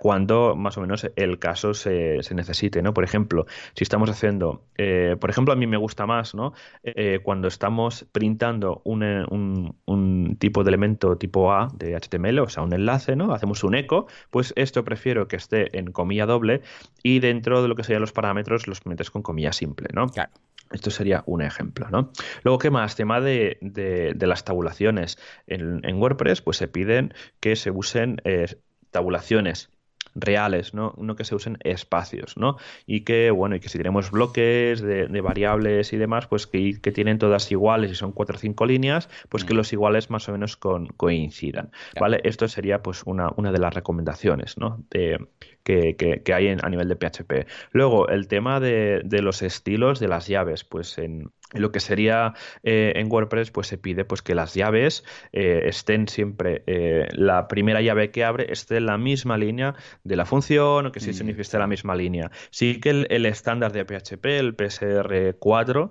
cuando 0.01 0.55
más 0.55 0.79
o 0.79 0.81
menos 0.81 1.07
el 1.15 1.37
caso 1.37 1.75
se, 1.75 2.23
se 2.23 2.33
necesite, 2.33 2.81
¿no? 2.81 2.91
Por 2.91 3.03
ejemplo, 3.03 3.45
si 3.75 3.83
estamos 3.83 4.09
haciendo, 4.09 4.63
eh, 4.75 5.15
por 5.21 5.29
ejemplo, 5.29 5.53
a 5.53 5.55
mí 5.55 5.67
me 5.67 5.77
gusta 5.77 6.07
más, 6.07 6.33
¿no? 6.33 6.53
Eh, 6.81 7.19
cuando 7.21 7.47
estamos 7.47 8.07
printando 8.11 8.81
un, 8.83 9.03
un, 9.03 9.75
un, 9.85 10.37
tipo 10.39 10.63
de 10.63 10.69
elemento 10.69 11.17
tipo 11.17 11.53
A 11.53 11.67
de 11.75 11.95
HTML, 11.95 12.39
o 12.39 12.49
sea, 12.49 12.63
un 12.63 12.73
enlace, 12.73 13.15
¿no? 13.15 13.31
Hacemos 13.31 13.63
un 13.63 13.75
eco, 13.75 14.07
pues 14.31 14.53
esto 14.55 14.83
prefiero 14.83 15.27
que 15.27 15.35
esté 15.35 15.77
en 15.77 15.91
comilla 15.91 16.25
doble 16.25 16.61
y 17.03 17.19
dentro 17.19 17.61
de 17.61 17.67
lo 17.67 17.75
que 17.75 17.83
serían 17.83 18.01
los 18.01 18.11
parámetros 18.11 18.67
los 18.67 18.83
metes 18.87 19.11
con 19.11 19.21
comilla 19.21 19.53
simple, 19.53 19.89
¿no? 19.93 20.07
Claro. 20.07 20.31
Esto 20.71 20.89
sería 20.89 21.21
un 21.27 21.43
ejemplo, 21.43 21.87
¿no? 21.91 22.11
Luego, 22.41 22.57
¿qué 22.57 22.71
más? 22.71 22.95
Tema 22.95 23.21
de, 23.21 23.59
de, 23.61 24.13
de 24.15 24.25
las 24.25 24.45
tabulaciones. 24.45 25.19
En, 25.45 25.81
en, 25.83 26.01
WordPress, 26.01 26.41
pues 26.41 26.57
se 26.57 26.67
piden 26.67 27.13
que 27.39 27.55
se 27.55 27.69
usen 27.69 28.19
eh, 28.23 28.47
tabulaciones 28.89 29.69
reales, 30.15 30.73
¿no? 30.73 30.93
no 30.97 31.15
que 31.15 31.23
se 31.23 31.35
usen 31.35 31.57
espacios, 31.63 32.37
¿no? 32.37 32.57
Y 32.85 33.01
que, 33.01 33.31
bueno, 33.31 33.55
y 33.55 33.59
que 33.59 33.69
si 33.69 33.77
tenemos 33.77 34.11
bloques 34.11 34.81
de, 34.81 35.21
variables 35.21 35.93
y 35.93 35.97
demás, 35.97 36.27
pues 36.27 36.47
que, 36.47 36.79
que, 36.81 36.91
tienen 36.91 37.19
todas 37.19 37.51
iguales 37.51 37.91
y 37.91 37.95
son 37.95 38.11
cuatro 38.11 38.35
o 38.35 38.39
cinco 38.39 38.65
líneas, 38.65 39.09
pues 39.29 39.45
que 39.45 39.53
mm. 39.53 39.57
los 39.57 39.73
iguales 39.73 40.09
más 40.09 40.27
o 40.27 40.31
menos 40.31 40.57
con, 40.57 40.87
coincidan, 40.87 41.71
¿vale? 41.99 42.19
Esto 42.23 42.47
sería 42.47 42.81
pues 42.81 43.03
una, 43.05 43.31
una 43.37 43.51
de 43.51 43.59
las 43.59 43.73
recomendaciones, 43.73 44.57
¿no? 44.57 44.83
De, 44.89 45.17
que, 45.63 45.95
que, 45.95 46.33
hay 46.33 46.47
en, 46.47 46.63
a 46.63 46.69
nivel 46.69 46.89
de 46.89 46.95
PHP. 46.95 47.47
Luego, 47.71 48.09
el 48.09 48.27
tema 48.27 48.59
de, 48.59 49.01
de 49.05 49.21
los 49.21 49.41
estilos 49.41 49.99
de 49.99 50.07
las 50.07 50.27
llaves, 50.27 50.63
pues 50.63 50.97
en, 50.97 51.31
lo 51.53 51.71
que 51.71 51.79
sería 51.79 52.33
eh, 52.63 52.93
en 52.95 53.11
WordPress, 53.11 53.51
pues 53.51 53.67
se 53.67 53.77
pide 53.77 54.05
pues, 54.05 54.21
que 54.21 54.35
las 54.35 54.53
llaves 54.53 55.03
eh, 55.33 55.63
estén 55.65 56.07
siempre, 56.07 56.63
eh, 56.67 57.07
la 57.13 57.47
primera 57.47 57.81
llave 57.81 58.11
que 58.11 58.23
abre 58.23 58.51
esté 58.51 58.77
en 58.77 58.85
la 58.85 58.97
misma 58.97 59.37
línea 59.37 59.75
de 60.03 60.15
la 60.15 60.25
función 60.25 60.85
o 60.85 60.91
que 60.91 60.99
se 60.99 61.11
mm, 61.11 61.39
esté 61.39 61.57
en 61.57 61.61
la 61.61 61.67
misma 61.67 61.95
línea. 61.95 62.31
Sí 62.49 62.79
que 62.79 62.89
el, 62.89 63.25
estándar 63.25 63.71
de 63.71 63.85
PHP, 63.85 64.25
el 64.25 64.57
PSR4, 64.57 65.89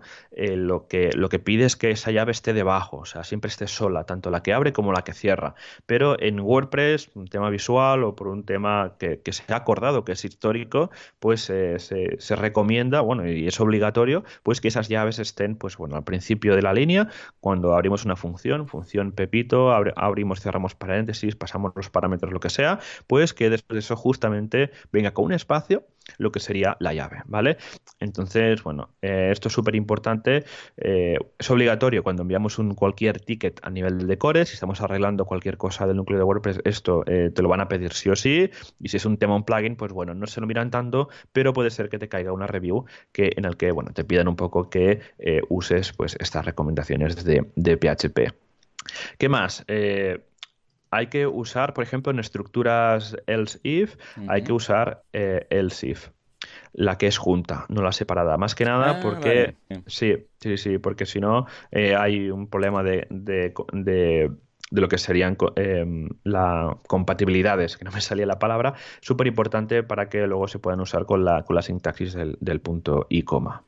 lo, 0.56 0.86
que, 0.88 1.10
lo 1.14 1.28
que 1.28 1.38
pide 1.38 1.64
es 1.64 1.76
que 1.76 1.90
esa 1.90 2.10
llave 2.10 2.32
esté 2.32 2.52
debajo, 2.52 2.98
o 2.98 3.04
sea, 3.04 3.24
siempre 3.24 3.48
esté 3.48 3.66
sola, 3.66 4.04
tanto 4.04 4.30
la 4.30 4.42
que 4.42 4.52
abre 4.52 4.72
como 4.72 4.92
la 4.92 5.02
que 5.02 5.12
cierra. 5.12 5.54
Pero 5.86 6.20
en 6.20 6.40
WordPress, 6.40 7.10
un 7.14 7.28
tema 7.28 7.50
visual 7.50 8.04
o 8.04 8.14
por 8.14 8.28
un 8.28 8.44
tema 8.44 8.96
que, 8.98 9.20
que 9.20 9.32
se 9.32 9.44
ha 9.52 9.56
acordado, 9.56 10.04
que 10.04 10.12
es 10.12 10.24
histórico, 10.24 10.90
pues 11.18 11.42
se, 11.42 11.78
se 11.78 12.36
recomienda, 12.36 13.00
bueno, 13.00 13.26
y 13.28 13.46
es 13.46 13.60
obligatorio, 13.60 14.24
pues 14.42 14.60
que 14.60 14.68
esas 14.68 14.88
llaves 14.88 15.18
estén 15.18 15.49
pues 15.56 15.76
bueno, 15.76 15.96
al 15.96 16.04
principio 16.04 16.56
de 16.56 16.62
la 16.62 16.72
línea, 16.72 17.08
cuando 17.40 17.74
abrimos 17.74 18.04
una 18.04 18.16
función, 18.16 18.68
función 18.68 19.12
Pepito, 19.12 19.72
abrimos, 19.72 20.40
cerramos 20.40 20.74
paréntesis, 20.74 21.36
pasamos 21.36 21.72
los 21.74 21.90
parámetros, 21.90 22.32
lo 22.32 22.40
que 22.40 22.50
sea, 22.50 22.78
pues 23.06 23.34
que 23.34 23.50
después 23.50 23.74
de 23.74 23.80
eso 23.80 23.96
justamente 23.96 24.70
venga 24.92 25.12
con 25.12 25.26
un 25.26 25.32
espacio 25.32 25.84
lo 26.18 26.32
que 26.32 26.40
sería 26.40 26.76
la 26.80 26.94
llave, 26.94 27.22
¿vale? 27.26 27.56
Entonces, 27.98 28.62
bueno, 28.62 28.90
eh, 29.02 29.28
esto 29.32 29.48
es 29.48 29.54
súper 29.54 29.74
importante, 29.74 30.44
eh, 30.76 31.16
es 31.38 31.50
obligatorio 31.50 32.02
cuando 32.02 32.22
enviamos 32.22 32.58
un 32.58 32.74
cualquier 32.74 33.20
ticket 33.20 33.60
a 33.62 33.70
nivel 33.70 34.06
de 34.06 34.18
core, 34.18 34.46
si 34.46 34.54
estamos 34.54 34.80
arreglando 34.80 35.24
cualquier 35.24 35.56
cosa 35.56 35.86
del 35.86 35.96
núcleo 35.96 36.18
de 36.18 36.24
WordPress, 36.24 36.60
esto 36.64 37.04
eh, 37.06 37.30
te 37.34 37.42
lo 37.42 37.48
van 37.48 37.60
a 37.60 37.68
pedir 37.68 37.92
sí 37.92 38.08
o 38.08 38.16
sí, 38.16 38.50
y 38.78 38.88
si 38.88 38.96
es 38.96 39.04
un 39.04 39.16
tema, 39.16 39.36
un 39.36 39.44
plugin, 39.44 39.76
pues 39.76 39.92
bueno, 39.92 40.14
no 40.14 40.26
se 40.26 40.40
lo 40.40 40.46
miran 40.46 40.70
tanto, 40.70 41.08
pero 41.32 41.52
puede 41.52 41.70
ser 41.70 41.88
que 41.88 41.98
te 41.98 42.08
caiga 42.08 42.32
una 42.32 42.46
review 42.46 42.84
que, 43.12 43.32
en 43.36 43.44
el 43.44 43.56
que, 43.56 43.70
bueno, 43.72 43.92
te 43.92 44.04
pidan 44.04 44.28
un 44.28 44.36
poco 44.36 44.70
que 44.70 45.00
uses 45.48 45.92
pues 45.92 46.16
estas 46.18 46.44
recomendaciones 46.44 47.24
de, 47.24 47.46
de 47.54 47.76
PHP. 47.76 48.34
¿Qué 49.18 49.28
más? 49.28 49.64
Hay 50.90 51.06
que 51.06 51.26
usar, 51.26 51.74
por 51.74 51.84
ejemplo, 51.84 52.12
en 52.12 52.18
estructuras 52.18 53.16
else 53.26 53.58
if, 53.62 53.96
hay 54.28 54.42
que 54.42 54.52
usar 54.52 55.02
eh, 55.12 55.46
else 55.50 55.88
if. 55.88 56.08
La 56.72 56.96
que 56.98 57.06
es 57.06 57.18
junta, 57.18 57.66
no 57.68 57.82
la 57.82 57.92
separada. 57.92 58.36
Más 58.36 58.54
que 58.54 58.64
nada 58.64 58.98
ah, 58.98 59.00
porque. 59.02 59.56
Sí, 59.86 60.16
sí, 60.40 60.56
sí, 60.56 60.78
porque 60.78 61.04
si 61.04 61.20
no, 61.20 61.46
eh, 61.70 61.94
hay 61.94 62.30
un 62.30 62.48
problema 62.48 62.82
de, 62.82 63.06
de, 63.10 63.52
de 64.70 64.80
lo 64.80 64.88
que 64.88 64.98
serían 64.98 65.36
eh, 65.56 66.08
las 66.24 66.76
compatibilidades, 66.86 67.76
que 67.76 67.84
no 67.84 67.90
me 67.90 68.00
salía 68.00 68.26
la 68.26 68.38
palabra, 68.38 68.74
súper 69.00 69.26
importante 69.26 69.82
para 69.82 70.08
que 70.08 70.26
luego 70.26 70.48
se 70.48 70.58
puedan 70.58 70.80
usar 70.80 71.06
con 71.06 71.24
la, 71.24 71.42
con 71.42 71.56
la 71.56 71.62
sintaxis 71.62 72.14
del, 72.14 72.36
del 72.40 72.60
punto 72.60 73.06
y 73.10 73.22
coma. 73.22 73.64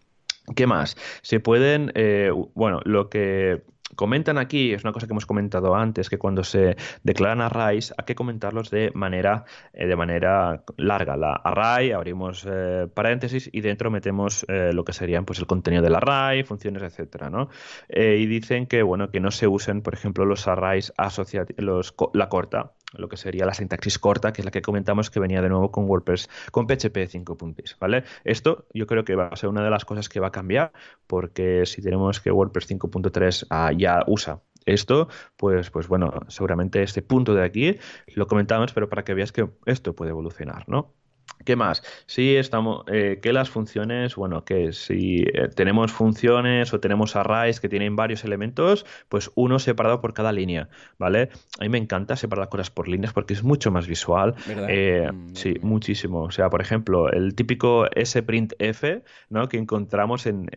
¿Qué 0.57 0.67
más? 0.67 0.97
Se 1.23 1.41
pueden, 1.41 1.93
eh, 1.95 2.31
bueno, 2.55 2.81
lo 2.85 3.09
que 3.09 3.63
comentan 3.97 4.39
aquí, 4.39 4.73
es 4.73 4.85
una 4.85 4.93
cosa 4.93 5.07
que 5.07 5.13
hemos 5.13 5.27
comentado 5.27 5.75
antes, 5.75 6.09
que 6.09 6.19
cuando 6.19 6.45
se 6.45 6.77
declaran 7.03 7.41
arrays 7.41 7.93
hay 7.97 8.05
que 8.05 8.15
comentarlos 8.15 8.71
de 8.71 8.91
manera, 8.95 9.45
eh, 9.73 9.87
de 9.87 9.97
manera 9.97 10.65
larga. 10.77 11.17
La 11.17 11.33
array, 11.33 11.93
abrimos 11.93 12.47
eh, 12.49 12.89
paréntesis 12.93 13.51
y 13.53 13.61
dentro 13.61 13.91
metemos 13.91 14.45
eh, 14.49 14.73
lo 14.73 14.85
que 14.85 14.93
serían 14.93 15.25
pues, 15.25 15.39
el 15.39 15.47
contenido 15.47 15.83
del 15.83 15.95
array, 15.95 16.43
funciones, 16.45 16.83
etcétera, 16.83 17.31
¿no? 17.31 17.49
y 17.89 18.27
dicen 18.27 18.67
que, 18.67 18.83
bueno, 18.83 19.11
que 19.11 19.21
no 19.21 19.31
se 19.31 19.47
usen, 19.47 19.83
por 19.83 19.95
ejemplo, 19.95 20.25
los 20.25 20.49
arrays 20.49 20.93
asociativos, 20.97 21.95
la 22.15 22.29
corta, 22.29 22.73
lo 22.95 23.09
que 23.09 23.17
sería 23.17 23.47
la 23.47 23.55
sintaxis 23.55 23.99
corta, 23.99 24.33
que 24.33 24.43
es 24.43 24.45
la 24.45 24.51
que 24.51 24.63
comentamos 24.63 25.11
que 25.11 25.21
venía 25.21 25.43
de 25.43 25.49
nuevo 25.49 25.71
con 25.71 25.85
WordPress, 25.85 26.29
con 26.51 26.67
PHP 26.67 27.07
5 27.09 27.37
puntos, 27.37 27.77
¿vale? 27.81 28.05
Esto 28.25 28.67
yo 28.73 28.87
creo 28.87 29.05
que 29.05 29.15
va 29.15 29.29
a 29.29 29.37
ser 29.37 29.49
una 29.49 29.63
de 29.63 29.71
las 29.71 29.85
cosas 29.85 30.09
que 30.09 30.21
va 30.21 30.29
a 30.29 30.33
cambiar, 30.33 30.73
porque 31.07 31.67
si 31.67 31.83
tenemos 31.83 32.21
que 32.21 32.31
WordPress 32.31 32.71
5.3 32.71 33.47
ah, 33.51 33.73
ya 33.77 34.05
usa 34.07 34.41
esto, 34.65 35.09
pues, 35.37 35.71
pues 35.71 35.89
bueno, 35.89 36.13
seguramente 36.29 36.83
este 36.83 37.03
punto 37.03 37.35
de 37.35 37.45
aquí 37.45 37.79
lo 38.15 38.27
comentamos, 38.27 38.73
pero 38.73 38.89
para 38.89 39.05
que 39.05 39.15
veas 39.15 39.33
que 39.33 39.49
esto 39.67 39.95
puede 39.95 40.11
evolucionar, 40.11 40.69
¿no? 40.69 40.95
¿Qué 41.45 41.57
más? 41.57 41.83
Sí, 42.07 42.37
estamos, 42.37 42.85
eh, 42.87 43.19
que 43.21 43.33
las 43.33 43.51
funciones, 43.51 44.15
bueno, 44.15 44.45
que 44.45 44.73
si 44.73 45.23
eh, 45.23 45.49
tenemos 45.55 45.93
funciones 45.93 46.73
o 46.73 46.81
tenemos 46.81 47.17
arrays 47.17 47.61
que 47.61 47.69
tienen 47.69 47.97
varios 47.97 48.25
elementos, 48.25 48.87
pues 49.09 49.31
uno 49.35 49.59
separado 49.59 50.01
por 50.01 50.15
cada 50.15 50.33
línea, 50.33 50.69
¿vale? 50.99 51.31
A 51.59 51.65
mí 51.65 51.69
me 51.69 51.79
encanta 51.79 52.17
separar 52.17 52.45
las 52.45 52.49
cosas 52.49 52.71
por 52.71 52.89
líneas 52.89 53.13
porque 53.13 53.35
es 53.35 53.43
mucho 53.43 53.71
más 53.71 53.87
visual. 53.87 54.35
Eh, 54.49 55.11
mm, 55.13 55.35
sí, 55.35 55.55
muchísimo. 55.63 56.23
O 56.23 56.31
sea, 56.31 56.49
por 56.49 56.61
ejemplo, 56.61 57.11
el 57.11 57.35
típico 57.35 57.87
sprintf, 58.05 58.85
¿no? 59.29 59.49
Que 59.49 59.59
encontramos 59.59 60.27
en, 60.27 60.49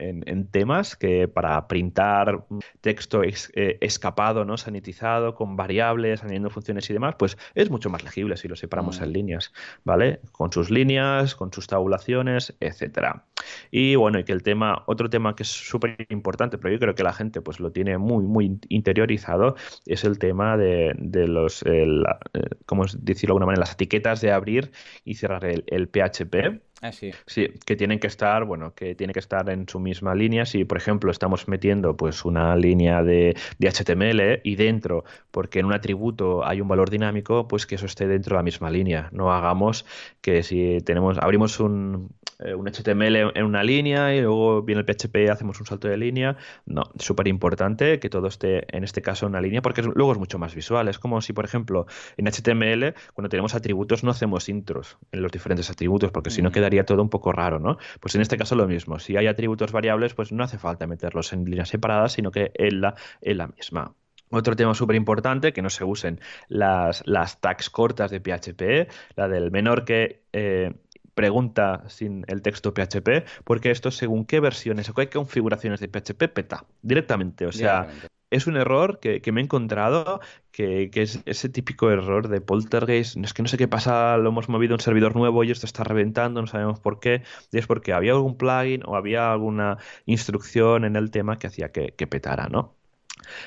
temas 0.51 0.95
que 0.95 1.28
para 1.28 1.67
printar 1.67 2.45
texto 2.82 3.21
escapado, 3.23 4.45
¿no? 4.45 4.57
Sanitizado, 4.57 5.34
con 5.34 5.55
variables, 5.55 6.21
añadiendo 6.21 6.49
funciones 6.49 6.89
y 6.89 6.93
demás, 6.93 7.15
pues 7.17 7.38
es 7.55 7.69
mucho 7.69 7.89
más 7.89 8.03
legible 8.03 8.38
si 8.38 8.47
lo 8.47 8.55
separamos 8.55 8.99
mm. 8.99 9.03
en 9.03 9.13
líneas, 9.13 9.53
¿vale? 9.84 10.19
Con 10.32 10.51
sus 10.51 10.69
líneas, 10.76 11.34
con 11.34 11.51
sus 11.51 11.65
tabulaciones, 11.65 12.55
etcétera. 12.59 13.26
Y 13.71 13.95
bueno, 13.95 14.19
y 14.19 14.23
que 14.23 14.32
el 14.32 14.43
tema, 14.43 14.84
otro 14.86 15.09
tema 15.09 15.36
que 15.36 15.43
es 15.43 15.49
súper 15.49 16.05
importante, 16.09 16.57
pero 16.57 16.73
yo 16.73 16.80
creo 16.80 16.93
que 16.93 17.03
la 17.03 17.13
gente 17.13 17.41
pues 17.41 17.59
lo 17.59 17.71
tiene 17.71 17.97
muy, 17.97 18.26
muy 18.26 18.59
interiorizado, 18.69 19.55
es 19.86 20.03
el 20.03 20.19
tema 20.19 20.57
de, 20.57 20.93
los, 21.28 21.63
el, 21.63 22.03
eh, 22.34 22.41
¿cómo 22.65 22.86
decirlo 22.99 23.34
de 23.34 23.38
alguna 23.38 23.45
manera? 23.47 23.61
Las 23.61 23.73
etiquetas 23.73 24.21
de 24.21 24.32
abrir 24.32 24.71
y 25.03 25.15
cerrar 25.15 25.45
el 25.45 25.88
PHP. 25.88 26.61
Ah, 26.86 26.91
sí. 26.91 27.11
sí. 27.25 27.47
que 27.65 27.75
tienen 27.75 27.99
que 27.99 28.05
estar, 28.05 28.45
bueno, 28.45 28.75
que 28.75 28.93
tiene 28.93 29.11
que 29.11 29.19
estar 29.19 29.49
en 29.49 29.67
su 29.67 29.79
misma 29.79 30.13
línea. 30.13 30.45
Si, 30.45 30.65
por 30.65 30.77
ejemplo, 30.77 31.09
estamos 31.11 31.47
metiendo 31.47 31.97
pues 31.97 32.25
una 32.25 32.55
línea 32.55 33.01
de, 33.01 33.36
de, 33.57 33.67
HTML 33.67 34.41
y 34.43 34.55
dentro, 34.55 35.03
porque 35.31 35.59
en 35.59 35.65
un 35.65 35.73
atributo 35.73 36.45
hay 36.45 36.61
un 36.61 36.67
valor 36.67 36.91
dinámico, 36.91 37.47
pues 37.47 37.65
que 37.65 37.75
eso 37.75 37.88
esté 37.88 38.07
dentro 38.07 38.36
de 38.36 38.39
la 38.39 38.43
misma 38.43 38.69
línea. 38.69 39.09
No 39.11 39.33
hagamos 39.33 39.86
que 40.21 40.43
si 40.43 40.77
tenemos, 40.86 41.17
abrimos 41.17 41.59
un, 41.59 42.09
un 42.39 42.67
HTML 42.67 43.15
en 43.36 43.45
una 43.45 43.63
línea 43.63 44.13
y 44.13 44.21
luego 44.21 44.61
viene 44.61 44.81
el 44.81 44.86
PHP 44.86 45.15
y 45.17 45.27
hacemos 45.27 45.59
un 45.59 45.65
salto 45.65 45.88
de 45.88 45.97
línea. 45.97 46.38
No, 46.65 46.83
súper 46.99 47.27
importante 47.27 47.99
que 47.99 48.09
todo 48.09 48.27
esté 48.27 48.65
en 48.75 48.83
este 48.83 49.01
caso 49.01 49.25
en 49.25 49.31
una 49.31 49.41
línea 49.41 49.61
porque 49.61 49.81
luego 49.81 50.11
es 50.11 50.17
mucho 50.17 50.39
más 50.39 50.53
visual. 50.55 50.88
Es 50.88 50.99
como 50.99 51.21
si, 51.21 51.33
por 51.33 51.45
ejemplo, 51.45 51.86
en 52.17 52.27
HTML, 52.27 52.93
cuando 53.13 53.29
tenemos 53.29 53.55
atributos, 53.55 54.03
no 54.03 54.11
hacemos 54.11 54.49
intros 54.49 54.97
en 55.11 55.21
los 55.21 55.31
diferentes 55.31 55.69
atributos 55.69 56.11
porque 56.11 56.29
si 56.29 56.41
no 56.41 56.51
quedaría 56.51 56.86
todo 56.86 57.01
un 57.01 57.09
poco 57.09 57.31
raro, 57.31 57.59
¿no? 57.59 57.77
Pues 57.99 58.15
en 58.15 58.21
este 58.21 58.38
caso 58.38 58.55
lo 58.55 58.67
mismo. 58.67 58.99
Si 58.99 59.15
hay 59.17 59.27
atributos 59.27 59.71
variables, 59.71 60.13
pues 60.13 60.31
no 60.31 60.43
hace 60.43 60.57
falta 60.57 60.88
meterlos 60.88 61.33
en 61.33 61.45
líneas 61.45 61.69
separadas, 61.69 62.13
sino 62.13 62.31
que 62.31 62.51
en 62.55 62.81
la, 62.81 62.95
en 63.21 63.38
la 63.38 63.47
misma. 63.47 63.95
Otro 64.31 64.55
tema 64.55 64.73
súper 64.73 64.95
importante, 64.95 65.53
que 65.53 65.61
no 65.61 65.69
se 65.69 65.83
usen 65.83 66.19
las, 66.47 67.03
las 67.05 67.39
tags 67.39 67.69
cortas 67.69 68.09
de 68.09 68.19
PHP, 68.19 68.91
la 69.15 69.27
del 69.27 69.51
menor 69.51 69.86
que 69.86 70.23
eh, 70.33 70.73
pregunta 71.16 71.84
sin 71.88 72.24
el 72.28 72.41
texto 72.43 72.74
PHP, 72.74 73.26
porque 73.43 73.72
esto 73.72 73.89
según 73.89 74.26
qué 74.26 74.39
versiones 74.39 74.89
o 74.89 74.93
qué 74.93 75.09
configuraciones 75.09 75.80
de 75.80 75.88
PHP 75.88 76.28
peta 76.28 76.66
directamente. 76.84 77.47
O 77.47 77.51
sea, 77.51 77.88
es 78.30 78.47
un 78.47 78.57
error 78.57 78.99
que, 78.99 79.22
me 79.32 79.41
he 79.41 79.43
encontrado, 79.43 80.20
que, 80.51 80.91
es 80.93 81.22
ese 81.26 81.49
típico 81.49 81.89
error 81.89 82.28
de 82.28 82.41
poltergeist. 82.41 83.18
Es 83.18 83.34
que 83.34 83.41
no 83.41 83.47
sé 83.47 83.57
qué 83.57 83.68
pasa, 83.68 84.18
lo 84.18 84.30
hemos 84.30 84.49
movido 84.49 84.74
a 84.74 84.76
un 84.76 84.82
servidor 84.82 85.16
nuevo 85.16 85.43
y 85.43 85.51
esto 85.51 85.66
está 85.66 85.84
reventando, 85.84 86.41
no 86.41 86.47
sabemos 86.47 86.80
por 86.80 86.99
qué. 86.99 87.24
Y 87.51 87.57
es 87.57 87.68
porque 87.68 87.93
había 87.93 88.11
algún 88.11 88.38
plugin 88.38 88.84
o 88.86 88.95
había 88.95 89.32
alguna 89.32 89.78
instrucción 90.05 90.86
en 90.86 90.95
el 90.95 91.11
tema 91.11 91.39
que 91.39 91.47
hacía 91.47 91.72
que, 91.72 91.93
que 91.93 92.07
petara, 92.07 92.49
¿no? 92.49 92.76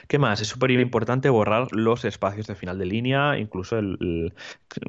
¿Qué 0.07 0.19
más? 0.19 0.41
Es 0.41 0.49
súper 0.49 0.71
importante 0.71 1.29
borrar 1.31 1.69
los 1.73 2.05
espacios 2.05 2.47
de 2.47 2.55
final 2.55 2.79
de 2.79 2.87
línea, 2.87 3.39
incluso 3.39 3.79
el, 3.79 4.33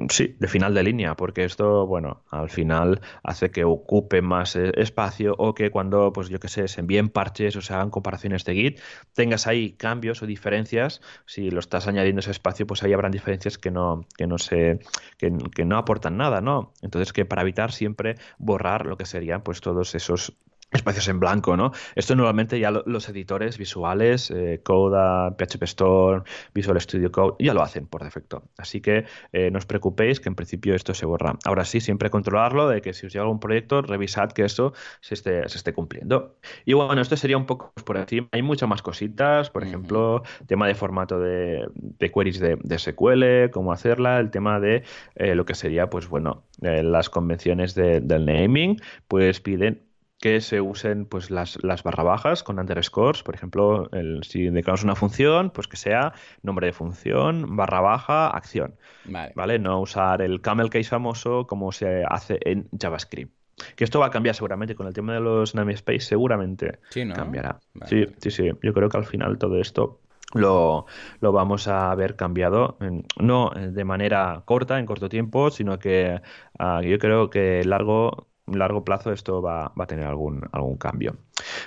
sí, 0.09 0.35
de 0.39 0.47
final 0.47 0.73
de 0.73 0.83
línea, 0.83 1.15
porque 1.15 1.43
esto, 1.43 1.85
bueno, 1.87 2.23
al 2.29 2.49
final 2.49 3.01
hace 3.23 3.51
que 3.51 3.63
ocupe 3.63 4.21
más 4.21 4.55
eh, 4.55 4.71
espacio 4.75 5.35
o 5.37 5.53
que 5.53 5.71
cuando, 5.71 6.13
pues 6.13 6.29
yo 6.29 6.39
qué 6.39 6.47
sé, 6.47 6.67
se 6.67 6.81
envíen 6.81 7.09
parches 7.09 7.55
o 7.55 7.61
se 7.61 7.73
hagan 7.73 7.89
comparaciones 7.89 8.45
de 8.45 8.55
Git, 8.55 8.79
tengas 9.13 9.47
ahí 9.47 9.73
cambios 9.73 10.21
o 10.21 10.25
diferencias. 10.25 11.01
Si 11.25 11.49
lo 11.51 11.59
estás 11.59 11.87
añadiendo 11.87 12.19
ese 12.19 12.31
espacio, 12.31 12.67
pues 12.67 12.83
ahí 12.83 12.93
habrán 12.93 13.11
diferencias 13.11 13.57
que 13.57 13.71
no, 13.71 14.05
que 14.17 14.27
no 14.27 14.37
se, 14.37 14.79
que, 15.17 15.31
que 15.55 15.65
no 15.65 15.77
aportan 15.77 16.17
nada, 16.17 16.41
¿no? 16.41 16.73
Entonces 16.81 17.13
que 17.13 17.25
para 17.25 17.41
evitar 17.41 17.71
siempre 17.71 18.15
borrar 18.37 18.85
lo 18.85 18.97
que 18.97 19.05
serían 19.05 19.41
pues 19.43 19.61
todos 19.61 19.95
esos 19.95 20.33
espacios 20.71 21.07
en 21.07 21.19
blanco, 21.19 21.57
¿no? 21.57 21.71
Esto 21.95 22.15
normalmente 22.15 22.59
ya 22.59 22.71
los 22.71 23.09
editores 23.09 23.57
visuales, 23.57 24.31
eh, 24.31 24.61
Coda, 24.63 25.35
PHP 25.35 25.63
Store, 25.63 26.23
Visual 26.53 26.79
Studio 26.79 27.11
Code, 27.11 27.35
ya 27.39 27.53
lo 27.53 27.61
hacen 27.61 27.87
por 27.87 28.03
defecto. 28.03 28.43
Así 28.57 28.81
que 28.81 29.05
eh, 29.33 29.49
no 29.51 29.57
os 29.57 29.65
preocupéis 29.65 30.19
que 30.19 30.29
en 30.29 30.35
principio 30.35 30.75
esto 30.75 30.93
se 30.93 31.05
borra. 31.05 31.37
Ahora 31.45 31.65
sí, 31.65 31.81
siempre 31.81 32.09
controlarlo 32.09 32.69
de 32.69 32.81
que 32.81 32.93
si 32.93 33.07
os 33.07 33.13
llega 33.13 33.23
algún 33.23 33.39
proyecto, 33.39 33.81
revisad 33.81 34.31
que 34.31 34.45
eso 34.45 34.73
se 35.01 35.15
esté, 35.15 35.47
se 35.49 35.57
esté 35.57 35.73
cumpliendo. 35.73 36.37
Y 36.65 36.73
bueno, 36.73 37.01
esto 37.01 37.17
sería 37.17 37.37
un 37.37 37.45
poco 37.45 37.73
por 37.85 37.97
encima. 37.97 38.27
Hay 38.31 38.41
muchas 38.41 38.69
más 38.69 38.81
cositas, 38.81 39.49
por 39.49 39.63
ejemplo, 39.63 40.23
tema 40.47 40.67
de 40.67 40.75
formato 40.75 41.19
de, 41.19 41.67
queries 42.13 42.39
de, 42.39 42.57
SQL, 42.77 43.51
cómo 43.51 43.71
hacerla, 43.71 44.19
el 44.19 44.29
tema 44.29 44.59
de 44.59 44.83
eh, 45.15 45.35
lo 45.35 45.45
que 45.45 45.55
sería, 45.55 45.89
pues 45.89 46.07
bueno, 46.07 46.43
las 46.61 47.09
convenciones 47.09 47.73
del 47.73 48.25
naming, 48.25 48.81
pues 49.07 49.39
piden 49.39 49.88
que 50.19 50.41
se 50.41 50.59
usen 50.59 51.05
pues 51.05 51.31
las, 51.31 51.57
las 51.63 51.83
barra 51.83 52.03
bajas 52.03 52.43
con 52.43 52.59
underscores, 52.59 53.23
por 53.23 53.35
ejemplo, 53.35 53.89
el, 53.93 54.23
si 54.23 54.49
declaramos 54.49 54.83
una 54.83 54.95
función, 54.95 55.49
pues 55.49 55.67
que 55.67 55.77
sea 55.77 56.13
nombre 56.43 56.67
de 56.67 56.73
función, 56.73 57.55
barra 57.55 57.79
baja, 57.79 58.27
acción. 58.27 58.75
Vale. 59.05 59.59
No 59.59 59.79
usar 59.79 60.21
el 60.21 60.41
camel 60.41 60.69
case 60.69 60.89
famoso 60.89 61.47
como 61.47 61.71
se 61.71 62.03
hace 62.07 62.37
en 62.41 62.67
JavaScript. 62.77 63.33
Que 63.75 63.83
esto 63.83 63.99
va 63.99 64.07
a 64.07 64.09
cambiar 64.09 64.35
seguramente 64.35 64.75
con 64.75 64.87
el 64.87 64.93
tema 64.93 65.13
de 65.13 65.19
los 65.19 65.55
namespace, 65.55 65.99
seguramente 65.99 66.79
cambiará. 67.13 67.59
Sí, 67.85 68.05
sí, 68.17 68.31
sí. 68.31 68.51
Yo 68.61 68.73
creo 68.73 68.89
que 68.89 68.97
al 68.97 69.05
final 69.05 69.37
todo 69.37 69.59
esto 69.59 69.99
lo, 70.33 70.85
lo, 71.19 71.31
vamos 71.31 71.67
a 71.67 71.93
ver 71.95 72.15
cambiado, 72.15 72.77
no 73.17 73.49
de 73.49 73.83
manera 73.83 74.43
corta, 74.45 74.79
en 74.79 74.85
corto 74.85 75.09
tiempo, 75.09 75.49
sino 75.49 75.79
que 75.79 76.21
ah, 76.57 76.81
yo 76.83 76.99
creo 76.99 77.29
que 77.29 77.63
largo 77.65 78.28
largo 78.57 78.83
plazo 78.83 79.11
esto 79.11 79.41
va, 79.41 79.71
a 79.75 79.85
tener 79.85 80.05
algún, 80.05 80.47
algún 80.51 80.77
cambio. 80.77 81.15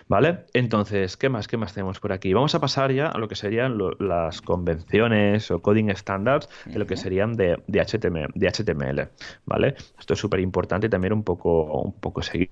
¿Vale? 0.09 0.47
Entonces, 0.53 1.17
¿qué 1.17 1.29
más? 1.29 1.49
¿Qué 1.49 1.57
más 1.57 1.73
tenemos 1.75 2.01
por 2.01 2.13
aquí? 2.13 2.33
Vamos 2.33 2.55
a 2.55 2.61
pasar 2.61 2.93
ya 2.93 3.09
a 3.09 3.19
lo 3.19 3.29
que 3.29 3.37
serían 3.37 3.79
las 3.99 4.43
convenciones 4.43 5.51
o 5.51 5.61
coding 5.61 5.91
standards 5.95 6.49
de 6.67 6.79
lo 6.79 6.87
que 6.87 6.97
serían 6.97 7.35
de, 7.35 7.57
HTML, 7.67 8.31
de 8.35 8.49
HTML. 8.49 9.09
¿Vale? 9.47 9.75
Esto 9.99 10.15
es 10.15 10.21
súper 10.21 10.41
importante 10.41 10.87
y 10.87 10.91
también 10.91 11.13
un 11.13 11.25
poco, 11.25 11.81
un 11.81 11.93
poco 11.93 12.23
seguir. 12.23 12.51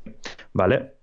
¿Vale? 0.53 1.00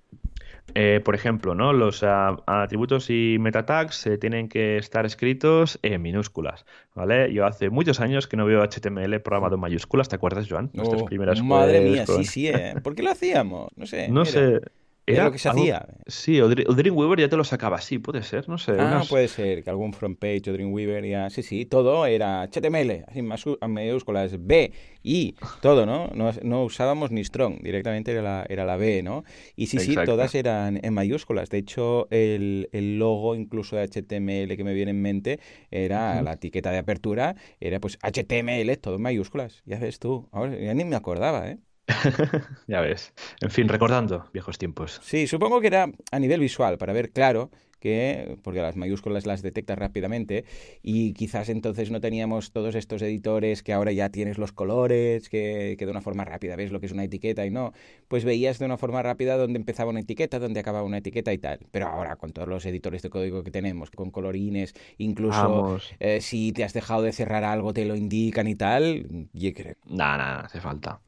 Eh, 0.76 1.02
por 1.04 1.16
ejemplo, 1.16 1.56
¿no? 1.56 1.74
los 1.74 2.04
atributos 2.04 3.10
y 3.10 3.38
meta 3.40 3.66
tags 3.66 4.06
eh, 4.06 4.18
tienen 4.18 4.50
que 4.50 4.78
estar 4.78 5.06
escritos 5.06 5.80
en 5.82 6.02
minúsculas. 6.02 6.66
¿vale? 6.94 7.34
Yo 7.34 7.46
hace 7.46 7.70
muchos 7.70 8.00
años 8.00 8.28
que 8.28 8.38
no 8.38 8.46
veo 8.46 8.64
HTML 8.64 9.20
programado 9.22 9.56
en 9.56 9.62
mayúsculas, 9.62 10.10
¿te 10.10 10.16
acuerdas, 10.16 10.48
Joan? 10.50 10.70
Nuestras 10.74 11.02
oh, 11.02 11.06
primeras 11.06 11.42
Madre 11.42 11.82
mía, 11.82 12.06
sí, 12.06 12.24
sí. 12.26 12.48
¿eh? 12.48 12.76
¿Por 12.84 12.96
qué 12.96 13.04
lo 13.04 13.12
hacíamos? 13.12 13.70
No 13.76 13.86
sé. 13.86 14.08
No 14.10 14.26
sé. 14.26 14.62
Era, 15.08 15.24
lo 15.24 15.32
que 15.32 15.40
se 15.40 15.48
hacía. 15.48 15.88
Sí, 16.06 16.42
o, 16.42 16.50
Dreamweaver 16.50 17.18
ya 17.18 17.30
te 17.30 17.38
lo 17.38 17.46
sacaba 17.46 17.78
así, 17.78 17.98
puede 17.98 18.24
ser, 18.24 18.50
no 18.50 18.58
sé. 18.58 18.74
Ah, 18.78 19.04
puede 19.10 19.30
ser, 19.30 19.64
que 19.64 19.70
algún 19.70 19.94
front 19.94 20.20
page 20.20 20.50
o 20.50 20.54
Dreamweaver 20.54 21.06
ya. 21.06 21.30
Sí, 21.30 21.44
sí, 21.44 21.66
todo 21.66 22.06
era 22.06 22.42
HTML, 22.42 23.06
así 23.08 23.22
mayúsculas, 23.22 24.36
B, 24.38 24.74
I, 25.04 25.36
todo, 25.62 25.86
¿no? 25.86 26.12
No, 26.44 26.64
usábamos 26.66 27.12
ni 27.12 27.24
strong, 27.24 27.62
directamente 27.62 28.12
era 28.12 28.22
la, 28.22 28.46
era 28.50 28.66
la 28.66 28.76
B, 28.76 29.02
¿no? 29.02 29.24
Y 29.56 29.68
sí, 29.68 29.80
sí, 29.80 29.96
todas 30.06 30.36
eran 30.36 30.78
en 30.84 30.94
mayúsculas. 30.94 31.50
De 31.50 31.60
hecho, 31.60 32.10
el, 32.12 32.68
logo 33.00 33.34
incluso 33.34 33.78
de 33.78 33.84
HTML 33.84 34.58
que 34.58 34.64
me 34.66 34.74
viene 34.74 34.92
en 34.92 35.02
mente 35.02 35.40
era 35.72 36.22
la 36.22 36.34
etiqueta 36.34 36.72
de 36.72 36.80
apertura, 36.80 37.38
era 37.62 37.80
pues 37.80 37.98
HTML, 38.02 38.78
todo 38.78 38.96
en 38.96 39.04
mayúsculas. 39.04 39.64
Ya 39.66 39.80
ves 39.80 40.00
tú, 40.00 40.28
ahora 40.34 40.58
ya 40.60 40.74
ni 40.74 40.84
me 40.84 40.98
acordaba, 40.98 41.50
¿eh? 41.50 41.60
ya 42.68 42.82
ves. 42.82 43.14
En 43.42 43.50
fin, 43.50 43.68
recordando 43.68 44.30
viejos 44.34 44.58
tiempos. 44.58 45.00
Sí, 45.04 45.28
supongo 45.28 45.62
que 45.62 45.68
era 45.68 45.90
a 46.12 46.20
nivel 46.20 46.40
visual, 46.40 46.78
para 46.78 46.94
ver 46.94 47.12
claro 47.12 47.50
que, 47.80 48.38
porque 48.44 48.62
las 48.62 48.76
mayúsculas 48.76 49.26
las 49.26 49.42
detectas 49.42 49.78
rápidamente, 49.78 50.46
y 50.82 51.14
quizás 51.14 51.50
entonces 51.50 51.92
no 51.92 52.02
teníamos 52.02 52.52
todos 52.52 52.76
estos 52.76 53.02
editores 53.02 53.64
que 53.64 53.74
ahora 53.74 53.92
ya 53.92 54.10
tienes 54.10 54.38
los 54.38 54.52
colores, 54.52 55.30
que, 55.30 55.76
que 55.78 55.86
de 55.86 55.92
una 55.92 56.02
forma 56.02 56.26
rápida 56.26 56.56
ves 56.56 56.72
lo 56.72 56.80
que 56.80 56.88
es 56.88 56.92
una 56.92 57.04
etiqueta 57.04 57.46
y 57.46 57.52
no, 57.52 57.74
pues 58.08 58.26
veías 58.26 58.60
de 58.60 58.66
una 58.66 58.78
forma 58.78 59.02
rápida 59.04 59.38
dónde 59.38 59.60
empezaba 59.60 59.92
una 59.92 60.00
etiqueta, 60.00 60.40
dónde 60.40 60.60
acababa 60.60 60.86
una 60.86 60.98
etiqueta 60.98 61.32
y 61.34 61.38
tal. 61.38 61.60
Pero 61.72 61.88
ahora 61.88 62.16
con 62.16 62.32
todos 62.32 62.48
los 62.48 62.66
editores 62.66 63.02
de 63.02 63.10
código 63.10 63.44
que 63.44 63.52
tenemos, 63.52 63.92
con 63.92 64.12
colorines, 64.12 64.74
incluso 64.98 65.80
eh, 66.00 66.22
si 66.22 66.52
te 66.52 66.64
has 66.64 66.74
dejado 66.74 67.04
de 67.04 67.12
cerrar 67.12 67.44
algo 67.44 67.74
te 67.74 67.86
lo 67.86 67.96
indican 67.96 68.48
y 68.48 68.56
tal, 68.56 69.28
yo 69.34 69.54
creo. 69.54 69.76
Nada, 69.86 70.18
nada, 70.18 70.40
hace 70.42 70.60
falta. 70.60 71.00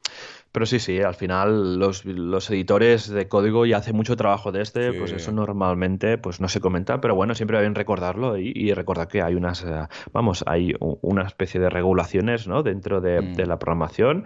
Pero 0.52 0.66
sí, 0.66 0.80
sí, 0.80 1.00
al 1.00 1.14
final 1.14 1.78
los, 1.78 2.06
los 2.06 2.50
editores 2.50 3.08
de 3.08 3.28
código 3.28 3.66
ya 3.66 3.78
hacen 3.78 3.96
mucho 3.96 4.16
trabajo 4.16 4.52
de 4.52 4.62
este, 4.62 4.94
pues 4.94 5.12
eso 5.12 5.32
normalmente 5.32 6.18
pues 6.18 6.42
no 6.42 6.48
se 6.48 6.60
comenta, 6.60 7.00
pero 7.02 7.14
bueno, 7.14 7.36
siempre 7.36 7.58
va 7.58 7.62
bien 7.62 7.76
recordarlo 7.76 8.38
y, 8.38 8.74
recordar 8.74 9.08
que 9.08 9.22
hay 9.22 9.36
unas, 9.36 9.64
eh, 9.64 9.88
vamos, 10.12 10.44
hay 10.48 10.74
una 10.80 11.24
especie 11.24 11.60
de 11.60 11.70
regulaciones, 11.70 12.48
¿no? 12.48 12.64
Dentro 12.64 13.02
de, 13.02 13.22
mm. 13.22 13.48
la 13.48 13.60
programación, 13.60 14.26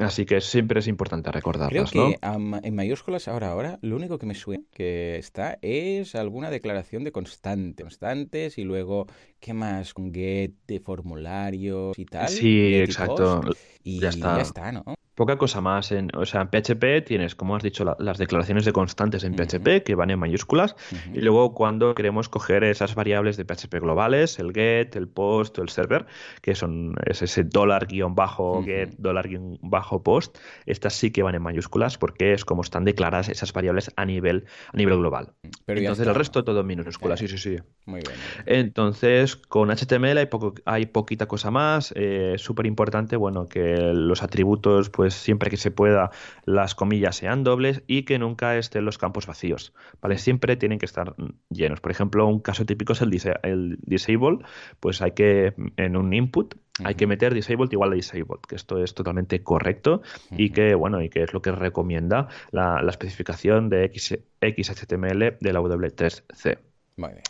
así 0.00 0.24
que 0.24 0.40
siempre 0.40 0.80
es 0.80 0.88
importante 0.88 1.30
recordarlas, 1.30 1.90
Creo 1.90 2.10
que 2.10 2.18
en 2.22 2.74
mayúsculas 2.74 3.28
ahora, 3.28 3.50
ahora, 3.50 3.78
lo 3.82 3.96
único 3.96 4.18
que 4.18 4.26
me 4.26 4.34
suena 4.34 4.64
que 4.72 5.16
está 5.16 5.58
es 5.62 6.14
alguna 6.14 6.50
declaración 6.50 7.04
de 7.04 7.12
constante, 7.12 7.82
constantes 7.82 8.58
y 8.58 8.64
luego, 8.64 9.06
¿qué 9.40 9.54
más? 9.54 9.94
Con 9.94 10.12
get 10.12 10.52
de 10.66 10.80
formularios 10.80 11.98
y 11.98 12.04
tal. 12.04 12.28
Sí, 12.28 12.74
exacto. 12.74 13.42
Y 13.82 14.00
ya 14.00 14.08
está. 14.08 14.36
ya 14.36 14.42
está, 14.42 14.72
¿no? 14.72 14.84
Poca 15.14 15.36
cosa 15.36 15.60
más. 15.60 15.92
En, 15.92 16.10
o 16.16 16.24
sea, 16.24 16.40
en 16.40 16.48
PHP 16.48 17.04
tienes, 17.04 17.34
como 17.34 17.54
has 17.54 17.62
dicho, 17.62 17.84
las 17.98 18.18
declaraciones 18.18 18.64
de 18.64 18.72
constantes 18.72 19.24
en 19.24 19.34
PHP 19.34 19.82
que 19.84 19.94
van 19.94 20.10
en 20.10 20.18
mayúsculas. 20.18 20.74
Y 21.12 21.20
luego 21.20 21.52
cuando 21.52 21.94
queremos 21.94 22.28
coger 22.30 22.64
esas 22.64 22.94
variables 22.94 23.36
de 23.36 23.44
PHP 23.44 23.74
globales, 23.80 24.38
el 24.38 24.52
get, 24.52 24.96
el 24.96 25.08
post 25.08 25.58
o 25.58 25.62
el 25.62 25.68
server, 25.68 26.06
que 26.40 26.54
son 26.54 26.94
es 27.04 27.20
ese 27.20 27.44
dólar 27.44 27.86
guion 27.86 28.14
bajo 28.14 28.62
get, 28.64 28.94
dólar 28.96 29.28
guion 29.28 29.58
bajo 29.60 30.02
post, 30.02 30.38
estas 30.64 30.94
sí 30.94 31.10
que 31.10 31.22
van 31.22 31.34
en 31.34 31.42
mayúsculas 31.42 31.98
porque 31.98 32.32
es 32.32 32.44
como 32.44 32.62
están 32.62 32.84
declaradas 32.84 33.28
esas 33.28 33.52
variables 33.52 33.92
a 33.96 34.06
nivel, 34.06 34.46
a 34.72 34.76
nivel 34.76 34.98
global. 34.98 35.32
Pero 35.66 35.80
Entonces 35.80 36.06
el 36.06 36.14
resto 36.14 36.42
todo 36.42 36.60
en 36.60 36.66
minúsculas, 36.66 37.18
sí, 37.18 37.28
sí, 37.28 37.36
sí. 37.36 37.58
Muy 37.84 38.00
bien. 38.00 38.16
Entonces 38.46 39.36
con 39.36 39.68
HTML 39.68 40.16
hay, 40.18 40.26
poco, 40.26 40.54
hay 40.64 40.86
poquita 40.86 41.26
cosa 41.26 41.50
más. 41.50 41.92
Eh, 41.96 42.36
Súper 42.38 42.66
importante, 42.66 43.16
bueno, 43.16 43.46
que 43.46 43.92
los 43.92 44.22
atributos, 44.22 44.88
pues 44.88 45.01
pues 45.02 45.14
siempre 45.14 45.50
que 45.50 45.56
se 45.56 45.72
pueda 45.72 46.12
las 46.44 46.76
comillas 46.76 47.16
sean 47.16 47.42
dobles 47.42 47.82
y 47.88 48.04
que 48.04 48.20
nunca 48.20 48.56
estén 48.56 48.84
los 48.84 48.98
campos 48.98 49.26
vacíos, 49.26 49.74
¿vale? 50.00 50.16
Siempre 50.16 50.54
tienen 50.54 50.78
que 50.78 50.86
estar 50.86 51.16
llenos. 51.50 51.80
Por 51.80 51.90
ejemplo, 51.90 52.24
un 52.24 52.38
caso 52.38 52.64
típico 52.64 52.92
es 52.92 53.02
el, 53.02 53.10
el 53.42 53.78
disable, 53.82 54.38
pues 54.78 55.02
hay 55.02 55.10
que 55.10 55.54
en 55.76 55.96
un 55.96 56.12
input 56.12 56.54
hay 56.84 56.94
que 56.94 57.08
meter 57.08 57.34
disabled 57.34 57.72
igual 57.72 57.90
a 57.90 57.94
disabled, 57.96 58.42
que 58.46 58.54
esto 58.54 58.80
es 58.80 58.94
totalmente 58.94 59.42
correcto 59.42 60.02
y 60.30 60.50
que, 60.50 60.76
bueno, 60.76 61.02
y 61.02 61.08
que 61.08 61.24
es 61.24 61.32
lo 61.32 61.42
que 61.42 61.50
recomienda 61.50 62.28
la, 62.52 62.80
especificación 62.88 63.70
de 63.70 63.90
XHTML 63.92 65.36
de 65.40 65.52
la 65.52 65.60
W3C. 65.60 66.58
Muy 66.96 67.10
bien. 67.10 67.22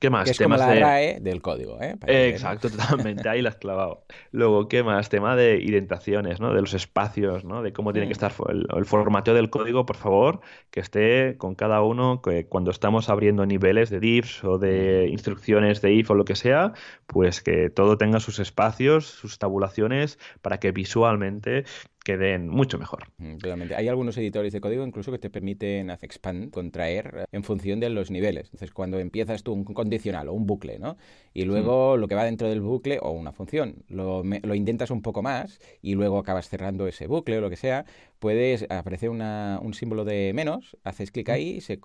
¿Qué 0.00 0.08
más? 0.08 0.24
Que 0.24 0.30
es 0.30 0.38
como 0.38 0.56
la 0.56 0.74
RAE 0.74 1.20
del 1.20 1.42
código, 1.42 1.78
¿eh? 1.82 1.94
Exacto, 2.06 2.70
totalmente. 2.70 3.28
Ahí 3.28 3.42
la 3.42 3.50
has 3.50 3.56
clavado. 3.56 4.06
Luego, 4.32 4.66
¿qué 4.66 4.82
más? 4.82 5.10
Tema 5.10 5.36
de 5.36 5.60
indentaciones, 5.62 6.40
¿no? 6.40 6.54
De 6.54 6.60
los 6.62 6.72
espacios, 6.72 7.44
¿no? 7.44 7.62
De 7.62 7.74
cómo 7.74 7.92
tiene 7.92 8.08
que 8.08 8.14
mm. 8.14 8.24
estar 8.24 8.32
el, 8.48 8.84
formateo 8.86 9.34
del 9.34 9.50
código, 9.50 9.84
por 9.84 9.96
favor, 9.96 10.40
que 10.70 10.80
esté 10.80 11.36
con 11.36 11.54
cada 11.54 11.82
uno, 11.82 12.22
que 12.22 12.46
cuando 12.46 12.70
estamos 12.70 13.10
abriendo 13.10 13.44
niveles 13.44 13.90
de 13.90 14.00
diffs 14.00 14.42
o 14.42 14.56
de 14.56 15.04
mm. 15.06 15.12
instrucciones 15.12 15.82
de 15.82 15.92
if 15.92 16.10
o 16.10 16.14
lo 16.14 16.24
que 16.24 16.34
sea, 16.34 16.72
pues 17.06 17.42
que 17.42 17.68
todo 17.68 17.98
tenga 17.98 18.20
sus 18.20 18.38
espacios, 18.38 19.04
sus 19.04 19.38
tabulaciones, 19.38 20.18
para 20.40 20.58
que 20.60 20.72
visualmente 20.72 21.64
queden 22.10 22.48
mucho 22.48 22.78
mejor. 22.78 23.04
Totalmente. 23.40 23.74
Hay 23.74 23.88
algunos 23.88 24.16
editores 24.18 24.52
de 24.52 24.60
código 24.60 24.84
incluso 24.84 25.12
que 25.12 25.18
te 25.18 25.30
permiten 25.30 25.90
hacer 25.90 26.06
expand, 26.06 26.50
contraer 26.50 27.26
en 27.32 27.44
función 27.44 27.80
de 27.80 27.90
los 27.90 28.10
niveles. 28.10 28.46
Entonces, 28.46 28.72
cuando 28.72 28.98
empiezas 28.98 29.42
tú 29.42 29.52
un 29.52 29.64
condicional 29.64 30.28
o 30.28 30.32
un 30.32 30.46
bucle, 30.46 30.78
¿no? 30.78 30.96
Y 31.32 31.44
luego 31.44 31.96
lo 31.96 32.08
que 32.08 32.14
va 32.14 32.24
dentro 32.24 32.48
del 32.48 32.60
bucle 32.60 32.98
o 33.00 33.10
una 33.10 33.32
función, 33.32 33.84
lo, 33.88 34.22
lo, 34.24 34.54
intentas 34.54 34.90
un 34.90 35.02
poco 35.02 35.22
más 35.22 35.60
y 35.80 35.94
luego 35.94 36.18
acabas 36.18 36.48
cerrando 36.48 36.88
ese 36.88 37.06
bucle 37.06 37.38
o 37.38 37.40
lo 37.40 37.50
que 37.50 37.56
sea, 37.56 37.84
puedes 38.20 38.66
aparecer 38.70 39.10
una, 39.10 39.58
un 39.62 39.74
símbolo 39.74 40.04
de 40.04 40.32
menos, 40.34 40.76
haces 40.84 41.10
clic 41.10 41.28
ahí, 41.30 41.60
se, 41.60 41.80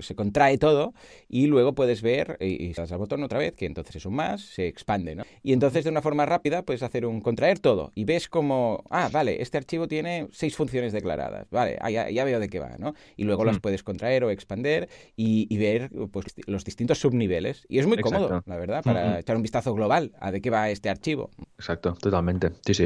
se 0.00 0.14
contrae 0.14 0.58
todo 0.58 0.92
y 1.28 1.46
luego 1.46 1.74
puedes 1.74 2.02
ver, 2.02 2.36
y, 2.40 2.66
y 2.66 2.72
das 2.74 2.92
al 2.92 2.98
botón 2.98 3.22
otra 3.22 3.38
vez, 3.38 3.54
que 3.54 3.64
entonces 3.64 3.96
es 3.96 4.04
un 4.04 4.14
más, 4.14 4.42
se 4.42 4.66
expande, 4.66 5.14
¿no? 5.14 5.24
Y 5.42 5.52
entonces 5.52 5.84
de 5.84 5.90
una 5.90 6.02
forma 6.02 6.26
rápida 6.26 6.62
puedes 6.62 6.82
hacer 6.82 7.06
un 7.06 7.20
contraer 7.20 7.60
todo 7.60 7.92
y 7.94 8.04
ves 8.04 8.28
como, 8.28 8.84
ah, 8.90 9.08
vale, 9.12 9.40
este 9.40 9.56
archivo 9.56 9.88
tiene 9.88 10.28
seis 10.32 10.56
funciones 10.56 10.92
declaradas, 10.92 11.46
vale, 11.50 11.78
ah, 11.80 11.90
ya, 11.90 12.24
veo 12.24 12.40
de 12.40 12.48
qué 12.48 12.58
va, 12.58 12.76
¿no? 12.78 12.94
Y 13.16 13.24
luego 13.24 13.44
las 13.44 13.60
puedes 13.60 13.82
contraer 13.82 14.24
o 14.24 14.30
expander 14.30 14.88
y, 15.16 15.56
ver 15.56 15.90
pues, 16.10 16.26
los 16.46 16.64
distintos 16.64 16.98
subniveles. 16.98 17.64
Y 17.68 17.78
es 17.78 17.86
muy 17.86 17.98
cómodo, 17.98 18.42
la 18.44 18.56
verdad, 18.56 18.82
para 18.82 19.20
echar 19.20 19.36
un 19.36 19.42
vistazo 19.42 19.72
global 19.74 20.12
a 20.20 20.32
de 20.32 20.40
qué 20.40 20.50
va 20.50 20.68
este 20.70 20.90
archivo. 20.90 21.30
Exacto, 21.58 21.94
totalmente. 21.94 22.50
Sí, 22.64 22.74
sí. 22.74 22.84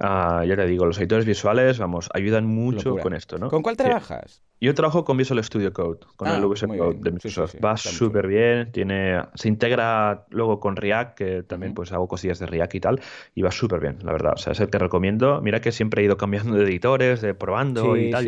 Uh, 0.00 0.44
ya 0.44 0.56
te 0.56 0.66
digo, 0.66 0.84
los 0.86 0.98
editores 0.98 1.24
visuales, 1.24 1.78
vamos, 1.78 2.10
ayudan 2.36 2.46
mucho 2.46 2.96
con 2.96 3.14
esto, 3.14 3.38
¿no? 3.38 3.48
¿Con 3.48 3.62
cuál 3.62 3.76
trabajas? 3.76 4.42
Yo 4.60 4.72
trabajo 4.72 5.04
con 5.04 5.16
Visual 5.18 5.42
Studio 5.44 5.72
Code, 5.72 6.00
con 6.16 6.28
el 6.28 6.42
ah, 6.42 6.46
Visual 6.46 6.78
Code 6.78 6.98
de 7.00 7.10
Microsoft. 7.10 7.56
Va 7.62 7.76
súper 7.76 8.26
bien, 8.26 8.72
tiene, 8.72 9.20
se 9.34 9.48
integra 9.48 10.24
luego 10.30 10.58
con 10.58 10.76
React, 10.76 11.18
que 11.18 11.42
también 11.42 11.74
pues 11.74 11.92
hago 11.92 12.08
cosillas 12.08 12.38
de 12.38 12.46
React 12.46 12.74
y 12.74 12.80
tal, 12.80 13.00
y 13.34 13.42
va 13.42 13.50
súper 13.50 13.80
bien, 13.80 13.98
la 14.02 14.12
verdad. 14.12 14.32
O 14.34 14.38
sea, 14.38 14.52
es 14.52 14.60
el 14.60 14.70
que 14.70 14.78
recomiendo. 14.78 15.40
Mira 15.42 15.60
que 15.60 15.70
siempre 15.70 16.02
he 16.02 16.04
ido 16.06 16.16
cambiando 16.16 16.56
de 16.56 16.64
editores, 16.64 17.20
de 17.20 17.34
probando 17.34 17.96
y 17.96 18.10
tal. 18.10 18.24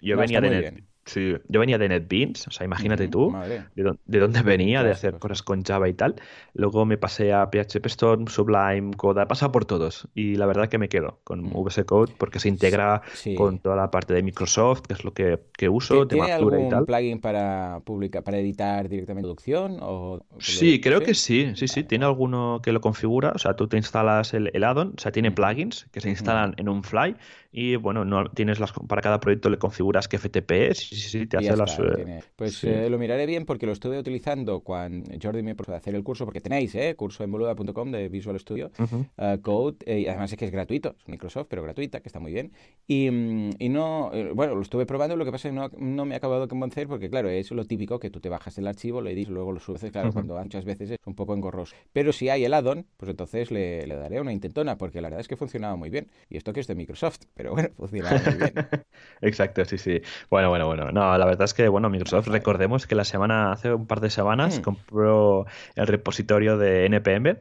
yo, 0.00 0.16
venía 0.16 0.40
de 0.40 0.50
Net, 0.50 0.84
Sí, 1.08 1.34
yo 1.48 1.60
venía 1.60 1.78
de 1.78 1.88
NetBeans, 1.88 2.48
o 2.48 2.50
sea, 2.50 2.66
imagínate 2.66 3.08
tú 3.08 3.34
de, 3.74 4.18
dónde 4.18 4.42
venía, 4.42 4.82
de 4.82 4.90
hacer 4.90 5.18
cosas 5.18 5.42
con 5.42 5.62
Java 5.62 5.88
y 5.88 5.94
tal. 5.94 6.16
Luego 6.52 6.84
me 6.84 6.98
pasé 6.98 7.32
a 7.32 7.48
PHP 7.50 7.86
Storm, 7.86 8.26
Sublime, 8.26 8.94
Code, 8.94 9.22
he 9.22 9.26
pasado 9.26 9.50
por 9.50 9.64
todos. 9.64 10.06
Y 10.14 10.34
la 10.34 10.44
verdad 10.44 10.68
que 10.68 10.76
me 10.76 10.90
quedo 10.90 11.20
con 11.24 11.44
mm. 11.44 11.56
VS 11.56 11.84
Code 11.86 12.12
porque 12.18 12.40
se 12.40 12.50
integra 12.50 13.00
con 13.36 13.58
toda 13.58 13.74
la 13.76 13.90
parte 13.90 14.12
de 14.12 14.22
Microsoft, 14.22 14.82
que 14.82 14.92
es 14.92 15.02
lo 15.02 15.14
que, 15.14 15.40
que 15.56 15.70
uso, 15.70 16.06
¿Tiene 16.06 16.30
algún 16.30 16.66
y 16.66 16.68
tal. 16.68 16.84
plugin 16.84 17.20
para 17.20 17.80
publicar, 17.86 18.22
para 18.22 18.38
editar 18.38 18.86
directamente 18.86 19.26
producción? 19.26 19.78
O, 19.80 20.20
sí, 20.38 20.78
creo 20.80 21.00
que 21.00 21.14
sí, 21.14 21.52
sí, 21.54 21.68
sí. 21.68 21.84
Tiene 21.84 22.04
alguno 22.04 22.60
que 22.62 22.72
lo 22.72 22.82
configura, 22.82 23.32
o 23.34 23.38
sea, 23.38 23.56
tú 23.56 23.66
te 23.66 23.78
instalas 23.78 24.34
el, 24.34 24.50
el 24.52 24.62
add-on, 24.62 24.92
o 24.94 25.00
sea, 25.00 25.10
tiene 25.10 25.30
plugins 25.30 25.86
que 25.90 26.02
se 26.02 26.10
instalan 26.10 26.54
en 26.58 26.68
un 26.68 26.82
fly 26.82 27.16
y 27.50 27.76
bueno, 27.76 28.04
no 28.04 28.30
tienes 28.30 28.60
las 28.60 28.72
para 28.72 29.00
cada 29.00 29.20
proyecto 29.20 29.48
le 29.48 29.58
configuras 29.58 30.06
qué 30.06 30.18
FTP 30.18 30.50
es 30.70 30.92
y 30.92 30.96
sí, 30.96 31.26
te 31.26 31.38
hace 31.38 31.56
las 31.56 31.78
eh, 31.78 32.20
Pues 32.36 32.62
eh, 32.64 32.90
lo 32.90 32.98
miraré 32.98 33.24
bien 33.24 33.46
porque 33.46 33.64
lo 33.64 33.72
estuve 33.72 33.98
utilizando 33.98 34.60
cuando 34.60 35.10
Jordi 35.20 35.42
me 35.42 35.54
puso 35.54 35.72
a 35.72 35.76
hacer 35.76 35.94
el 35.94 36.04
curso 36.04 36.26
porque 36.26 36.42
tenéis, 36.42 36.74
eh, 36.74 36.94
curso 36.94 37.24
en 37.24 37.32
boluda.com 37.32 37.90
de 37.90 38.08
Visual 38.10 38.38
Studio 38.38 38.70
uh, 38.78 39.40
Code 39.40 39.76
y 39.86 40.06
además 40.06 40.30
es 40.32 40.38
que 40.38 40.44
es 40.44 40.50
gratuito, 40.50 40.94
es 40.98 41.08
Microsoft, 41.08 41.46
pero 41.48 41.62
gratuita, 41.62 42.00
que 42.00 42.08
está 42.08 42.20
muy 42.20 42.32
bien. 42.32 42.52
Y, 42.86 43.10
mm, 43.10 43.50
y 43.58 43.68
no, 43.70 44.10
bueno, 44.34 44.54
lo 44.54 44.62
estuve 44.62 44.84
probando, 44.84 45.16
lo 45.16 45.24
que 45.24 45.32
pasa 45.32 45.48
es 45.48 45.54
que 45.54 45.58
no, 45.58 45.70
no, 45.78 46.04
me 46.04 46.14
ha 46.14 46.18
acabado 46.18 46.42
de 46.42 46.48
convencer 46.48 46.86
porque 46.86 47.08
claro, 47.08 47.30
es 47.30 47.50
lo 47.50 47.64
típico 47.64 47.98
que 47.98 48.10
tú 48.10 48.20
te 48.20 48.28
bajas 48.28 48.58
el 48.58 48.66
archivo, 48.66 49.00
lo 49.00 49.08
editas, 49.08 49.32
luego 49.32 49.52
lo 49.52 49.60
subes, 49.60 49.90
claro, 49.90 50.12
cuando 50.12 50.38
muchas 50.38 50.66
veces 50.66 50.90
es 50.90 50.98
un 51.06 51.14
poco 51.14 51.34
engorroso. 51.34 51.74
Pero 51.92 52.12
si 52.12 52.28
hay 52.28 52.44
el 52.44 52.52
add-on, 52.52 52.86
pues 52.98 53.08
entonces 53.10 53.50
le, 53.50 53.86
le 53.86 53.96
daré 53.96 54.20
una 54.20 54.32
intentona 54.32 54.76
porque 54.76 55.00
la 55.00 55.08
verdad 55.08 55.20
es 55.20 55.28
que 55.28 55.36
funcionaba 55.36 55.76
muy 55.76 55.88
bien. 55.88 56.08
Y 56.28 56.36
esto 56.36 56.52
que 56.52 56.60
es 56.60 56.66
de 56.66 56.74
Microsoft, 56.74 57.20
pero 57.38 57.52
bueno, 57.52 57.68
funciona 57.76 58.10
muy 58.10 58.34
bien. 58.34 58.52
Exacto, 59.20 59.64
sí, 59.64 59.78
sí. 59.78 60.02
Bueno, 60.28 60.48
bueno, 60.48 60.66
bueno. 60.66 60.90
No, 60.90 61.16
la 61.16 61.24
verdad 61.24 61.44
es 61.44 61.54
que, 61.54 61.68
bueno, 61.68 61.88
Microsoft, 61.88 62.26
recordemos 62.26 62.88
que 62.88 62.96
la 62.96 63.04
semana, 63.04 63.52
hace 63.52 63.72
un 63.72 63.86
par 63.86 64.00
de 64.00 64.10
semanas, 64.10 64.58
mm. 64.58 64.62
compró 64.62 65.46
el 65.76 65.86
repositorio 65.86 66.58
de 66.58 66.86
NPM 66.86 67.38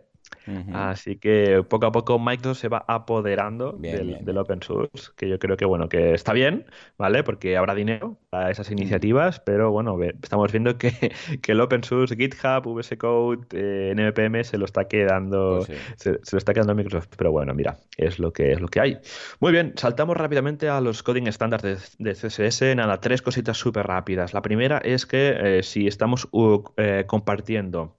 Así 0.73 1.17
que 1.17 1.63
poco 1.67 1.87
a 1.87 1.91
poco 1.91 2.19
Microsoft 2.19 2.59
se 2.59 2.67
va 2.69 2.85
apoderando 2.87 3.73
del, 3.73 4.37
open 4.37 4.61
source, 4.61 5.11
que 5.15 5.27
yo 5.27 5.39
creo 5.39 5.57
que 5.57 5.65
bueno, 5.65 5.89
que 5.89 6.13
está 6.13 6.33
bien, 6.33 6.65
¿vale? 6.97 7.23
Porque 7.23 7.57
habrá 7.57 7.75
dinero 7.75 8.17
para 8.29 8.51
esas 8.51 8.71
iniciativas, 8.71 9.39
pero 9.39 9.71
bueno, 9.71 9.97
estamos 10.21 10.51
viendo 10.51 10.77
que, 10.77 11.11
el 11.47 11.61
open 11.61 11.83
source, 11.83 12.15
GitHub, 12.15 12.65
VS 12.65 12.97
Code, 12.97 13.47
eh, 13.51 13.91
NPM 13.91 14.43
se 14.43 14.57
lo 14.57 14.65
está 14.65 14.87
quedando, 14.87 15.63
pues 15.65 15.79
se, 15.95 16.11
lo 16.11 16.37
está 16.37 16.53
quedando 16.53 16.75
Microsoft. 16.75 17.09
Pero 17.17 17.31
bueno, 17.31 17.53
mira, 17.53 17.77
es 17.97 18.19
lo 18.19 18.31
que 18.31 18.51
es 18.51 18.61
lo 18.61 18.67
que 18.67 18.79
hay. 18.79 18.97
Muy 19.39 19.51
bien, 19.51 19.73
saltamos 19.75 20.17
rápidamente 20.17 20.69
a 20.69 20.81
los 20.81 21.03
coding 21.03 21.27
estándares 21.27 21.95
de, 21.99 22.13
CSS. 22.13 22.75
Nada, 22.75 22.99
tres 23.01 23.21
cositas 23.21 23.57
súper 23.57 23.87
rápidas. 23.87 24.33
La 24.33 24.41
primera 24.41 24.77
es 24.77 25.05
que 25.05 25.35
eh, 25.39 25.63
si 25.63 25.87
estamos 25.87 26.27
eh, 26.77 27.03
compartiendo 27.07 27.96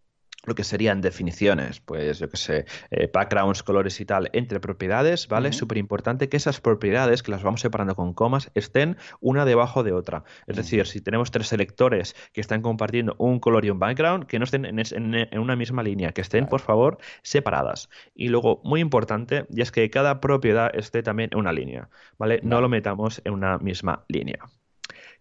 lo 0.48 0.54
que 0.54 0.64
serían 0.64 1.00
definiciones, 1.00 1.80
pues 1.80 2.18
yo 2.18 2.28
que 2.28 2.36
sé, 2.36 2.64
eh, 2.90 3.10
backgrounds, 3.12 3.62
colores 3.62 4.00
y 4.00 4.04
tal, 4.04 4.30
entre 4.32 4.60
propiedades, 4.60 5.28
¿vale? 5.28 5.52
Súper 5.52 5.78
importante 5.78 6.28
que 6.28 6.36
esas 6.36 6.60
propiedades, 6.60 7.22
que 7.22 7.30
las 7.30 7.42
vamos 7.42 7.60
separando 7.60 7.94
con 7.94 8.14
comas, 8.14 8.50
estén 8.54 8.96
una 9.20 9.44
debajo 9.44 9.82
de 9.82 9.92
otra. 9.92 10.24
Es 10.46 10.56
decir, 10.56 10.86
si 10.86 11.00
tenemos 11.00 11.30
tres 11.30 11.48
selectores 11.48 12.16
que 12.32 12.40
están 12.40 12.62
compartiendo 12.62 13.14
un 13.18 13.38
color 13.40 13.64
y 13.64 13.70
un 13.70 13.78
background, 13.78 14.26
que 14.26 14.38
no 14.38 14.44
estén 14.44 14.64
en, 14.64 15.38
una 15.38 15.56
misma 15.56 15.82
línea, 15.82 16.12
que 16.12 16.20
estén, 16.20 16.46
por 16.46 16.60
favor, 16.60 16.98
separadas. 17.22 17.88
Y 18.14 18.28
luego, 18.28 18.60
muy 18.64 18.80
importante, 18.80 19.46
y 19.50 19.60
es 19.60 19.70
que 19.70 19.88
cada 19.90 20.20
propiedad 20.20 20.70
esté 20.74 21.02
también 21.02 21.30
en 21.32 21.38
una 21.38 21.52
línea, 21.52 21.88
¿vale? 22.18 22.40
No 22.42 22.60
lo 22.60 22.68
metamos 22.68 23.20
en 23.24 23.34
una 23.34 23.58
misma 23.58 24.04
línea. 24.08 24.38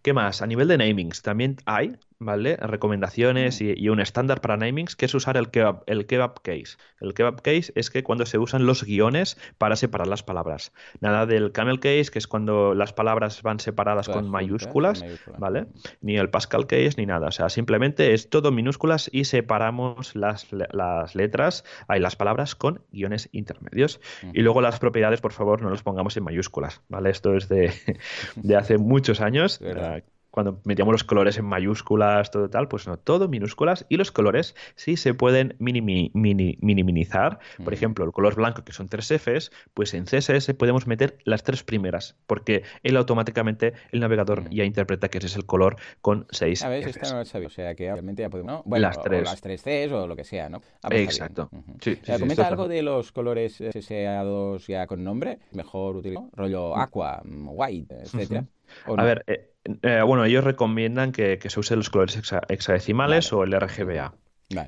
¿Qué 0.02 0.14
más? 0.14 0.42
A 0.42 0.48
nivel 0.48 0.68
de 0.68 0.78
namings, 0.78 1.22
también 1.22 1.58
hay 1.66 1.98
¿vale? 2.20 2.58
Recomendaciones 2.58 3.62
y, 3.62 3.90
un 3.90 4.00
estándar 4.00 4.42
para 4.42 4.58
namings, 4.58 4.96
que 4.96 5.06
es 5.06 5.14
usar 5.14 5.38
el 5.38 5.50
kebab, 5.50 5.84
el 5.86 6.06
kebab 6.06 6.42
case. 6.42 6.78
El 7.00 7.14
kebab 7.14 7.42
case 7.42 7.72
es 7.76 7.90
que 7.90 8.04
cuando 8.04 8.26
se 8.26 8.38
usan 8.38 8.66
los 8.66 8.84
guiones 8.84 9.38
para 9.58 9.76
separar 9.76 10.08
las 10.08 10.24
palabras. 10.24 10.74
Nada 11.00 11.26
del 11.26 11.52
camel 11.52 11.80
case, 11.80 12.10
que 12.12 12.20
es 12.20 12.28
cuando 12.28 12.74
las 12.74 12.94
palabras 12.94 13.42
van 13.44 13.60
separadas 13.60 14.10
con 14.10 14.30
mayúsculas, 14.30 15.04
¿vale? 15.38 15.68
Ni 16.02 16.18
el 16.18 16.30
Pascal 16.30 16.68
case 16.68 16.94
ni 16.98 17.06
nada. 17.06 17.28
O 17.28 17.32
sea, 17.32 17.50
simplemente 17.50 18.14
es 18.14 18.30
todo 18.30 18.52
minúsculas 18.52 19.10
y 19.12 19.26
separamos 19.26 20.16
las, 20.16 20.48
las 20.52 21.16
letras, 21.16 21.64
hay 21.88 22.00
las 22.00 22.16
palabras 22.16 22.56
con 22.56 22.82
guiones 22.92 23.30
intermedios. 23.32 24.02
Y 24.34 24.42
luego 24.42 24.62
las 24.62 24.80
propiedades, 24.80 25.22
por 25.22 25.34
favor, 25.34 25.62
no 25.62 25.70
los 25.70 25.84
pongamos 25.84 26.18
en 26.18 26.24
mayúsculas, 26.24 26.82
¿vale? 26.90 27.10
Esto 27.10 27.36
es 27.36 27.48
de, 27.50 27.72
de 28.36 28.56
hace 28.56 28.78
muchos 28.78 29.22
años 29.22 29.60
cuando 30.38 30.62
metíamos 30.66 30.92
los 30.92 31.04
colores 31.04 31.40
en 31.40 31.46
mayúsculas, 31.46 32.30
todo 32.30 32.48
tal, 32.48 32.68
pues 32.68 32.86
no, 32.86 32.98
todo 32.98 33.28
minúsculas 33.28 33.88
y 33.90 33.98
los 33.98 34.12
colores 34.12 34.54
sí 34.76 34.96
se 34.96 35.16
pueden 35.16 35.56
minimizar. 35.58 37.40
Por 37.64 37.74
ejemplo, 37.74 38.06
el 38.06 38.12
color 38.12 38.36
blanco, 38.36 38.64
que 38.64 38.72
son 38.72 38.88
tres 38.88 39.08
Fs, 39.08 39.50
pues 39.74 39.96
en 39.96 40.06
CSS 40.06 40.54
podemos 40.54 40.86
meter 40.86 41.18
las 41.24 41.42
tres 41.42 41.64
primeras, 41.64 42.18
porque 42.28 42.62
él 42.84 42.98
automáticamente, 42.98 43.74
el 43.92 44.00
navegador 44.00 44.48
ya 44.52 44.64
interpreta 44.64 45.10
que 45.10 45.18
ese 45.18 45.26
es 45.26 45.36
el 45.38 45.48
color 45.48 45.78
con 46.02 46.28
seis 46.30 46.64
A 46.64 46.70
ver, 46.70 46.88
esta 46.88 47.10
no 47.10 47.18
lo 47.18 47.26
sabía, 47.26 47.48
o 47.48 47.50
sea 47.50 47.74
que 47.74 47.86
realmente 47.86 48.22
ya 48.22 48.30
podemos, 48.30 48.54
¿no? 48.54 48.64
Bueno, 48.64 48.90
las 48.90 49.02
tres. 49.02 49.24
las 49.24 49.42
tres 49.42 49.64
Cs 49.64 49.92
o 49.92 50.06
lo 50.06 50.16
que 50.16 50.24
sea, 50.24 50.50
¿no? 50.50 50.62
Ah, 50.84 50.90
pues 50.90 51.02
Exacto. 51.02 51.50
sí, 51.82 51.98
comenta 52.20 52.48
algo 52.48 52.68
de 52.68 52.84
los 52.84 53.12
colores 53.12 53.60
SSA2 53.60 54.68
ya 54.68 54.86
con 54.86 55.04
nombre, 55.04 55.40
mejor 55.54 55.96
utilizar, 55.96 56.26
rollo 56.34 56.78
aqua, 56.78 57.24
white, 57.26 58.04
etcétera. 58.04 58.46
A 58.86 59.04
ver, 59.04 59.24
eh, 59.28 59.54
eh, 59.82 60.02
bueno, 60.02 60.26
ellos 60.26 60.44
recomiendan 60.44 61.12
que, 61.12 61.40
se 61.44 61.60
usen 61.60 61.78
los 61.78 61.90
colores 61.90 62.20
hexadecimales 62.50 63.32
o 63.34 63.44
el 63.44 63.60
RGBA. 63.60 64.14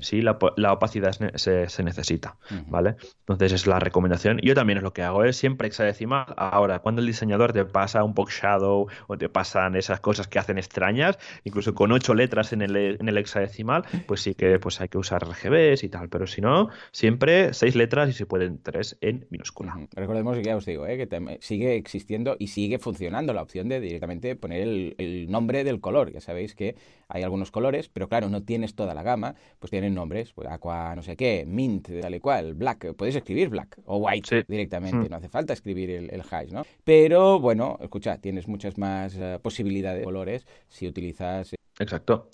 Sí, 0.02 0.20
la, 0.20 0.32
opacidad 0.72 1.12
se, 1.12 1.82
necesita, 1.82 2.36
¿vale? 2.66 2.96
Entonces 3.20 3.52
es 3.52 3.66
la 3.66 3.78
recomendación. 3.78 4.38
Yo 4.42 4.54
también 4.54 4.76
es 4.76 4.82
lo 4.82 4.92
que 4.92 5.02
hago, 5.02 5.24
es 5.24 5.38
siempre 5.38 5.68
hexadecimal. 5.68 6.26
Ahora, 6.36 6.80
cuando 6.80 7.00
el 7.00 7.06
diseñador 7.06 7.54
te 7.54 7.64
pasa 7.64 8.04
un 8.04 8.12
box 8.12 8.42
shadow 8.42 8.88
o 9.06 9.16
te 9.16 9.30
pasan 9.30 9.76
esas 9.76 10.00
cosas 10.00 10.28
que 10.28 10.38
hacen 10.38 10.58
extrañas, 10.58 11.18
incluso 11.44 11.74
con 11.74 11.92
ocho 11.92 12.12
letras 12.12 12.52
en 12.52 12.60
el, 12.60 12.76
en 12.76 13.08
el 13.08 13.16
hexadecimal, 13.16 13.84
pues 14.06 14.20
sí 14.20 14.34
que 14.34 14.58
pues 14.58 14.82
hay 14.82 14.88
que 14.88 14.98
usar 14.98 15.26
RGBs 15.26 15.82
y 15.82 15.88
tal. 15.88 16.10
Pero 16.10 16.26
si 16.26 16.42
no, 16.42 16.68
siempre 16.92 17.54
seis 17.54 17.74
letras 17.74 18.10
y 18.10 18.12
se 18.12 18.26
pueden 18.26 18.62
tres 18.62 18.98
en 19.00 19.26
minúscula. 19.30 19.78
Recordemos 19.92 20.36
que 20.36 20.44
ya 20.44 20.56
os 20.56 20.66
digo, 20.66 20.86
¿eh? 20.86 20.98
que 20.98 21.38
sigue 21.40 21.76
existiendo 21.76 22.36
y 22.38 22.48
sigue 22.48 22.78
funcionando 22.78 23.32
la 23.32 23.40
opción 23.40 23.70
de 23.70 23.80
directamente 23.80 24.36
poner 24.36 24.60
el, 24.60 24.94
el 24.98 25.30
nombre 25.30 25.64
del 25.64 25.80
color. 25.80 26.12
Ya 26.12 26.20
sabéis 26.20 26.54
que 26.54 26.76
hay 27.08 27.22
algunos 27.22 27.50
colores, 27.50 27.88
pero 27.88 28.10
claro, 28.10 28.28
no 28.28 28.42
tienes 28.42 28.74
toda 28.74 28.92
la 28.92 29.02
gama, 29.02 29.36
pues 29.58 29.69
tienen 29.70 29.94
nombres, 29.94 30.32
pues 30.32 30.48
aqua 30.48 30.94
no 30.94 31.02
sé 31.02 31.16
qué, 31.16 31.44
mint, 31.46 31.88
tal 32.00 32.14
y 32.14 32.20
cual, 32.20 32.54
black, 32.54 32.94
puedes 32.94 33.16
escribir 33.16 33.48
black 33.48 33.78
o 33.86 33.98
white 33.98 34.44
directamente, 34.48 35.08
hmm. 35.08 35.10
no 35.10 35.16
hace 35.16 35.28
falta 35.28 35.52
escribir 35.52 35.90
el, 35.90 36.10
el 36.12 36.22
hash, 36.30 36.50
¿no? 36.50 36.64
Pero 36.84 37.40
bueno, 37.40 37.78
escucha, 37.80 38.18
tienes 38.18 38.48
muchas 38.48 38.76
más 38.76 39.14
eh, 39.16 39.38
posibilidades 39.42 40.00
de 40.00 40.04
colores 40.04 40.46
si 40.68 40.86
utilizas 40.86 41.54
Exacto. 41.80 42.28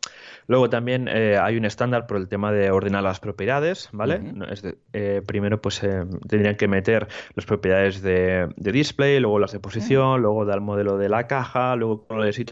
Luego 0.48 0.68
también 0.68 1.08
eh, 1.08 1.38
hay 1.40 1.56
un 1.56 1.64
estándar 1.64 2.08
por 2.08 2.16
el 2.16 2.26
tema 2.26 2.50
de 2.50 2.72
ordenar 2.72 3.04
las 3.04 3.20
propiedades, 3.20 3.88
¿vale? 3.92 4.20
Eh, 4.92 5.22
primero 5.24 5.62
pues 5.62 5.80
tendrían 6.28 6.56
que 6.56 6.66
meter 6.66 7.06
las 7.36 7.46
propiedades 7.46 8.02
de, 8.02 8.48
display, 8.56 9.20
luego 9.20 9.38
las 9.38 9.52
de 9.52 9.60
posición, 9.60 10.20
luego 10.20 10.44
dar 10.44 10.56
el 10.56 10.62
modelo 10.62 10.98
de 10.98 11.08
la 11.08 11.28
caja, 11.28 11.76
luego 11.76 12.06
colores 12.08 12.40
y, 12.40 12.44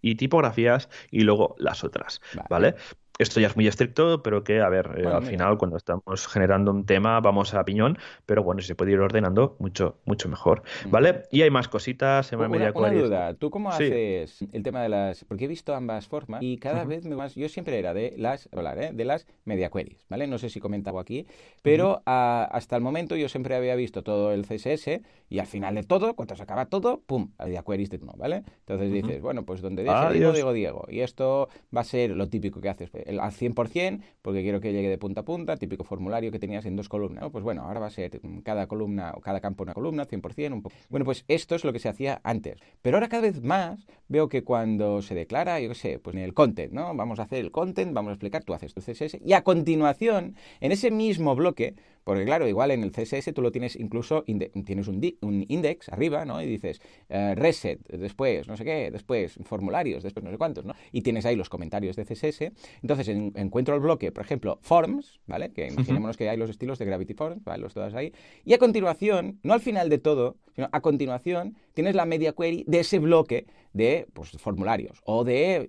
y 0.00 0.14
tipografías 0.14 0.88
y 1.10 1.20
luego 1.20 1.56
las 1.58 1.84
otras, 1.84 2.22
¿vale? 2.48 2.74
Esto 3.18 3.40
ya 3.40 3.46
es 3.46 3.56
muy 3.56 3.66
estricto, 3.66 4.22
pero 4.22 4.42
que, 4.42 4.60
a 4.60 4.68
ver, 4.68 4.90
eh, 4.96 5.06
al 5.06 5.24
final, 5.24 5.56
cuando 5.56 5.76
estamos 5.76 6.26
generando 6.26 6.72
un 6.72 6.84
tema, 6.84 7.20
vamos 7.20 7.54
a 7.54 7.64
piñón, 7.64 7.98
pero 8.26 8.42
bueno, 8.42 8.60
si 8.60 8.68
se 8.68 8.74
puede 8.74 8.92
ir 8.92 8.98
ordenando, 8.98 9.56
mucho, 9.60 9.98
mucho 10.04 10.28
mejor, 10.28 10.62
¿vale? 10.86 11.22
Y 11.30 11.42
hay 11.42 11.50
más 11.50 11.68
cositas 11.68 12.32
en 12.32 12.38
media 12.50 12.72
una 12.74 12.90
duda, 12.90 13.34
¿tú 13.34 13.50
cómo 13.50 13.70
haces 13.70 14.44
el 14.52 14.62
tema 14.62 14.82
de 14.82 14.88
las...? 14.88 15.24
Porque 15.24 15.44
he 15.44 15.48
visto 15.48 15.74
ambas 15.74 16.08
formas 16.08 16.42
y 16.42 16.58
cada 16.58 16.84
vez 16.84 17.04
más... 17.06 17.34
Yo 17.34 17.48
siempre 17.48 17.78
era 17.78 17.94
de 17.94 18.14
las... 18.16 18.48
Hablar, 18.52 18.78
¿eh? 18.78 18.90
De 18.92 19.04
las 19.04 19.26
media 19.44 19.70
queries, 19.70 20.04
¿vale? 20.08 20.26
No 20.26 20.38
sé 20.38 20.48
si 20.50 20.60
comentaba 20.60 21.00
aquí, 21.00 21.26
pero 21.62 22.02
hasta 22.06 22.76
el 22.76 22.82
momento 22.82 23.16
yo 23.16 23.28
siempre 23.28 23.54
había 23.54 23.74
visto 23.76 24.02
todo 24.02 24.32
el 24.32 24.44
CSS 24.44 25.00
y 25.28 25.38
al 25.38 25.46
final 25.46 25.74
de 25.76 25.82
todo, 25.84 26.14
cuando 26.14 26.36
se 26.36 26.42
acaba 26.42 26.66
todo, 26.66 27.00
¡pum! 27.06 27.30
Media 27.38 27.62
queries 27.62 27.90
de 27.90 27.98
uno, 28.02 28.12
¿vale? 28.16 28.42
Entonces 28.60 28.92
dices, 28.92 29.20
bueno, 29.22 29.44
pues 29.44 29.60
donde 29.60 29.84
dice 29.84 30.12
Diego, 30.12 30.32
Diego, 30.32 30.52
Diego, 30.52 30.86
y 30.88 31.00
esto 31.00 31.48
va 31.74 31.82
a 31.82 31.84
ser 31.84 32.10
lo 32.10 32.28
típico 32.28 32.60
que 32.60 32.68
haces, 32.68 32.90
al 33.06 33.32
100%, 33.32 34.00
porque 34.22 34.42
quiero 34.42 34.60
que 34.60 34.72
llegue 34.72 34.88
de 34.88 34.98
punta 34.98 35.20
a 35.22 35.24
punta, 35.24 35.56
típico 35.56 35.84
formulario 35.84 36.30
que 36.30 36.38
tenías 36.38 36.64
en 36.66 36.76
dos 36.76 36.88
columnas. 36.88 37.30
Pues 37.30 37.44
bueno, 37.44 37.62
ahora 37.62 37.80
va 37.80 37.86
a 37.86 37.90
ser 37.90 38.20
cada 38.42 38.66
columna 38.66 39.12
o 39.14 39.20
cada 39.20 39.40
campo 39.40 39.62
una 39.62 39.74
columna, 39.74 40.06
100%. 40.06 40.52
Un 40.52 40.62
bueno, 40.88 41.04
pues 41.04 41.24
esto 41.28 41.54
es 41.54 41.64
lo 41.64 41.72
que 41.72 41.78
se 41.78 41.88
hacía 41.88 42.20
antes. 42.24 42.58
Pero 42.82 42.96
ahora 42.96 43.08
cada 43.08 43.22
vez 43.22 43.42
más 43.42 43.86
veo 44.08 44.28
que 44.28 44.44
cuando 44.44 45.02
se 45.02 45.14
declara, 45.14 45.60
yo 45.60 45.68
qué 45.70 45.74
sé, 45.74 45.98
pues 45.98 46.16
en 46.16 46.22
el 46.22 46.34
content, 46.34 46.72
¿no? 46.72 46.94
Vamos 46.94 47.18
a 47.18 47.22
hacer 47.22 47.40
el 47.40 47.50
content, 47.50 47.92
vamos 47.92 48.10
a 48.10 48.14
explicar, 48.14 48.44
tú 48.44 48.54
haces 48.54 48.74
tu 48.74 48.80
CSS, 48.80 49.18
y 49.24 49.32
a 49.32 49.42
continuación, 49.42 50.36
en 50.60 50.72
ese 50.72 50.90
mismo 50.90 51.34
bloque, 51.34 51.74
porque 52.04 52.24
claro, 52.24 52.46
igual 52.46 52.70
en 52.70 52.82
el 52.82 52.92
CSS 52.92 53.32
tú 53.34 53.40
lo 53.40 53.50
tienes 53.50 53.76
incluso, 53.76 54.24
tienes 54.24 54.88
un, 54.88 55.00
un, 55.22 55.46
index 55.48 55.88
arriba, 55.88 56.24
¿no? 56.24 56.40
Y 56.42 56.46
dices 56.46 56.80
eh, 57.08 57.34
reset, 57.34 57.80
después, 57.88 58.46
no 58.46 58.56
sé 58.56 58.64
qué, 58.64 58.90
después 58.90 59.38
formularios, 59.44 60.02
después 60.02 60.22
no 60.22 60.30
sé 60.30 60.36
cuántos, 60.36 60.66
¿no? 60.66 60.74
Y 60.92 61.00
tienes 61.00 61.24
ahí 61.24 61.34
los 61.34 61.48
comentarios 61.48 61.96
de 61.96 62.04
CSS. 62.04 62.52
Entonces 62.82 62.93
encuentro 63.00 63.74
el 63.74 63.80
bloque, 63.80 64.12
por 64.12 64.24
ejemplo, 64.24 64.58
forms, 64.62 65.20
¿vale? 65.26 65.52
Que 65.52 65.68
imaginémonos 65.68 66.16
que 66.16 66.28
hay 66.28 66.36
los 66.36 66.50
estilos 66.50 66.78
de 66.78 66.84
Gravity 66.84 67.14
Forms, 67.14 67.44
¿vale? 67.44 67.62
Los 67.62 67.74
todas 67.74 67.94
ahí. 67.94 68.12
Y 68.44 68.54
a 68.54 68.58
continuación, 68.58 69.40
no 69.42 69.52
al 69.52 69.60
final 69.60 69.88
de 69.88 69.98
todo, 69.98 70.36
sino 70.54 70.68
a 70.72 70.80
continuación, 70.80 71.56
tienes 71.74 71.94
la 71.94 72.06
media 72.06 72.32
query 72.32 72.64
de 72.66 72.80
ese 72.80 72.98
bloque 72.98 73.46
de 73.74 74.06
pues, 74.12 74.30
formularios 74.38 75.00
o 75.04 75.24
de 75.24 75.68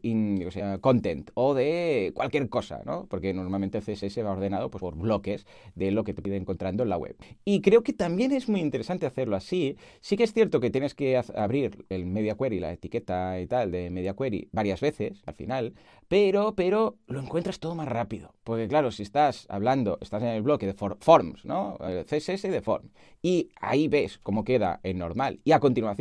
content 0.80 1.32
o 1.34 1.56
de 1.56 2.12
cualquier 2.14 2.48
cosa, 2.50 2.84
¿no? 2.86 3.08
Porque 3.08 3.34
normalmente 3.34 3.82
CSS 3.82 4.24
va 4.24 4.32
ordenado 4.32 4.70
pues, 4.70 4.80
por 4.80 4.96
bloques 4.96 5.46
de 5.74 5.90
lo 5.90 6.04
que 6.04 6.14
te 6.14 6.22
pide 6.22 6.38
encontrando 6.38 6.84
en 6.84 6.90
la 6.90 6.98
web. 6.98 7.18
Y 7.44 7.62
creo 7.62 7.82
que 7.82 7.94
también 7.94 8.32
es 8.32 8.48
muy 8.48 8.62
interesante 8.62 9.08
hacerlo 9.08 9.36
así. 9.36 9.76
Sí 10.02 10.18
que 10.18 10.24
es 10.24 10.34
cierto 10.34 10.60
que 10.60 10.70
tienes 10.70 10.94
que 10.94 11.18
abrir 11.36 11.86
el 11.90 12.06
media 12.06 12.36
query, 12.36 12.60
la 12.60 12.72
etiqueta 12.72 13.40
y 13.42 13.48
tal 13.48 13.72
de 13.72 13.90
media 13.90 14.14
query 14.14 14.50
varias 14.52 14.82
veces 14.82 15.24
al 15.26 15.34
final, 15.34 15.74
pero, 16.08 16.54
pero 16.56 16.98
lo 17.08 17.20
encuentras 17.20 17.60
todo 17.60 17.74
más 17.74 17.88
rápido. 17.88 18.36
Porque 18.44 18.68
claro, 18.68 18.92
si 18.92 19.02
estás 19.02 19.48
hablando, 19.50 19.98
estás 20.00 20.22
en 20.22 20.30
el 20.30 20.44
bloque 20.44 20.68
de 20.68 20.76
forms, 20.76 21.44
¿no? 21.44 21.80
CSS 22.06 22.44
de 22.44 22.62
form, 22.62 22.92
y 23.24 23.50
ahí 23.60 23.88
ves 23.88 24.20
cómo 24.20 24.44
queda 24.44 24.80
en 24.84 25.00
normal, 25.00 25.40
y 25.44 25.54
a 25.54 25.60
continuación 25.60 25.95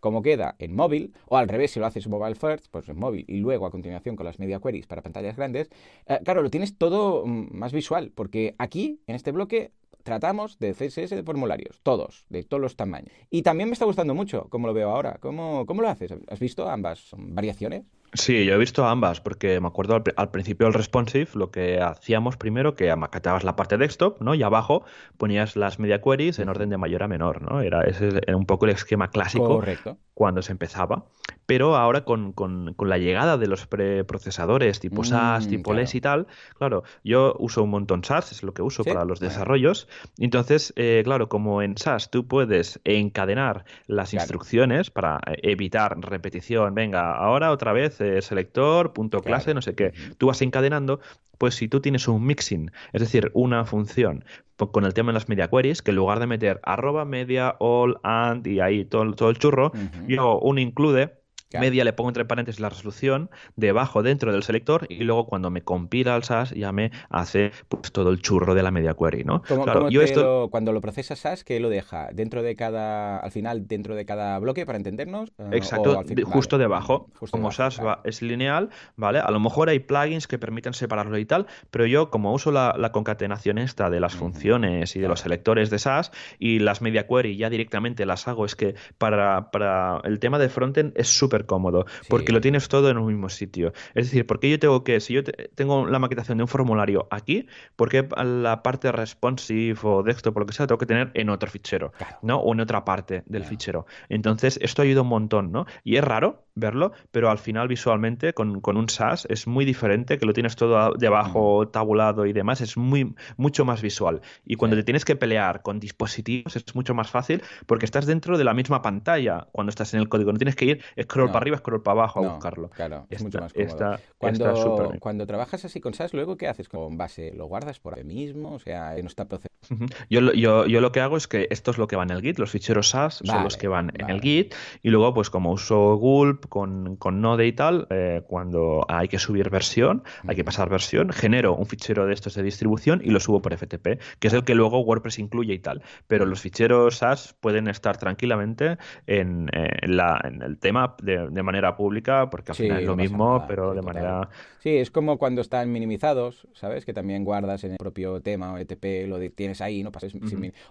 cómo 0.00 0.20
queda 0.20 0.56
en 0.58 0.74
móvil, 0.74 1.14
o 1.26 1.36
al 1.36 1.48
revés, 1.48 1.70
si 1.70 1.80
lo 1.80 1.86
haces 1.86 2.08
mobile 2.08 2.34
first, 2.34 2.66
pues 2.70 2.88
en 2.88 2.98
móvil 2.98 3.24
y 3.28 3.36
luego 3.36 3.66
a 3.66 3.70
continuación 3.70 4.16
con 4.16 4.26
las 4.26 4.40
media 4.40 4.58
queries 4.58 4.86
para 4.88 5.00
pantallas 5.00 5.36
grandes, 5.36 5.70
eh, 6.06 6.18
claro, 6.24 6.42
lo 6.42 6.50
tienes 6.50 6.76
todo 6.76 7.24
mm, 7.24 7.48
más 7.52 7.72
visual, 7.72 8.10
porque 8.12 8.56
aquí, 8.58 9.00
en 9.06 9.14
este 9.14 9.30
bloque, 9.30 9.70
tratamos 10.02 10.58
de 10.58 10.72
CSS 10.72 11.10
de 11.10 11.22
formularios, 11.22 11.80
todos, 11.82 12.26
de 12.28 12.42
todos 12.42 12.60
los 12.60 12.74
tamaños. 12.74 13.12
Y 13.30 13.42
también 13.42 13.68
me 13.68 13.74
está 13.74 13.84
gustando 13.84 14.14
mucho, 14.14 14.48
como 14.50 14.66
lo 14.66 14.74
veo 14.74 14.90
ahora. 14.90 15.18
¿Cómo, 15.20 15.64
cómo 15.66 15.82
lo 15.82 15.88
haces? 15.88 16.12
¿Has 16.28 16.40
visto 16.40 16.68
ambas 16.68 17.10
variaciones? 17.16 17.84
Sí, 18.14 18.44
yo 18.44 18.54
he 18.54 18.58
visto 18.58 18.86
ambas, 18.86 19.22
porque 19.22 19.58
me 19.58 19.68
acuerdo 19.68 20.02
al, 20.16 20.30
principio 20.30 20.66
del 20.66 20.74
responsive 20.74 21.28
lo 21.32 21.50
que 21.50 21.80
hacíamos 21.80 22.36
primero, 22.36 22.74
que 22.74 22.90
amacatabas 22.90 23.42
la 23.42 23.56
parte 23.56 23.78
desktop, 23.78 24.20
¿no? 24.20 24.34
Y 24.34 24.42
abajo 24.42 24.84
ponías 25.16 25.56
las 25.56 25.78
media 25.78 26.02
queries 26.02 26.38
en 26.38 26.50
orden 26.50 26.68
de 26.68 26.76
mayor 26.76 27.02
a 27.02 27.08
menor, 27.08 27.40
¿no? 27.40 27.62
Era, 27.62 27.84
ese 27.84 28.08
era 28.26 28.36
un 28.36 28.44
poco 28.44 28.66
el 28.66 28.72
esquema 28.72 29.08
clásico 29.08 29.46
Correcto. 29.46 29.96
cuando 30.12 30.42
se 30.42 30.52
empezaba. 30.52 31.06
Pero 31.46 31.76
ahora 31.76 32.04
con, 32.04 32.32
con, 32.32 32.74
con 32.74 32.88
la 32.88 32.98
llegada 32.98 33.38
de 33.38 33.46
los 33.46 33.66
preprocesadores 33.66 34.78
tipo 34.78 35.04
SAS, 35.04 35.46
mm, 35.46 35.50
tipo 35.50 35.72
LES 35.72 35.94
y 35.94 36.00
tal, 36.00 36.26
claro, 36.56 36.84
yo 37.02 37.34
uso 37.38 37.62
un 37.62 37.70
montón 37.70 38.04
SAS, 38.04 38.30
es 38.32 38.42
lo 38.42 38.52
que 38.52 38.62
uso 38.62 38.84
para 38.84 39.04
los 39.06 39.20
desarrollos. 39.20 39.88
Entonces, 40.18 40.72
eh, 40.76 41.00
claro, 41.04 41.28
como 41.28 41.62
en 41.62 41.78
SAS 41.78 42.10
tú 42.10 42.26
puedes 42.26 42.78
encadenar 42.84 43.64
las 43.86 44.12
instrucciones 44.12 44.90
para 44.90 45.20
evitar 45.42 45.98
repetición, 45.98 46.74
venga, 46.74 47.16
ahora 47.16 47.50
otra 47.50 47.72
vez 47.72 48.01
selector, 48.22 48.92
punto 48.92 49.20
clase, 49.20 49.54
no 49.54 49.62
sé 49.62 49.74
qué. 49.74 49.92
Tú 50.18 50.26
vas 50.26 50.42
encadenando, 50.42 51.00
pues 51.38 51.54
si 51.54 51.68
tú 51.68 51.80
tienes 51.80 52.08
un 52.08 52.24
mixing, 52.24 52.70
es 52.92 53.00
decir, 53.00 53.30
una 53.34 53.64
función 53.64 54.24
con 54.56 54.84
el 54.84 54.94
tema 54.94 55.10
de 55.10 55.14
las 55.14 55.28
media 55.28 55.48
queries, 55.48 55.82
que 55.82 55.90
en 55.90 55.96
lugar 55.96 56.20
de 56.20 56.26
meter 56.26 56.60
arroba 56.62 57.04
media, 57.04 57.56
all, 57.58 57.98
and 58.04 58.46
y 58.46 58.60
ahí 58.60 58.84
todo, 58.84 59.12
todo 59.14 59.30
el 59.30 59.38
churro, 59.38 59.72
yo 60.06 60.38
un 60.38 60.58
include 60.58 61.21
media 61.58 61.84
le 61.84 61.92
pongo 61.92 62.10
entre 62.10 62.24
paréntesis 62.24 62.60
la 62.60 62.68
resolución, 62.68 63.30
debajo 63.56 64.02
dentro 64.02 64.32
del 64.32 64.42
selector 64.42 64.86
y 64.88 65.04
luego 65.04 65.26
cuando 65.26 65.50
me 65.50 65.62
compila 65.62 66.16
el 66.16 66.24
SAS 66.24 66.50
ya 66.50 66.72
me 66.72 66.90
hace 67.10 67.52
pues 67.68 67.92
todo 67.92 68.10
el 68.10 68.20
churro 68.20 68.54
de 68.54 68.62
la 68.62 68.70
media 68.70 68.94
query, 68.94 69.24
¿no? 69.24 69.42
claro, 69.42 69.88
yo 69.88 70.02
esto... 70.02 70.48
cuando 70.50 70.72
lo 70.72 70.80
procesa 70.80 71.16
SAS, 71.16 71.44
¿qué 71.44 71.60
lo 71.60 71.68
deja? 71.68 72.08
¿Dentro 72.12 72.42
de 72.42 72.56
cada, 72.56 73.18
al 73.18 73.30
final, 73.30 73.66
dentro 73.66 73.94
de 73.94 74.04
cada 74.04 74.38
bloque 74.38 74.66
para 74.66 74.78
entendernos? 74.78 75.30
Eh, 75.38 75.50
Exacto, 75.52 76.02
justo 76.24 76.58
debajo. 76.58 77.10
como 77.30 77.50
SAS 77.52 77.80
es 78.04 78.22
lineal, 78.22 78.70
¿vale? 78.96 79.18
A 79.18 79.30
lo 79.30 79.40
mejor 79.40 79.68
hay 79.68 79.78
plugins 79.78 80.26
que 80.26 80.38
permiten 80.38 80.74
separarlo 80.74 81.18
y 81.18 81.24
tal, 81.24 81.46
pero 81.70 81.86
yo 81.86 82.10
como 82.10 82.32
uso 82.32 82.52
la, 82.52 82.90
concatenación 82.92 83.58
esta 83.58 83.88
de 83.88 84.00
las 84.00 84.14
funciones 84.14 84.96
y 84.96 85.00
de 85.00 85.08
los 85.08 85.20
selectores 85.20 85.70
de 85.70 85.78
SAS 85.78 86.12
y 86.38 86.58
las 86.58 86.82
media 86.82 87.06
query 87.06 87.36
ya 87.36 87.48
directamente 87.48 88.04
las 88.04 88.28
hago, 88.28 88.44
es 88.44 88.54
que 88.54 88.74
para, 88.98 89.50
para 89.50 90.00
el 90.04 90.18
tema 90.18 90.38
de 90.38 90.48
frontend 90.48 90.92
es 90.96 91.08
súper 91.08 91.41
cómodo, 91.46 91.86
porque 92.08 92.32
lo 92.32 92.40
tienes 92.40 92.68
todo 92.68 92.90
en 92.90 92.98
un 92.98 93.06
mismo 93.06 93.28
sitio. 93.28 93.72
Es 93.94 94.06
decir, 94.06 94.26
porque 94.26 94.50
yo 94.50 94.58
tengo 94.58 94.84
que, 94.84 95.00
si 95.00 95.14
yo 95.14 95.22
tengo 95.54 95.86
la 95.86 95.98
maquetación 95.98 96.38
de 96.38 96.44
un 96.44 96.48
formulario 96.48 97.06
aquí, 97.10 97.46
porque 97.76 98.06
la 98.24 98.62
parte 98.62 98.92
responsive 98.92 99.78
o 99.82 100.02
desktop 100.02 100.36
o 100.36 100.40
lo 100.40 100.46
que 100.46 100.52
sea, 100.52 100.66
tengo 100.66 100.78
que 100.78 100.86
tener 100.86 101.10
en 101.14 101.30
otro 101.30 101.50
fichero, 101.50 101.92
¿no? 102.22 102.38
O 102.38 102.52
en 102.52 102.60
otra 102.60 102.84
parte 102.84 103.22
del 103.26 103.44
fichero. 103.44 103.86
Entonces, 104.08 104.58
esto 104.62 104.82
ayuda 104.82 105.02
un 105.02 105.08
montón, 105.08 105.52
¿no? 105.52 105.66
Y 105.84 105.96
es 105.96 106.04
raro 106.04 106.44
verlo, 106.54 106.92
pero 107.10 107.30
al 107.30 107.38
final 107.38 107.68
visualmente 107.68 108.34
con, 108.34 108.60
un 108.64 108.88
SAS 108.88 109.26
es 109.30 109.46
muy 109.46 109.64
diferente, 109.64 110.18
que 110.18 110.26
lo 110.26 110.32
tienes 110.32 110.56
todo 110.56 110.94
debajo 110.94 111.68
tabulado 111.68 112.26
y 112.26 112.32
demás, 112.32 112.60
es 112.60 112.76
muy 112.76 113.14
mucho 113.36 113.64
más 113.64 113.82
visual. 113.82 114.20
Y 114.44 114.56
cuando 114.56 114.76
te 114.76 114.84
tienes 114.84 115.04
que 115.04 115.16
pelear 115.16 115.62
con 115.62 115.80
dispositivos 115.80 116.56
es 116.56 116.74
mucho 116.74 116.94
más 116.94 117.10
fácil 117.10 117.42
porque 117.66 117.84
estás 117.84 118.06
dentro 118.06 118.38
de 118.38 118.44
la 118.44 118.54
misma 118.54 118.82
pantalla 118.82 119.48
cuando 119.52 119.70
estás 119.70 119.94
en 119.94 120.00
el 120.00 120.08
código, 120.08 120.32
no 120.32 120.38
tienes 120.38 120.56
que 120.56 120.64
ir 120.66 120.82
scroll 121.02 121.31
para 121.32 121.42
arriba, 121.42 121.58
scroll 121.58 121.82
para 121.82 122.00
abajo 122.00 122.24
a 122.24 122.32
buscarlo. 122.32 122.70
Claro, 122.70 123.06
es 123.10 123.22
mucho 123.22 123.40
más 123.40 123.52
cómodo. 123.52 123.98
cuando, 124.18 124.92
cuando 125.00 125.26
trabajas 125.26 125.64
así 125.64 125.80
con 125.80 125.94
SAS, 125.94 126.12
luego 126.14 126.36
¿qué 126.36 126.48
haces 126.48 126.68
con 126.68 126.96
base? 126.96 127.32
¿Lo 127.34 127.46
guardas 127.46 127.80
por 127.80 127.96
ahí 127.96 128.04
mismo? 128.04 128.54
O 128.54 128.58
sea, 128.58 128.94
no 129.00 129.08
está 129.08 129.26
procesando. 129.26 129.86
yo, 130.10 130.32
yo, 130.32 130.66
yo, 130.66 130.80
lo 130.80 130.92
que 130.92 131.00
hago 131.00 131.16
es 131.16 131.28
que 131.28 131.48
esto 131.50 131.70
es 131.70 131.78
lo 131.78 131.86
que 131.86 131.96
va 131.96 132.02
en 132.02 132.10
el 132.10 132.20
Git, 132.20 132.38
los 132.38 132.50
ficheros 132.50 132.90
SAS 132.90 133.22
son 133.24 133.44
los 133.44 133.56
que 133.56 133.68
van 133.68 133.92
en 133.98 134.10
el 134.10 134.20
Git 134.20 134.54
y 134.82 134.90
luego 134.90 135.14
pues 135.14 135.30
como 135.30 135.52
uso 135.52 135.96
Gulp 135.96 136.46
con, 136.48 136.96
con 136.96 137.20
Node 137.20 137.46
y 137.46 137.52
tal, 137.52 137.86
eh, 137.90 138.22
cuando 138.26 138.84
hay 138.88 139.08
que 139.08 139.18
subir 139.18 139.50
versión, 139.50 140.02
hay 140.26 140.36
que 140.36 140.44
pasar 140.44 140.68
versión, 140.68 141.10
genero 141.10 141.54
un 141.54 141.66
fichero 141.66 142.06
de 142.06 142.14
estos 142.14 142.34
de 142.34 142.42
distribución 142.42 143.00
y 143.04 143.10
lo 143.10 143.20
subo 143.20 143.40
por 143.40 143.56
FTP, 143.56 144.00
que 144.18 144.28
es 144.28 144.34
el 144.34 144.44
que 144.44 144.54
luego 144.54 144.80
WordPress 144.80 145.18
incluye 145.18 145.54
y 145.54 145.58
tal. 145.58 145.82
Pero 146.06 146.26
los 146.26 146.40
ficheros 146.40 146.98
SAS 146.98 147.34
pueden 147.40 147.68
estar 147.68 147.96
tranquilamente 147.96 148.78
en, 149.06 149.48
en, 149.52 149.96
la, 149.96 150.20
en 150.24 150.42
el 150.42 150.58
tema 150.58 150.96
de, 151.02 151.11
de, 151.18 151.42
manera 151.42 151.76
pública, 151.76 152.30
porque 152.30 152.52
al 152.52 152.56
final 152.56 152.80
es 152.80 152.86
lo 152.86 152.96
mismo, 152.96 153.44
pero 153.46 153.74
de 153.74 153.82
manera... 153.82 154.28
Sí, 154.58 154.76
es 154.76 154.90
como 154.90 155.18
cuando 155.18 155.40
están 155.40 155.70
minimizados, 155.72 156.46
¿sabes? 156.54 156.84
Que 156.84 156.92
también 156.92 157.24
guardas 157.24 157.64
en 157.64 157.72
el 157.72 157.78
propio 157.78 158.20
tema 158.20 158.52
o 158.52 158.58
ETP, 158.58 159.08
lo 159.08 159.18
tienes 159.30 159.60
ahí, 159.60 159.82
no 159.82 159.92
pases 159.92 160.14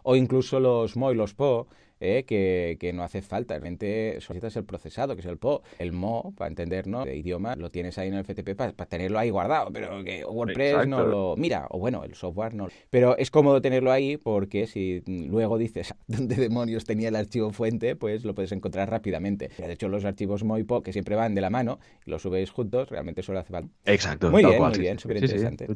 O 0.03 0.15
incluso 0.15 0.59
los 0.59 0.95
Mo 0.95 1.11
y 1.11 1.15
los 1.15 1.33
Po, 1.33 1.67
¿eh? 2.01 2.25
que, 2.25 2.91
no 2.93 3.03
hace 3.03 3.21
falta. 3.21 3.53
Realmente 3.53 4.19
solicitas 4.19 4.55
el 4.57 4.65
procesado, 4.65 5.15
que 5.15 5.21
es 5.21 5.27
el 5.27 5.37
PO. 5.37 5.63
El 5.79 5.93
MO, 5.93 6.33
para 6.37 6.49
entendernos, 6.49 7.05
de 7.05 7.15
idioma, 7.15 7.55
lo 7.55 7.69
tienes 7.69 7.97
ahí 7.97 8.09
en 8.09 8.15
el 8.15 8.25
FTP 8.25 8.55
para, 8.55 8.73
tenerlo 8.73 9.19
ahí 9.19 9.29
guardado, 9.29 9.69
pero 9.71 10.03
que 10.03 10.25
WordPress 10.25 10.87
no 10.87 11.05
lo 11.05 11.35
mira, 11.37 11.67
o 11.69 11.79
bueno, 11.79 12.03
el 12.03 12.15
software 12.15 12.53
no. 12.53 12.67
Pero 12.89 13.17
es 13.17 13.31
cómodo 13.31 13.61
tenerlo 13.61 13.91
ahí 13.91 14.17
porque 14.17 14.67
si 14.67 15.03
luego 15.05 15.57
dices 15.57 15.93
dónde 16.07 16.35
demonios 16.35 16.85
tenía 16.85 17.09
el 17.09 17.15
archivo 17.15 17.51
fuente, 17.51 17.95
pues 17.95 18.25
lo 18.25 18.33
puedes 18.33 18.51
encontrar 18.51 18.89
rápidamente. 18.89 19.49
De 19.57 19.71
hecho, 19.71 19.87
los 19.87 20.03
archivos 20.05 20.43
MOIPO, 20.43 20.81
que 20.81 20.91
siempre 20.91 21.15
van 21.15 21.35
de 21.35 21.41
la 21.41 21.49
mano 21.49 21.79
y 22.05 22.09
los 22.09 22.23
subéis 22.23 22.51
juntos, 22.51 22.89
realmente 22.89 23.21
solo 23.21 23.39
hace 23.39 23.51
falta. 23.51 23.69
Exacto. 23.85 24.31
Muy 24.31 24.43
bien, 24.43 24.61
muy 24.61 24.79
bien, 24.79 24.99
súper 24.99 25.17
interesante. 25.17 25.67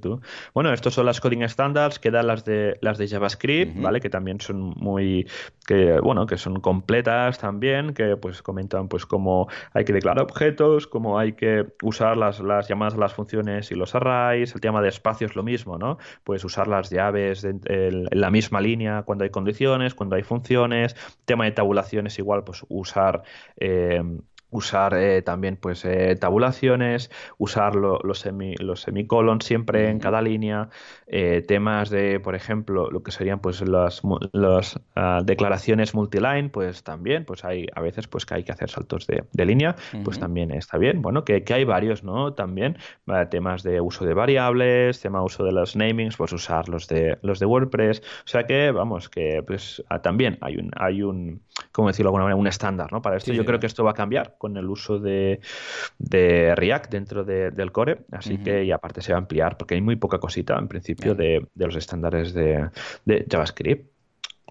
bueno, 0.54 0.74
estos 0.74 0.94
son 0.94 1.06
las 1.06 1.22
coding 1.22 1.48
standards, 1.48 2.00
quedan 2.00 2.28
las 2.28 2.46
de 2.46 2.78
las 2.82 2.98
de 2.98 3.08
JavaScript, 3.08 3.80
¿vale? 3.80 4.00
Que 4.00 4.10
también 4.10 4.40
son 4.42 4.74
muy 4.78 5.28
que 5.66 6.00
bueno, 6.00 6.15
que 6.26 6.38
son 6.38 6.62
completas 6.62 7.38
también, 7.40 7.94
que 7.94 8.16
pues 8.16 8.42
comentan 8.42 8.88
pues 8.88 9.06
cómo 9.06 9.50
hay 9.74 9.84
que 9.84 9.92
declarar 9.92 10.24
objetos, 10.24 10.88
cómo 10.88 11.20
hay 11.20 11.34
que 11.34 11.66
usar 11.84 12.16
las, 12.16 12.40
las 12.40 12.70
llamadas 12.70 12.94
a 12.94 12.98
las 12.98 13.14
funciones 13.14 13.72
y 13.72 13.76
los 13.76 13.94
arrays, 13.96 14.56
el 14.56 14.62
tema 14.62 14.82
de 14.82 14.88
espacio 14.90 15.28
es 15.28 15.36
lo 15.36 15.44
mismo, 15.44 15.78
¿no? 15.78 15.98
Pues 16.24 16.46
usar 16.46 16.68
las 16.68 16.90
llaves 16.90 17.44
en, 17.44 17.62
la 18.12 18.32
misma 18.32 18.62
línea 18.62 19.04
cuando 19.04 19.26
hay 19.26 19.30
condiciones, 19.30 19.94
cuando 19.94 20.16
hay 20.16 20.24
funciones, 20.24 20.96
tema 21.26 21.44
de 21.44 21.52
tabulaciones 21.52 22.18
igual, 22.18 22.44
pues 22.46 22.66
usar 22.70 23.24
eh, 23.58 24.02
usar 24.56 24.94
eh, 24.96 25.22
también 25.22 25.58
pues 25.58 25.84
eh, 25.86 26.16
tabulaciones, 26.16 27.12
usar 27.38 27.76
los, 27.76 28.20
semi, 28.20 28.56
los 28.56 28.82
semicolons 28.82 29.46
siempre 29.46 29.90
en 29.90 30.00
cada 30.00 30.22
línea, 30.22 30.70
eh, 31.08 31.44
temas 31.48 31.90
de, 31.90 32.20
por 32.20 32.34
ejemplo, 32.34 32.90
lo 32.90 33.04
que 33.04 33.12
serían 33.12 33.40
pues 33.40 33.62
las, 33.62 34.02
las 34.32 34.80
ah, 34.96 35.22
declaraciones 35.24 35.94
multiline, 35.94 36.50
pues 36.50 36.84
también, 36.84 37.26
pues 37.26 37.46
hay 37.46 37.68
a 37.76 37.82
veces 37.82 38.08
pues 38.08 38.26
que 38.26 38.36
hay 38.36 38.44
que 38.44 38.52
hacer 38.52 38.70
saltos 38.70 39.06
de, 39.06 39.46
línea, 39.46 39.76
pues 40.04 40.20
también 40.20 40.50
está 40.50 40.80
bien. 40.80 41.04
Bueno, 41.04 41.24
que, 41.24 41.44
que, 41.44 41.54
hay 41.54 41.64
varios, 41.64 42.04
¿no? 42.04 42.34
También 42.34 42.78
temas 43.30 43.62
de 43.62 43.80
uso 43.80 44.04
de 44.04 44.16
variables, 44.16 45.00
tema 45.00 45.20
de 45.20 45.26
uso 45.26 45.44
de 45.44 45.52
los 45.52 45.76
namings, 45.76 46.18
pues 46.18 46.34
usar 46.34 46.68
los 46.70 46.88
de 46.88 47.20
los 47.22 47.40
de 47.40 47.46
WordPress, 47.46 48.00
o 48.00 48.28
sea 48.28 48.46
que 48.48 48.72
vamos 48.72 49.08
que 49.08 49.44
pues 49.46 49.84
ah, 49.90 50.02
también 50.02 50.40
hay 50.42 50.58
un 50.58 50.72
hay 50.76 51.04
un, 51.04 51.42
¿cómo 51.72 51.90
decirlo 51.90 52.08
de 52.08 52.10
alguna 52.10 52.24
manera? 52.24 52.38
Un 52.38 52.48
estándar, 52.48 52.92
¿no? 52.92 53.04
Para 53.04 53.18
esto 53.18 53.32
yo 53.32 53.46
creo 53.46 53.60
que 53.60 53.68
esto 53.68 53.84
va 53.84 53.92
a 53.92 53.94
cambiar 53.94 54.36
con 54.40 54.58
el 54.58 54.68
uso 54.68 54.98
de, 55.00 55.40
React 56.56 56.92
dentro 56.92 57.24
del 57.24 57.72
core, 57.72 58.00
así 58.12 58.40
que 58.40 58.64
y 58.64 58.72
aparte 58.72 59.02
se 59.02 59.12
va 59.12 59.20
a 59.20 59.22
ampliar 59.22 59.58
porque 59.58 59.76
hay 59.76 59.82
muy 59.82 59.96
poca 59.96 60.18
cosita 60.18 60.58
en 60.58 60.68
principio 60.68 60.95
de, 60.96 61.48
los 61.56 61.76
estándares 61.76 62.34
de, 62.34 62.70
de 63.06 63.26
JavaScript. 63.30 63.95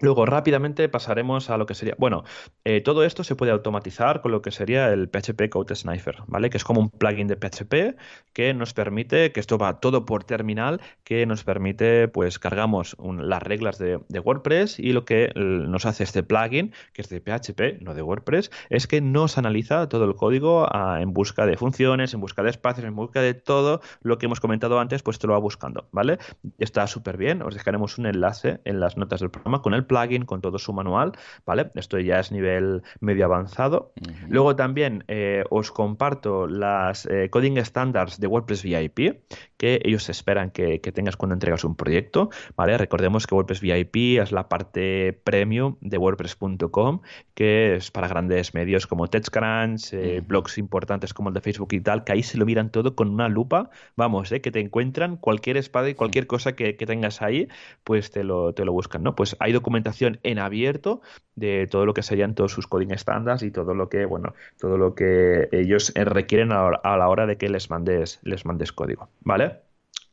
Luego 0.01 0.25
rápidamente 0.25 0.89
pasaremos 0.89 1.49
a 1.49 1.57
lo 1.57 1.65
que 1.65 1.73
sería, 1.73 1.95
bueno, 1.97 2.25
eh, 2.65 2.81
todo 2.81 3.05
esto 3.05 3.23
se 3.23 3.35
puede 3.35 3.53
automatizar 3.53 4.21
con 4.21 4.33
lo 4.33 4.41
que 4.41 4.51
sería 4.51 4.89
el 4.89 5.07
PHP 5.07 5.49
Code 5.49 5.73
Sniper, 5.73 6.17
¿vale? 6.27 6.49
Que 6.49 6.57
es 6.57 6.65
como 6.65 6.81
un 6.81 6.89
plugin 6.89 7.27
de 7.27 7.37
PHP 7.37 7.97
que 8.33 8.53
nos 8.53 8.73
permite, 8.73 9.31
que 9.31 9.39
esto 9.39 9.57
va 9.57 9.79
todo 9.79 10.03
por 10.03 10.25
terminal, 10.25 10.81
que 11.05 11.25
nos 11.25 11.45
permite, 11.45 12.09
pues 12.09 12.39
cargamos 12.39 12.97
las 12.99 13.41
reglas 13.41 13.77
de, 13.77 13.99
WordPress 14.25 14.79
y 14.79 14.91
lo 14.91 15.05
que 15.05 15.31
nos 15.35 15.85
hace 15.85 16.03
este 16.03 16.23
plugin, 16.23 16.73
que 16.93 17.01
es 17.01 17.09
de 17.09 17.21
PHP, 17.21 17.81
no 17.81 17.93
de 17.93 18.01
WordPress, 18.01 18.51
es 18.69 18.87
que 18.87 18.99
nos 18.99 19.37
analiza 19.37 19.87
todo 19.87 20.05
el 20.05 20.15
código 20.15 20.67
ah, 20.71 20.99
en 21.01 21.13
busca 21.13 21.45
de 21.45 21.55
funciones, 21.55 22.13
en 22.13 22.19
busca 22.19 22.43
de 22.43 22.49
espacios, 22.49 22.85
en 22.85 22.95
busca 22.95 23.21
de 23.21 23.33
todo 23.33 23.81
lo 24.01 24.17
que 24.17 24.25
hemos 24.25 24.41
comentado 24.41 24.79
antes, 24.79 25.03
pues 25.03 25.19
te 25.19 25.27
lo 25.27 25.33
va 25.33 25.39
buscando, 25.39 25.87
¿vale? 25.91 26.17
Está 26.57 26.87
súper 26.87 27.17
bien, 27.17 27.41
os 27.41 27.53
dejaremos 27.53 27.97
un 27.97 28.07
enlace 28.07 28.59
en 28.65 28.79
las 28.79 28.97
notas 28.97 29.21
del 29.21 29.29
programa 29.29 29.61
con 29.61 29.73
el 29.73 29.84
plugin 29.85 30.25
con 30.25 30.41
todo 30.41 30.57
su 30.59 30.73
manual, 30.73 31.13
¿vale? 31.45 31.71
Esto 31.75 31.99
ya 31.99 32.19
es 32.19 32.31
nivel 32.31 32.83
medio 32.99 33.25
avanzado. 33.25 33.93
Luego 34.27 34.55
también 34.55 35.03
eh, 35.07 35.43
os 35.49 35.71
comparto 35.71 36.47
las 36.47 37.05
eh, 37.05 37.29
coding 37.29 37.57
standards 37.59 38.19
de 38.19 38.27
WordPress 38.27 38.63
VIP 38.63 39.21
que 39.65 39.81
ellos 39.83 40.09
esperan 40.09 40.51
que, 40.51 40.79
tengas 40.93 41.17
cuando 41.17 41.33
entregas 41.33 41.63
un 41.63 41.75
proyecto, 41.75 42.29
¿vale? 42.55 42.77
Recordemos 42.77 43.25
que 43.25 43.33
WordPress 43.33 43.61
VIP 43.61 44.19
es 44.21 44.31
la 44.31 44.47
parte 44.47 45.19
premium 45.23 45.77
de 45.81 45.97
WordPress.com 45.97 47.01
que 47.33 47.75
es 47.75 47.89
para 47.89 48.07
grandes 48.07 48.53
medios 48.53 48.85
como 48.85 49.07
TechCrunch, 49.07 49.93
eh, 49.93 50.21
blogs 50.25 50.59
importantes 50.59 51.13
como 51.15 51.29
el 51.29 51.33
de 51.33 51.41
Facebook 51.41 51.69
y 51.71 51.81
tal, 51.81 52.03
que 52.03 52.13
ahí 52.13 52.21
se 52.21 52.37
lo 52.37 52.45
miran 52.45 52.69
todo 52.69 52.95
con 52.95 53.09
una 53.09 53.27
lupa, 53.27 53.71
vamos, 53.95 54.29
que 54.29 54.51
te 54.51 54.59
encuentran 54.59 55.17
cualquier 55.17 55.57
espada 55.57 55.89
y 55.89 55.95
cualquier 55.95 56.27
cosa 56.27 56.55
que, 56.55 56.73
tengas 56.73 57.23
ahí, 57.23 57.47
pues 57.83 58.11
te 58.11 58.23
lo, 58.23 58.53
te 58.53 58.63
lo 58.63 58.71
buscan, 58.71 59.01
¿no? 59.01 59.15
Pues 59.15 59.35
hay 59.39 59.51
documentos 59.51 59.97
en 60.01 60.39
abierto 60.39 61.01
de 61.35 61.67
todo 61.67 61.87
lo 61.87 61.93
que 61.95 62.03
serían 62.03 62.35
todos 62.35 62.51
sus 62.51 62.67
coding 62.67 62.95
standards 62.95 63.41
y 63.41 63.49
todo 63.49 63.73
lo 63.73 63.89
que, 63.89 64.05
bueno, 64.05 64.35
todo 64.59 64.77
lo 64.77 64.93
que 64.93 65.49
ellos 65.51 65.91
eh, 65.95 66.05
requieren 66.05 66.51
a 66.51 66.97
la 66.97 67.09
hora 67.09 67.25
de 67.25 67.37
que 67.37 67.49
les 67.49 67.69
mandes, 67.71 68.19
les 68.23 68.45
mandes 68.45 68.71
código, 68.71 69.09
¿vale? 69.21 69.54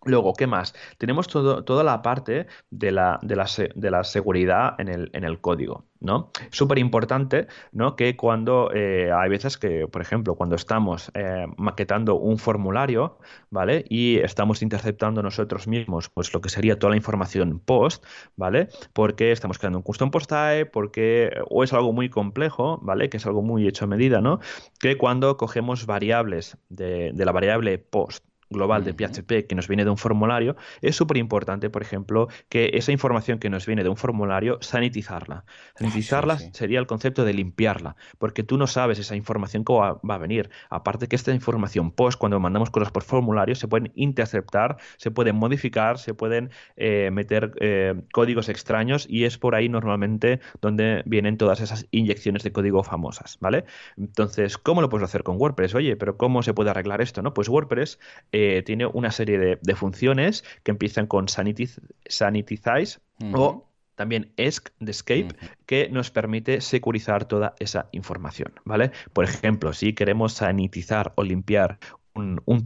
Luego, 0.04 0.32
¿qué 0.32 0.46
más? 0.46 0.74
Tenemos 0.98 1.28
todo, 1.28 1.64
toda 1.64 1.84
la 1.84 2.02
parte 2.02 2.46
de 2.70 2.90
la, 2.90 3.20
de 3.22 3.36
la, 3.36 3.46
de 3.74 3.90
la 3.90 4.02
seguridad 4.04 4.74
en 4.78 4.88
el, 4.88 5.10
en 5.12 5.22
el, 5.22 5.40
código, 5.40 5.84
¿no? 6.00 6.32
Súper 6.50 6.78
importante, 6.78 7.46
¿no? 7.70 7.94
Que 7.94 8.16
cuando 8.16 8.70
eh, 8.74 9.12
hay 9.12 9.30
veces 9.30 9.58
que, 9.58 9.86
por 9.86 10.02
ejemplo, 10.02 10.34
cuando 10.34 10.56
estamos 10.56 11.12
eh, 11.14 11.46
maquetando 11.56 12.16
un 12.16 12.38
formulario, 12.38 13.18
¿vale? 13.50 13.84
Y 13.88 14.18
estamos 14.18 14.62
interceptando 14.62 15.22
nosotros 15.22 15.68
mismos, 15.68 16.08
pues 16.08 16.34
lo 16.34 16.40
que 16.40 16.48
sería 16.48 16.78
toda 16.78 16.90
la 16.90 16.96
información 16.96 17.60
post, 17.60 18.04
¿vale? 18.36 18.68
Porque 18.92 19.30
estamos 19.30 19.58
creando 19.58 19.78
un 19.78 19.84
custom 19.84 20.10
post 20.10 20.28
type, 20.28 20.66
porque 20.66 21.30
o 21.48 21.62
es 21.62 21.72
algo 21.72 21.92
muy 21.92 22.08
complejo, 22.08 22.80
¿vale? 22.82 23.08
Que 23.08 23.18
es 23.18 23.26
algo 23.26 23.42
muy 23.42 23.68
hecho 23.68 23.84
a 23.84 23.88
medida, 23.88 24.20
¿no? 24.20 24.40
Que 24.80 24.98
cuando 24.98 25.36
cogemos 25.36 25.86
variables 25.86 26.56
de, 26.70 27.12
de 27.14 27.24
la 27.24 27.30
variable 27.30 27.78
post 27.78 28.31
global 28.52 28.84
de 28.84 28.94
PHP 28.94 29.46
que 29.48 29.54
nos 29.54 29.68
viene 29.68 29.84
de 29.84 29.90
un 29.90 29.96
formulario, 29.96 30.56
es 30.80 30.96
súper 30.96 31.16
importante, 31.16 31.70
por 31.70 31.82
ejemplo, 31.82 32.28
que 32.48 32.70
esa 32.74 32.92
información 32.92 33.38
que 33.38 33.50
nos 33.50 33.66
viene 33.66 33.82
de 33.82 33.88
un 33.88 33.96
formulario, 33.96 34.58
sanitizarla. 34.60 35.44
Sanitizarla 35.74 36.38
sería 36.38 36.78
el 36.78 36.86
concepto 36.86 37.24
de 37.24 37.34
limpiarla, 37.34 37.96
porque 38.18 38.42
tú 38.42 38.58
no 38.58 38.66
sabes 38.66 38.98
esa 38.98 39.16
información 39.16 39.64
que 39.64 39.72
va, 39.72 40.00
a 40.02 40.18
venir. 40.18 40.50
Aparte 40.70 41.08
que 41.08 41.16
esta 41.16 41.32
información 41.32 41.90
post, 41.90 42.18
cuando 42.18 42.38
mandamos 42.38 42.70
cosas 42.70 42.92
por 42.92 43.02
formulario, 43.02 43.54
se 43.54 43.68
pueden 43.68 43.92
interceptar, 43.94 44.76
se 44.96 45.10
pueden 45.10 45.36
modificar, 45.36 45.98
se 45.98 46.14
pueden 46.14 46.50
eh, 46.76 47.10
meter 47.12 47.52
eh, 47.60 47.94
códigos 48.12 48.48
extraños 48.48 49.06
y 49.08 49.24
es 49.24 49.38
por 49.38 49.54
ahí 49.54 49.68
normalmente 49.68 50.40
donde 50.60 51.02
vienen 51.06 51.36
todas 51.36 51.60
esas 51.60 51.86
inyecciones 51.90 52.42
de 52.42 52.52
código 52.52 52.82
famosas, 52.82 53.38
¿vale? 53.40 53.64
Entonces, 53.96 54.58
¿cómo 54.58 54.80
lo 54.80 54.88
puedes 54.88 55.04
hacer 55.04 55.22
con 55.22 55.36
WordPress? 55.38 55.74
Oye, 55.74 55.96
pero 55.96 56.16
¿cómo 56.16 56.42
se 56.42 56.54
puede 56.54 56.70
arreglar 56.70 57.00
esto? 57.00 57.22
¿no? 57.22 57.34
Pues 57.34 57.48
WordPress 57.48 57.98
eh, 58.32 58.41
tiene 58.64 58.86
una 58.86 59.10
serie 59.10 59.38
de, 59.38 59.74
funciones 59.74 60.44
que 60.62 60.70
empiezan 60.70 61.06
con 61.06 61.28
sanitiz, 61.28 61.80
sanitize 62.06 63.00
o 63.34 63.68
también 63.94 64.32
ESC 64.36 64.72
de 64.80 64.90
Escape, 64.90 65.28
que 65.66 65.88
nos 65.88 66.10
permite 66.10 66.60
securizar 66.60 67.24
toda 67.26 67.54
esa 67.58 67.88
información, 67.92 68.52
¿vale? 68.64 68.90
Por 69.12 69.24
ejemplo, 69.24 69.72
si 69.72 69.92
queremos 69.92 70.32
sanitizar 70.32 71.12
o 71.16 71.22
limpiar 71.22 71.78
un, 72.14 72.40
un 72.44 72.64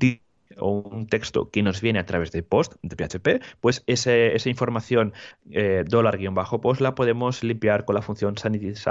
o 0.59 0.81
un 0.81 1.07
texto 1.07 1.51
que 1.51 1.63
nos 1.63 1.81
viene 1.81 1.99
a 1.99 2.07
través 2.07 2.33
de 2.33 2.43
post 2.43 2.75
de 2.83 2.97
PHP, 2.97 3.43
pues 3.61 3.83
esa 3.87 4.49
información 4.49 5.13
eh, 5.51 5.85
dólar-post 5.87 6.81
la 6.81 6.95
podemos 6.95 7.43
limpiar 7.43 7.85
con 7.85 7.95
la 7.95 8.03
función 8.03 8.37
sanitize. 8.37 8.91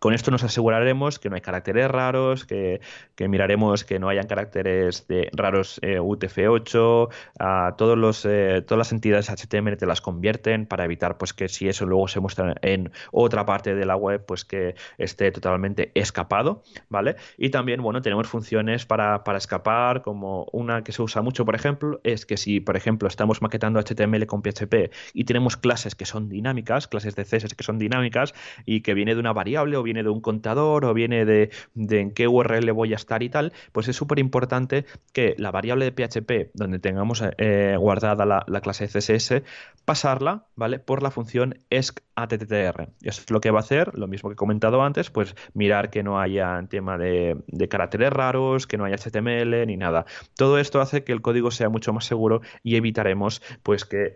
Con 0.00 0.14
esto 0.14 0.30
nos 0.30 0.44
aseguraremos 0.44 1.18
que 1.18 1.28
no 1.28 1.34
hay 1.34 1.40
caracteres 1.40 1.90
raros, 1.90 2.44
que, 2.44 2.80
miraremos 3.18 3.84
que 3.84 3.98
no 3.98 4.08
hayan 4.08 4.26
caracteres 4.26 5.06
de 5.08 5.28
raros 5.32 5.78
eh, 5.82 6.00
UTF-8, 6.00 7.08
a 7.38 7.74
todos 7.76 7.98
los, 7.98 8.24
eh, 8.24 8.62
todas 8.66 8.78
las 8.78 8.92
entidades 8.92 9.30
HTML 9.30 9.76
te 9.76 9.86
las 9.86 10.00
convierten 10.00 10.66
para 10.66 10.84
evitar 10.84 11.18
pues 11.18 11.32
que 11.32 11.48
si 11.48 11.68
eso 11.68 11.86
luego 11.86 12.08
se 12.08 12.20
muestra 12.20 12.54
en 12.62 12.92
otra 13.12 13.44
parte 13.44 13.74
de 13.74 13.86
la 13.86 13.96
web, 13.96 14.24
pues 14.24 14.44
que 14.44 14.74
esté 14.96 15.30
totalmente 15.32 15.90
escapado, 15.94 16.62
¿vale? 16.88 17.16
Y 17.36 17.50
también, 17.50 17.82
bueno, 17.82 18.02
tenemos 18.02 18.28
funciones 18.28 18.86
para, 18.86 19.24
para 19.24 19.38
escapar 19.38 20.02
como 20.02 20.37
una 20.52 20.84
que 20.84 20.92
se 20.92 21.02
usa 21.02 21.22
mucho, 21.22 21.44
por 21.44 21.54
ejemplo, 21.54 22.00
es 22.04 22.26
que 22.26 22.36
si, 22.36 22.60
por 22.60 22.76
ejemplo, 22.76 23.08
estamos 23.08 23.42
maquetando 23.42 23.80
HTML 23.80 24.26
con 24.26 24.42
PHP 24.42 24.92
y 25.12 25.24
tenemos 25.24 25.56
clases 25.56 25.94
que 25.94 26.04
son 26.04 26.28
dinámicas, 26.28 26.88
clases 26.88 27.14
de 27.14 27.24
CSS 27.24 27.54
que 27.54 27.64
son 27.64 27.78
dinámicas 27.78 28.34
y 28.64 28.80
que 28.80 28.94
viene 28.94 29.14
de 29.14 29.20
una 29.20 29.32
variable 29.32 29.76
o 29.76 29.82
viene 29.82 30.02
de 30.02 30.08
un 30.08 30.20
contador 30.20 30.84
o 30.84 30.94
viene 30.94 31.24
de, 31.24 31.50
en 31.74 32.12
qué 32.12 32.28
URL 32.28 32.70
voy 32.72 32.92
a 32.92 32.96
estar 32.96 33.22
y 33.22 33.28
tal, 33.28 33.52
pues 33.72 33.88
es 33.88 33.96
súper 33.96 34.18
importante 34.18 34.84
que 35.12 35.34
la 35.38 35.50
variable 35.50 35.84
de 35.84 35.92
PHP 35.92 36.50
donde 36.54 36.78
tengamos 36.78 37.22
eh, 37.38 37.76
guardada 37.78 38.24
la, 38.26 38.60
clase 38.60 38.86
CSS, 38.88 39.42
pasarla, 39.84 40.46
¿vale? 40.56 40.78
Por 40.78 41.02
la 41.02 41.10
función 41.10 41.58
escattr. 41.70 42.88
Eso 43.02 43.22
es 43.22 43.30
lo 43.30 43.40
que 43.40 43.50
va 43.50 43.60
a 43.60 43.62
hacer, 43.62 43.96
lo 43.96 44.08
mismo 44.08 44.28
que 44.28 44.34
he 44.34 44.36
comentado 44.36 44.82
antes, 44.82 45.10
pues 45.10 45.34
mirar 45.54 45.90
que 45.90 46.02
no 46.02 46.20
haya 46.20 46.62
tema 46.68 46.98
de, 46.98 47.36
de 47.46 47.68
caracteres 47.68 48.10
raros, 48.10 48.66
que 48.66 48.76
no 48.76 48.84
haya 48.84 48.96
HTML 48.96 49.66
ni 49.66 49.76
nada. 49.76 50.06
Todo 50.36 50.58
esto 50.58 50.80
hace 50.80 51.04
que 51.04 51.12
el 51.12 51.20
código 51.20 51.50
sea 51.50 51.68
mucho 51.68 51.92
más 51.92 52.04
seguro 52.04 52.40
y 52.62 52.76
evitaremos 52.76 53.42
pues 53.62 53.84
que 53.84 54.14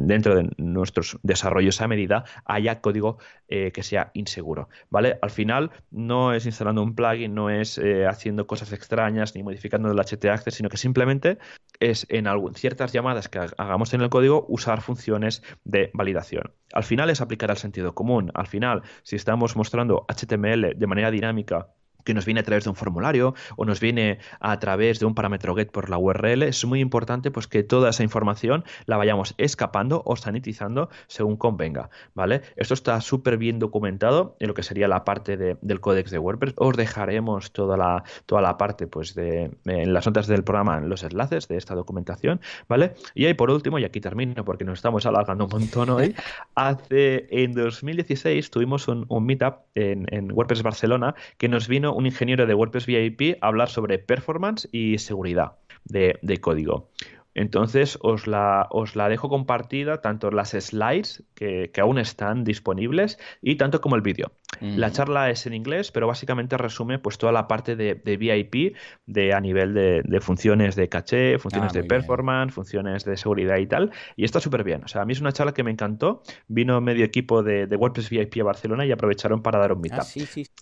dentro 0.00 0.34
de 0.34 0.50
nuestros 0.56 1.18
desarrollos 1.22 1.80
a 1.80 1.88
medida 1.88 2.24
haya 2.44 2.80
código 2.80 3.18
eh, 3.48 3.70
que 3.72 3.82
sea 3.82 4.10
inseguro. 4.14 4.68
¿vale? 4.90 5.18
Al 5.22 5.30
final 5.30 5.70
no 5.90 6.32
es 6.32 6.46
instalando 6.46 6.82
un 6.82 6.94
plugin, 6.94 7.34
no 7.34 7.50
es 7.50 7.78
eh, 7.78 8.06
haciendo 8.06 8.46
cosas 8.46 8.72
extrañas 8.72 9.34
ni 9.34 9.42
modificando 9.42 9.90
el 9.90 9.98
htaccess, 9.98 10.54
sino 10.54 10.68
que 10.68 10.76
simplemente 10.76 11.38
es 11.80 12.06
en 12.08 12.26
ciertas 12.54 12.92
llamadas 12.92 13.28
que 13.28 13.38
hagamos 13.38 13.92
en 13.94 14.02
el 14.02 14.10
código 14.10 14.46
usar 14.48 14.80
funciones 14.82 15.42
de 15.64 15.90
validación. 15.94 16.54
Al 16.72 16.84
final 16.84 17.10
es 17.10 17.20
aplicar 17.20 17.50
al 17.50 17.56
sentido 17.56 17.94
común. 17.94 18.30
Al 18.34 18.46
final, 18.46 18.82
si 19.02 19.16
estamos 19.16 19.56
mostrando 19.56 20.06
HTML 20.08 20.78
de 20.78 20.86
manera 20.86 21.10
dinámica 21.10 21.68
que 22.04 22.14
nos 22.14 22.24
viene 22.24 22.40
a 22.40 22.44
través 22.44 22.64
de 22.64 22.70
un 22.70 22.76
formulario 22.76 23.34
o 23.56 23.64
nos 23.64 23.80
viene 23.80 24.18
a 24.40 24.58
través 24.58 25.00
de 25.00 25.06
un 25.06 25.14
parámetro 25.14 25.54
get 25.54 25.70
por 25.70 25.90
la 25.90 25.98
URL, 25.98 26.42
es 26.42 26.64
muy 26.64 26.80
importante 26.80 27.30
pues 27.30 27.46
que 27.46 27.62
toda 27.62 27.90
esa 27.90 28.02
información 28.02 28.64
la 28.86 28.96
vayamos 28.96 29.34
escapando 29.38 30.02
o 30.04 30.16
sanitizando 30.16 30.88
según 31.06 31.36
convenga, 31.36 31.90
¿vale? 32.14 32.42
Esto 32.56 32.74
está 32.74 33.00
súper 33.00 33.36
bien 33.36 33.58
documentado 33.58 34.36
en 34.40 34.48
lo 34.48 34.54
que 34.54 34.62
sería 34.62 34.88
la 34.88 35.04
parte 35.04 35.36
del 35.36 35.80
códex 35.80 36.10
de 36.10 36.18
WordPress. 36.18 36.54
Os 36.56 36.76
dejaremos 36.76 37.52
toda 37.52 37.76
la, 37.76 38.04
toda 38.26 38.42
la 38.42 38.56
parte 38.56 38.86
pues 38.86 39.14
de 39.14 39.50
en 39.64 39.92
las 39.92 40.06
notas 40.06 40.26
del 40.26 40.44
programa, 40.44 40.78
en 40.78 40.88
los 40.88 41.02
enlaces 41.02 41.48
de 41.48 41.56
esta 41.56 41.74
documentación, 41.74 42.40
¿vale? 42.68 42.94
Y 43.14 43.26
ahí 43.26 43.34
por 43.34 43.50
último, 43.50 43.78
y 43.78 43.84
aquí 43.84 44.00
termino 44.00 44.44
porque 44.44 44.64
nos 44.64 44.78
estamos 44.78 45.06
alargando 45.06 45.44
un 45.44 45.50
montón 45.50 45.90
hoy, 45.90 46.14
hace 46.54 47.26
en 47.30 47.52
2016 47.54 48.50
tuvimos 48.50 48.88
un, 48.88 49.06
meetup 49.24 49.60
en, 49.74 50.06
en 50.10 50.32
WordPress 50.32 50.62
Barcelona 50.62 51.14
que 51.38 51.48
nos 51.48 51.68
vino 51.68 51.91
un 51.94 52.06
ingeniero 52.06 52.46
de 52.46 52.54
WordPress 52.54 52.86
VIP 52.86 53.38
hablar 53.40 53.68
sobre 53.68 53.98
performance 53.98 54.68
y 54.72 54.98
seguridad 54.98 55.52
de, 55.84 56.18
código. 56.40 56.90
Entonces 57.34 57.98
os 58.02 58.26
la, 58.26 58.66
os 58.70 58.94
la 58.94 59.08
dejo 59.08 59.28
compartida, 59.28 60.00
tanto 60.00 60.30
las 60.30 60.50
slides 60.50 61.24
que, 61.34 61.70
aún 61.80 61.98
están 61.98 62.44
disponibles 62.44 63.18
y 63.40 63.56
tanto 63.56 63.80
como 63.80 63.96
el 63.96 64.02
vídeo. 64.02 64.32
La 64.60 64.92
charla 64.92 65.30
es 65.30 65.46
en 65.46 65.54
inglés, 65.54 65.90
pero 65.90 66.06
básicamente 66.06 66.56
resume 66.56 66.98
pues 66.98 67.18
toda 67.18 67.32
la 67.32 67.48
parte 67.48 67.74
de, 67.74 67.94
VIP 67.94 68.76
de, 69.06 69.32
a 69.32 69.40
nivel 69.40 69.74
de, 69.74 70.20
funciones 70.20 70.76
de 70.76 70.88
caché, 70.88 71.38
funciones 71.38 71.72
ah, 71.74 71.78
de 71.78 71.84
performance, 71.84 72.54
funciones 72.54 73.04
de 73.04 73.16
seguridad 73.16 73.56
y 73.56 73.66
tal. 73.66 73.90
Y 74.14 74.24
está 74.24 74.40
súper 74.40 74.62
bien. 74.62 74.84
O 74.84 74.88
sea, 74.88 75.02
a 75.02 75.04
mí 75.04 75.14
es 75.14 75.20
una 75.20 75.32
charla 75.32 75.52
que 75.52 75.64
me 75.64 75.70
encantó. 75.70 76.22
Vino 76.48 76.80
medio 76.80 77.04
equipo 77.04 77.42
de, 77.42 77.66
WordPress 77.66 78.10
VIP 78.10 78.40
a 78.40 78.44
Barcelona 78.44 78.86
y 78.86 78.92
aprovecharon 78.92 79.42
para 79.42 79.58
dar 79.58 79.72
un 79.72 79.80
meetup. 79.80 80.04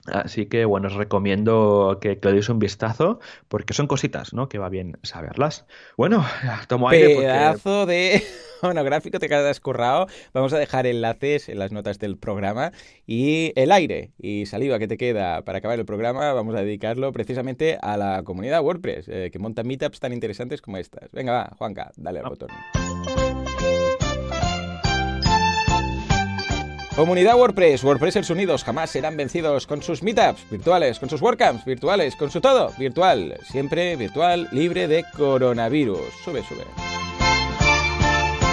Ah, 0.06 0.22
Así 0.24 0.46
que 0.46 0.64
bueno, 0.64 0.88
os 0.88 0.94
recomiendo 0.94 1.98
que, 2.00 2.18
que 2.18 2.28
le 2.28 2.34
deis 2.34 2.48
un 2.48 2.58
vistazo 2.58 3.20
porque 3.48 3.74
son 3.74 3.86
cositas, 3.86 4.32
¿no? 4.32 4.48
Que 4.48 4.58
va 4.58 4.68
bien 4.68 4.98
saberlas. 5.02 5.66
Bueno, 5.96 6.24
tomo 6.68 6.88
aire 6.88 7.16
Pedazo 7.16 7.86
de 7.86 8.22
monográfico 8.62 9.18
te 9.18 9.28
quedas 9.28 9.60
currado. 9.60 10.06
Vamos 10.32 10.52
a 10.52 10.58
dejar 10.58 10.86
enlaces 10.86 11.48
en 11.48 11.58
las 11.58 11.72
notas 11.72 11.98
del 11.98 12.16
programa. 12.16 12.72
Y 13.06 13.52
el 13.56 13.72
aire 13.80 14.12
y 14.18 14.46
saliva 14.46 14.78
que 14.78 14.88
te 14.88 14.96
queda 14.96 15.42
para 15.42 15.58
acabar 15.58 15.78
el 15.78 15.86
programa, 15.86 16.32
vamos 16.32 16.54
a 16.54 16.62
dedicarlo 16.62 17.12
precisamente 17.12 17.78
a 17.80 17.96
la 17.96 18.22
comunidad 18.22 18.62
WordPress, 18.62 19.08
eh, 19.08 19.30
que 19.32 19.38
monta 19.38 19.62
meetups 19.62 20.00
tan 20.00 20.12
interesantes 20.12 20.60
como 20.60 20.76
estas. 20.76 21.10
Venga, 21.12 21.32
va, 21.32 21.52
Juanca, 21.56 21.90
dale 21.96 22.20
al 22.20 22.28
botón. 22.28 22.48
Comunidad 26.96 27.36
WordPress, 27.36 27.82
WordPressers 27.82 28.28
unidos 28.30 28.62
jamás 28.62 28.90
serán 28.90 29.16
vencidos 29.16 29.66
con 29.66 29.80
sus 29.80 30.02
meetups 30.02 30.50
virtuales, 30.50 30.98
con 30.98 31.08
sus 31.08 31.22
WordCamps 31.22 31.64
virtuales, 31.64 32.14
con 32.14 32.30
su 32.30 32.40
todo 32.40 32.72
virtual, 32.78 33.38
siempre 33.44 33.96
virtual, 33.96 34.48
libre 34.52 34.86
de 34.86 35.04
coronavirus. 35.16 36.12
Sube, 36.24 36.42
sube. 36.42 36.64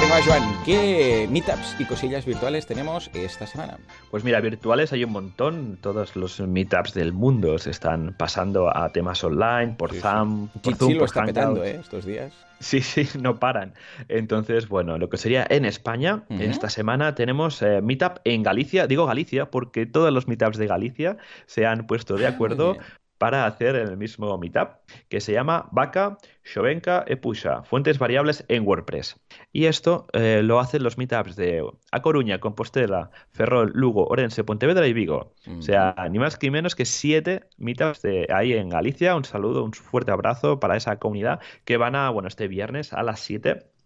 Joan, 0.10 0.44
¿qué 0.66 1.28
meetups 1.30 1.76
y 1.80 1.86
cosillas 1.86 2.26
virtuales 2.26 2.66
tenemos 2.66 3.12
esta 3.14 3.46
semana? 3.46 3.78
Pues 4.10 4.24
mira, 4.24 4.42
virtuales 4.42 4.92
hay 4.92 5.04
un 5.04 5.12
montón. 5.12 5.78
Todos 5.80 6.16
los 6.16 6.40
meetups 6.40 6.94
del 6.94 7.14
mundo 7.14 7.60
se 7.60 7.70
están 7.70 8.16
pasando 8.18 8.76
a 8.76 8.90
temas 8.90 9.24
online, 9.24 9.76
por 9.78 9.94
Zoom, 9.94 10.48
por 10.48 10.76
Zoom, 10.76 10.94
lo 10.94 11.06
está 11.06 11.24
petando, 11.24 11.64
¿eh? 11.64 11.78
Estos 11.80 12.06
días. 12.06 12.34
Sí, 12.60 12.82
sí, 12.82 13.08
no 13.22 13.40
paran. 13.40 13.74
Entonces, 14.08 14.68
bueno, 14.68 14.98
lo 14.98 15.10
que 15.10 15.18
sería 15.18 15.46
en 15.48 15.66
España, 15.66 16.24
esta 16.30 16.70
semana 16.70 17.14
tenemos 17.14 17.62
eh, 17.62 17.82
Meetup 17.82 18.20
en 18.24 18.42
Galicia. 18.42 18.88
Digo 18.88 19.06
Galicia 19.06 19.52
porque 19.52 19.86
todos 19.86 20.12
los 20.12 20.28
Meetups 20.28 20.58
de 20.58 20.68
Galicia 20.68 21.18
se 21.46 21.68
han 21.68 21.86
puesto 21.86 22.16
de 22.16 22.28
acuerdo 22.28 22.78
para 23.18 23.46
hacer 23.46 23.76
el 23.76 23.98
mismo 23.98 24.38
meetup, 24.38 24.70
que 25.10 25.22
se 25.22 25.34
llama 25.34 25.68
Vaca, 25.72 26.18
Shovenka 26.44 27.04
e 27.08 27.18
Pusha, 27.18 27.64
fuentes 27.64 28.00
variables 28.00 28.46
en 28.48 28.66
WordPress. 28.66 29.20
Y 29.52 29.66
esto 29.66 30.08
eh, 30.14 30.42
lo 30.44 30.60
hacen 30.60 30.84
los 30.84 30.98
meetups 30.98 31.36
de 31.36 31.64
A 31.92 32.02
Coruña, 32.02 32.40
Compostela, 32.40 33.12
Ferrol, 33.32 33.72
Lugo, 33.74 34.08
Orense, 34.08 34.44
Pontevedra 34.44 34.88
y 34.88 34.94
Vigo. 34.94 35.34
O 35.58 35.62
sea, 35.62 35.96
ni 36.10 36.20
más 36.20 36.38
ni 36.42 36.52
menos 36.52 36.76
que 36.76 36.86
siete 36.86 37.46
meetups 37.58 38.02
de 38.02 38.28
ahí 38.34 38.54
en 38.54 38.70
Galicia. 38.70 39.16
Un 39.16 39.26
saludo, 39.26 39.64
un 39.64 39.74
fuerte 39.74 40.12
abrazo 40.12 40.60
para 40.60 40.78
esa 40.78 40.98
comunidad 40.98 41.40
que 41.66 41.78
van 41.78 41.96
a, 41.96 42.10
bueno, 42.10 42.28
este 42.28 42.48
viernes 42.48 42.94
a 42.94 43.04
las 43.04 43.20
7 43.22 43.77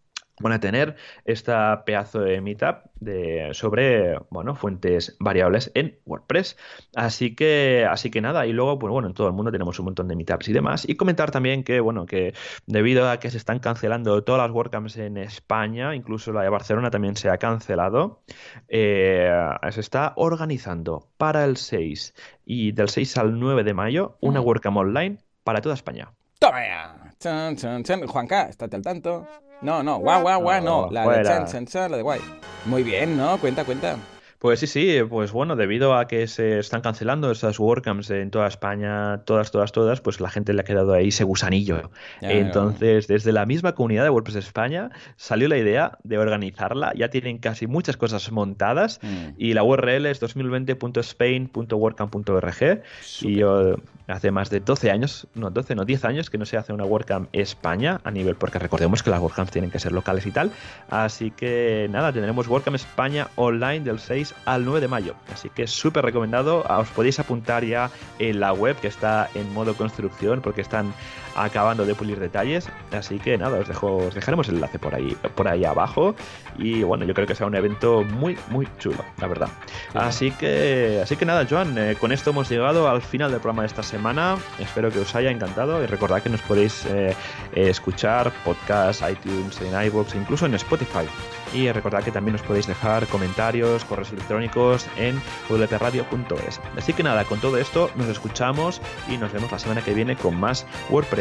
van 0.42 0.54
a 0.54 0.60
tener 0.60 0.96
esta 1.26 1.84
pedazo 1.86 2.22
de 2.22 2.42
meetup 2.42 2.86
de, 3.00 3.50
sobre 3.54 4.18
bueno, 4.30 4.56
fuentes 4.56 5.18
variables 5.20 5.72
en 5.74 6.00
WordPress. 6.06 6.58
Así 6.96 7.36
que, 7.36 7.88
así 7.89 8.12
que 8.12 8.22
nada, 8.22 8.46
y 8.46 8.54
luego, 8.54 8.80
pues 8.80 8.92
bueno, 8.92 9.08
en 9.08 9.14
todo 9.14 9.28
el 9.28 9.34
mundo 9.34 9.52
tenemos 9.52 9.78
un 9.80 9.86
montón 9.86 10.08
de 10.08 10.16
meetups 10.16 10.50
y 10.50 10.54
demás. 10.54 10.88
Y 10.88 10.96
comentar 10.96 11.32
también 11.32 11.64
que, 11.64 11.80
bueno, 11.80 12.06
que 12.06 12.34
debido 12.68 13.10
a 13.10 13.20
que 13.20 13.32
se 13.32 13.38
están 13.38 13.60
cancelando 13.60 14.24
todas 14.24 14.42
las 14.42 14.52
WordCamps 14.52 14.98
en 14.98 15.18
España, 15.18 15.96
incluso 15.96 16.32
la 16.32 16.44
de 16.44 16.50
Barcelona 16.50 16.92
también 16.92 17.16
se 17.16 17.30
ha 17.30 17.38
cancelado, 17.38 18.22
eh, 18.68 19.32
se 19.72 19.80
está 19.80 20.14
organizando 20.16 21.08
para 21.18 21.46
el 21.46 21.58
6 21.58 22.14
y 22.46 22.72
del 22.72 22.89
6 22.89 23.18
al 23.18 23.39
9 23.39 23.64
de 23.64 23.74
mayo 23.74 24.18
una 24.22 24.42
WordCamp 24.42 24.78
online 24.78 25.18
para 25.44 25.62
toda 25.62 25.76
España. 25.76 26.12
Toma 26.39 27.01
Chan, 27.22 27.56
chan, 27.56 27.84
chan. 27.84 28.08
Juanca, 28.08 28.50
estate 28.50 28.78
al 28.78 28.82
tanto. 28.82 29.28
No, 29.62 29.84
no, 29.84 30.00
guau, 30.00 30.24
guau, 30.24 30.42
guau, 30.42 30.60
no. 30.60 30.90
La 30.90 31.08
de 31.08 31.24
chan, 31.24 31.46
chan, 31.46 31.66
chan, 31.68 31.92
la 31.92 31.98
de 31.98 32.04
guay. 32.04 32.20
Muy 32.66 32.82
bien, 32.82 33.16
¿no? 33.16 33.38
Cuenta, 33.38 33.64
cuenta. 33.64 33.96
Pues 34.42 34.60
sí, 34.60 34.66
sí, 34.66 34.98
pues 35.08 35.32
bueno, 35.32 35.56
debido 35.56 35.96
a 35.96 36.08
que 36.08 36.26
se 36.26 36.58
están 36.58 36.82
cancelando 36.82 37.30
esas 37.30 37.60
WordCamps 37.60 38.10
en 38.10 38.32
toda 38.32 38.48
España, 38.48 39.22
todas, 39.24 39.52
todas, 39.52 39.72
todas, 39.72 40.02
pues 40.02 40.20
la 40.20 40.32
gente 40.32 40.54
le 40.54 40.62
ha 40.62 40.64
quedado 40.64 40.94
ahí 40.94 41.10
ese 41.10 41.24
gusanillo. 41.24 41.92
Entonces, 42.22 43.08
desde 43.08 43.34
la 43.34 43.46
misma 43.46 43.76
comunidad 43.76 44.04
de 44.04 44.10
WordPress 44.10 44.38
España 44.38 44.89
salió 45.16 45.48
la 45.48 45.60
idea 45.60 46.00
de 46.04 46.18
organizarla. 46.18 46.92
Ya 46.96 47.12
tienen 47.12 47.38
casi 47.38 47.68
muchas 47.68 47.98
cosas 47.98 48.32
montadas 48.32 49.00
mm. 49.04 49.36
y 49.38 49.54
la 49.54 49.64
URL 49.64 50.08
es 50.08 50.20
2020.spain.wordcamp.org 50.20 52.82
y 53.22 53.36
yo 53.36 53.76
hace 54.08 54.32
más 54.32 54.50
de 54.50 54.60
12 54.60 54.89
años, 54.89 55.28
no 55.36 55.52
12, 55.52 55.76
no 55.76 55.86
10 55.86 56.06
años 56.06 56.32
que 56.32 56.39
no 56.39 56.46
se 56.46 56.58
hace 56.58 56.74
una 56.74 56.84
WordCamp 56.84 57.30
España 57.32 58.02
a 58.04 58.10
nivel, 58.10 58.34
porque 58.36 58.58
recordemos 58.60 59.04
que 59.04 59.12
las 59.12 59.22
WordCamps 59.22 59.52
tienen 59.52 59.70
que 59.70 59.78
ser 59.80 59.92
locales 59.92 60.26
y 60.26 60.32
tal. 60.32 60.50
Así 60.89 61.30
que 61.32 61.88
nada, 61.92 62.12
tendremos 62.12 62.48
WordCamp 62.48 62.76
España 62.76 63.28
online 63.36 63.82
del 63.82 64.00
6 64.00 64.31
al 64.46 64.66
9 64.66 64.82
de 64.82 64.88
mayo. 64.88 65.16
Así 65.34 65.50
que 65.50 65.68
súper 65.68 66.06
recomendado. 66.06 66.64
Os 66.70 66.90
podéis 66.90 67.20
apuntar 67.20 67.64
ya 67.64 67.90
en 68.20 68.40
la 68.40 68.54
web 68.54 68.76
que 68.80 68.88
está 68.88 69.30
en 69.36 69.52
modo 69.54 69.76
construcción 69.76 70.42
porque 70.42 70.62
están 70.62 70.94
acabando 71.36 71.86
de 71.86 71.96
pulir 71.96 72.20
detalles. 72.20 72.70
Así 72.92 73.20
que 73.20 73.38
nada, 73.38 73.60
os 73.60 73.68
dejo, 73.68 73.98
os 73.98 74.16
dejaremos 74.16 74.50
el 74.50 74.56
enlace 74.56 74.80
por 74.80 74.96
ahí, 74.96 75.16
por 75.36 75.48
ahí 75.48 75.66
abajo. 75.66 76.16
Y 76.58 76.84
bueno, 76.84 77.06
yo 77.06 77.14
creo 77.14 77.28
que 77.28 77.36
será 77.36 77.48
un 77.48 77.56
evento 77.56 78.04
muy, 78.04 78.38
muy 78.50 78.68
chulo, 78.80 79.04
la 79.20 79.28
verdad. 79.28 79.50
Así 79.94 80.32
que, 80.32 81.00
así 81.04 81.16
que 81.16 81.26
nada, 81.26 81.46
Joan, 81.50 81.78
eh, 81.78 81.96
con 82.00 82.12
esto 82.12 82.32
hemos 82.32 82.50
llegado 82.50 82.90
al 82.90 83.02
final 83.02 83.32
del 83.32 83.40
programa 83.40 83.64
de 83.64 83.68
esta 83.68 83.84
semana. 83.84 84.38
Espero 84.60 84.92
que 84.92 85.00
os 85.00 85.16
haya 85.16 85.32
encantado 85.32 85.84
y 85.84 85.88
recordad 85.88 86.22
que 86.22 86.30
nos 86.30 86.42
podéis 86.42 86.86
eh, 86.88 87.16
escuchar 87.54 88.32
podcast, 88.44 89.02
iTunes, 89.10 89.60
en 89.62 89.82
iBox, 89.88 90.16
incluso 90.16 90.46
en 90.46 90.56
Spotify. 90.56 91.08
Y 91.54 91.72
recordad 91.72 92.04
que 92.04 92.12
también 92.12 92.36
os 92.36 92.42
podéis 92.42 92.68
dejar 92.68 93.06
comentarios, 93.08 93.84
correos 93.86 94.12
electrónicos 94.12 94.88
en 94.98 95.22
wpradio.es. 95.50 96.62
Así 96.78 96.94
que 96.94 97.04
nada, 97.04 97.26
con 97.26 97.40
todo 97.40 97.58
esto 97.58 97.90
nos 97.96 98.08
escuchamos 98.08 98.82
y 99.10 99.18
nos 99.18 99.34
vemos 99.34 99.52
la 99.52 99.60
semana 99.60 99.82
que 99.82 99.94
viene 99.94 100.16
con 100.16 100.40
más 100.40 100.66
WordPress. 100.90 101.21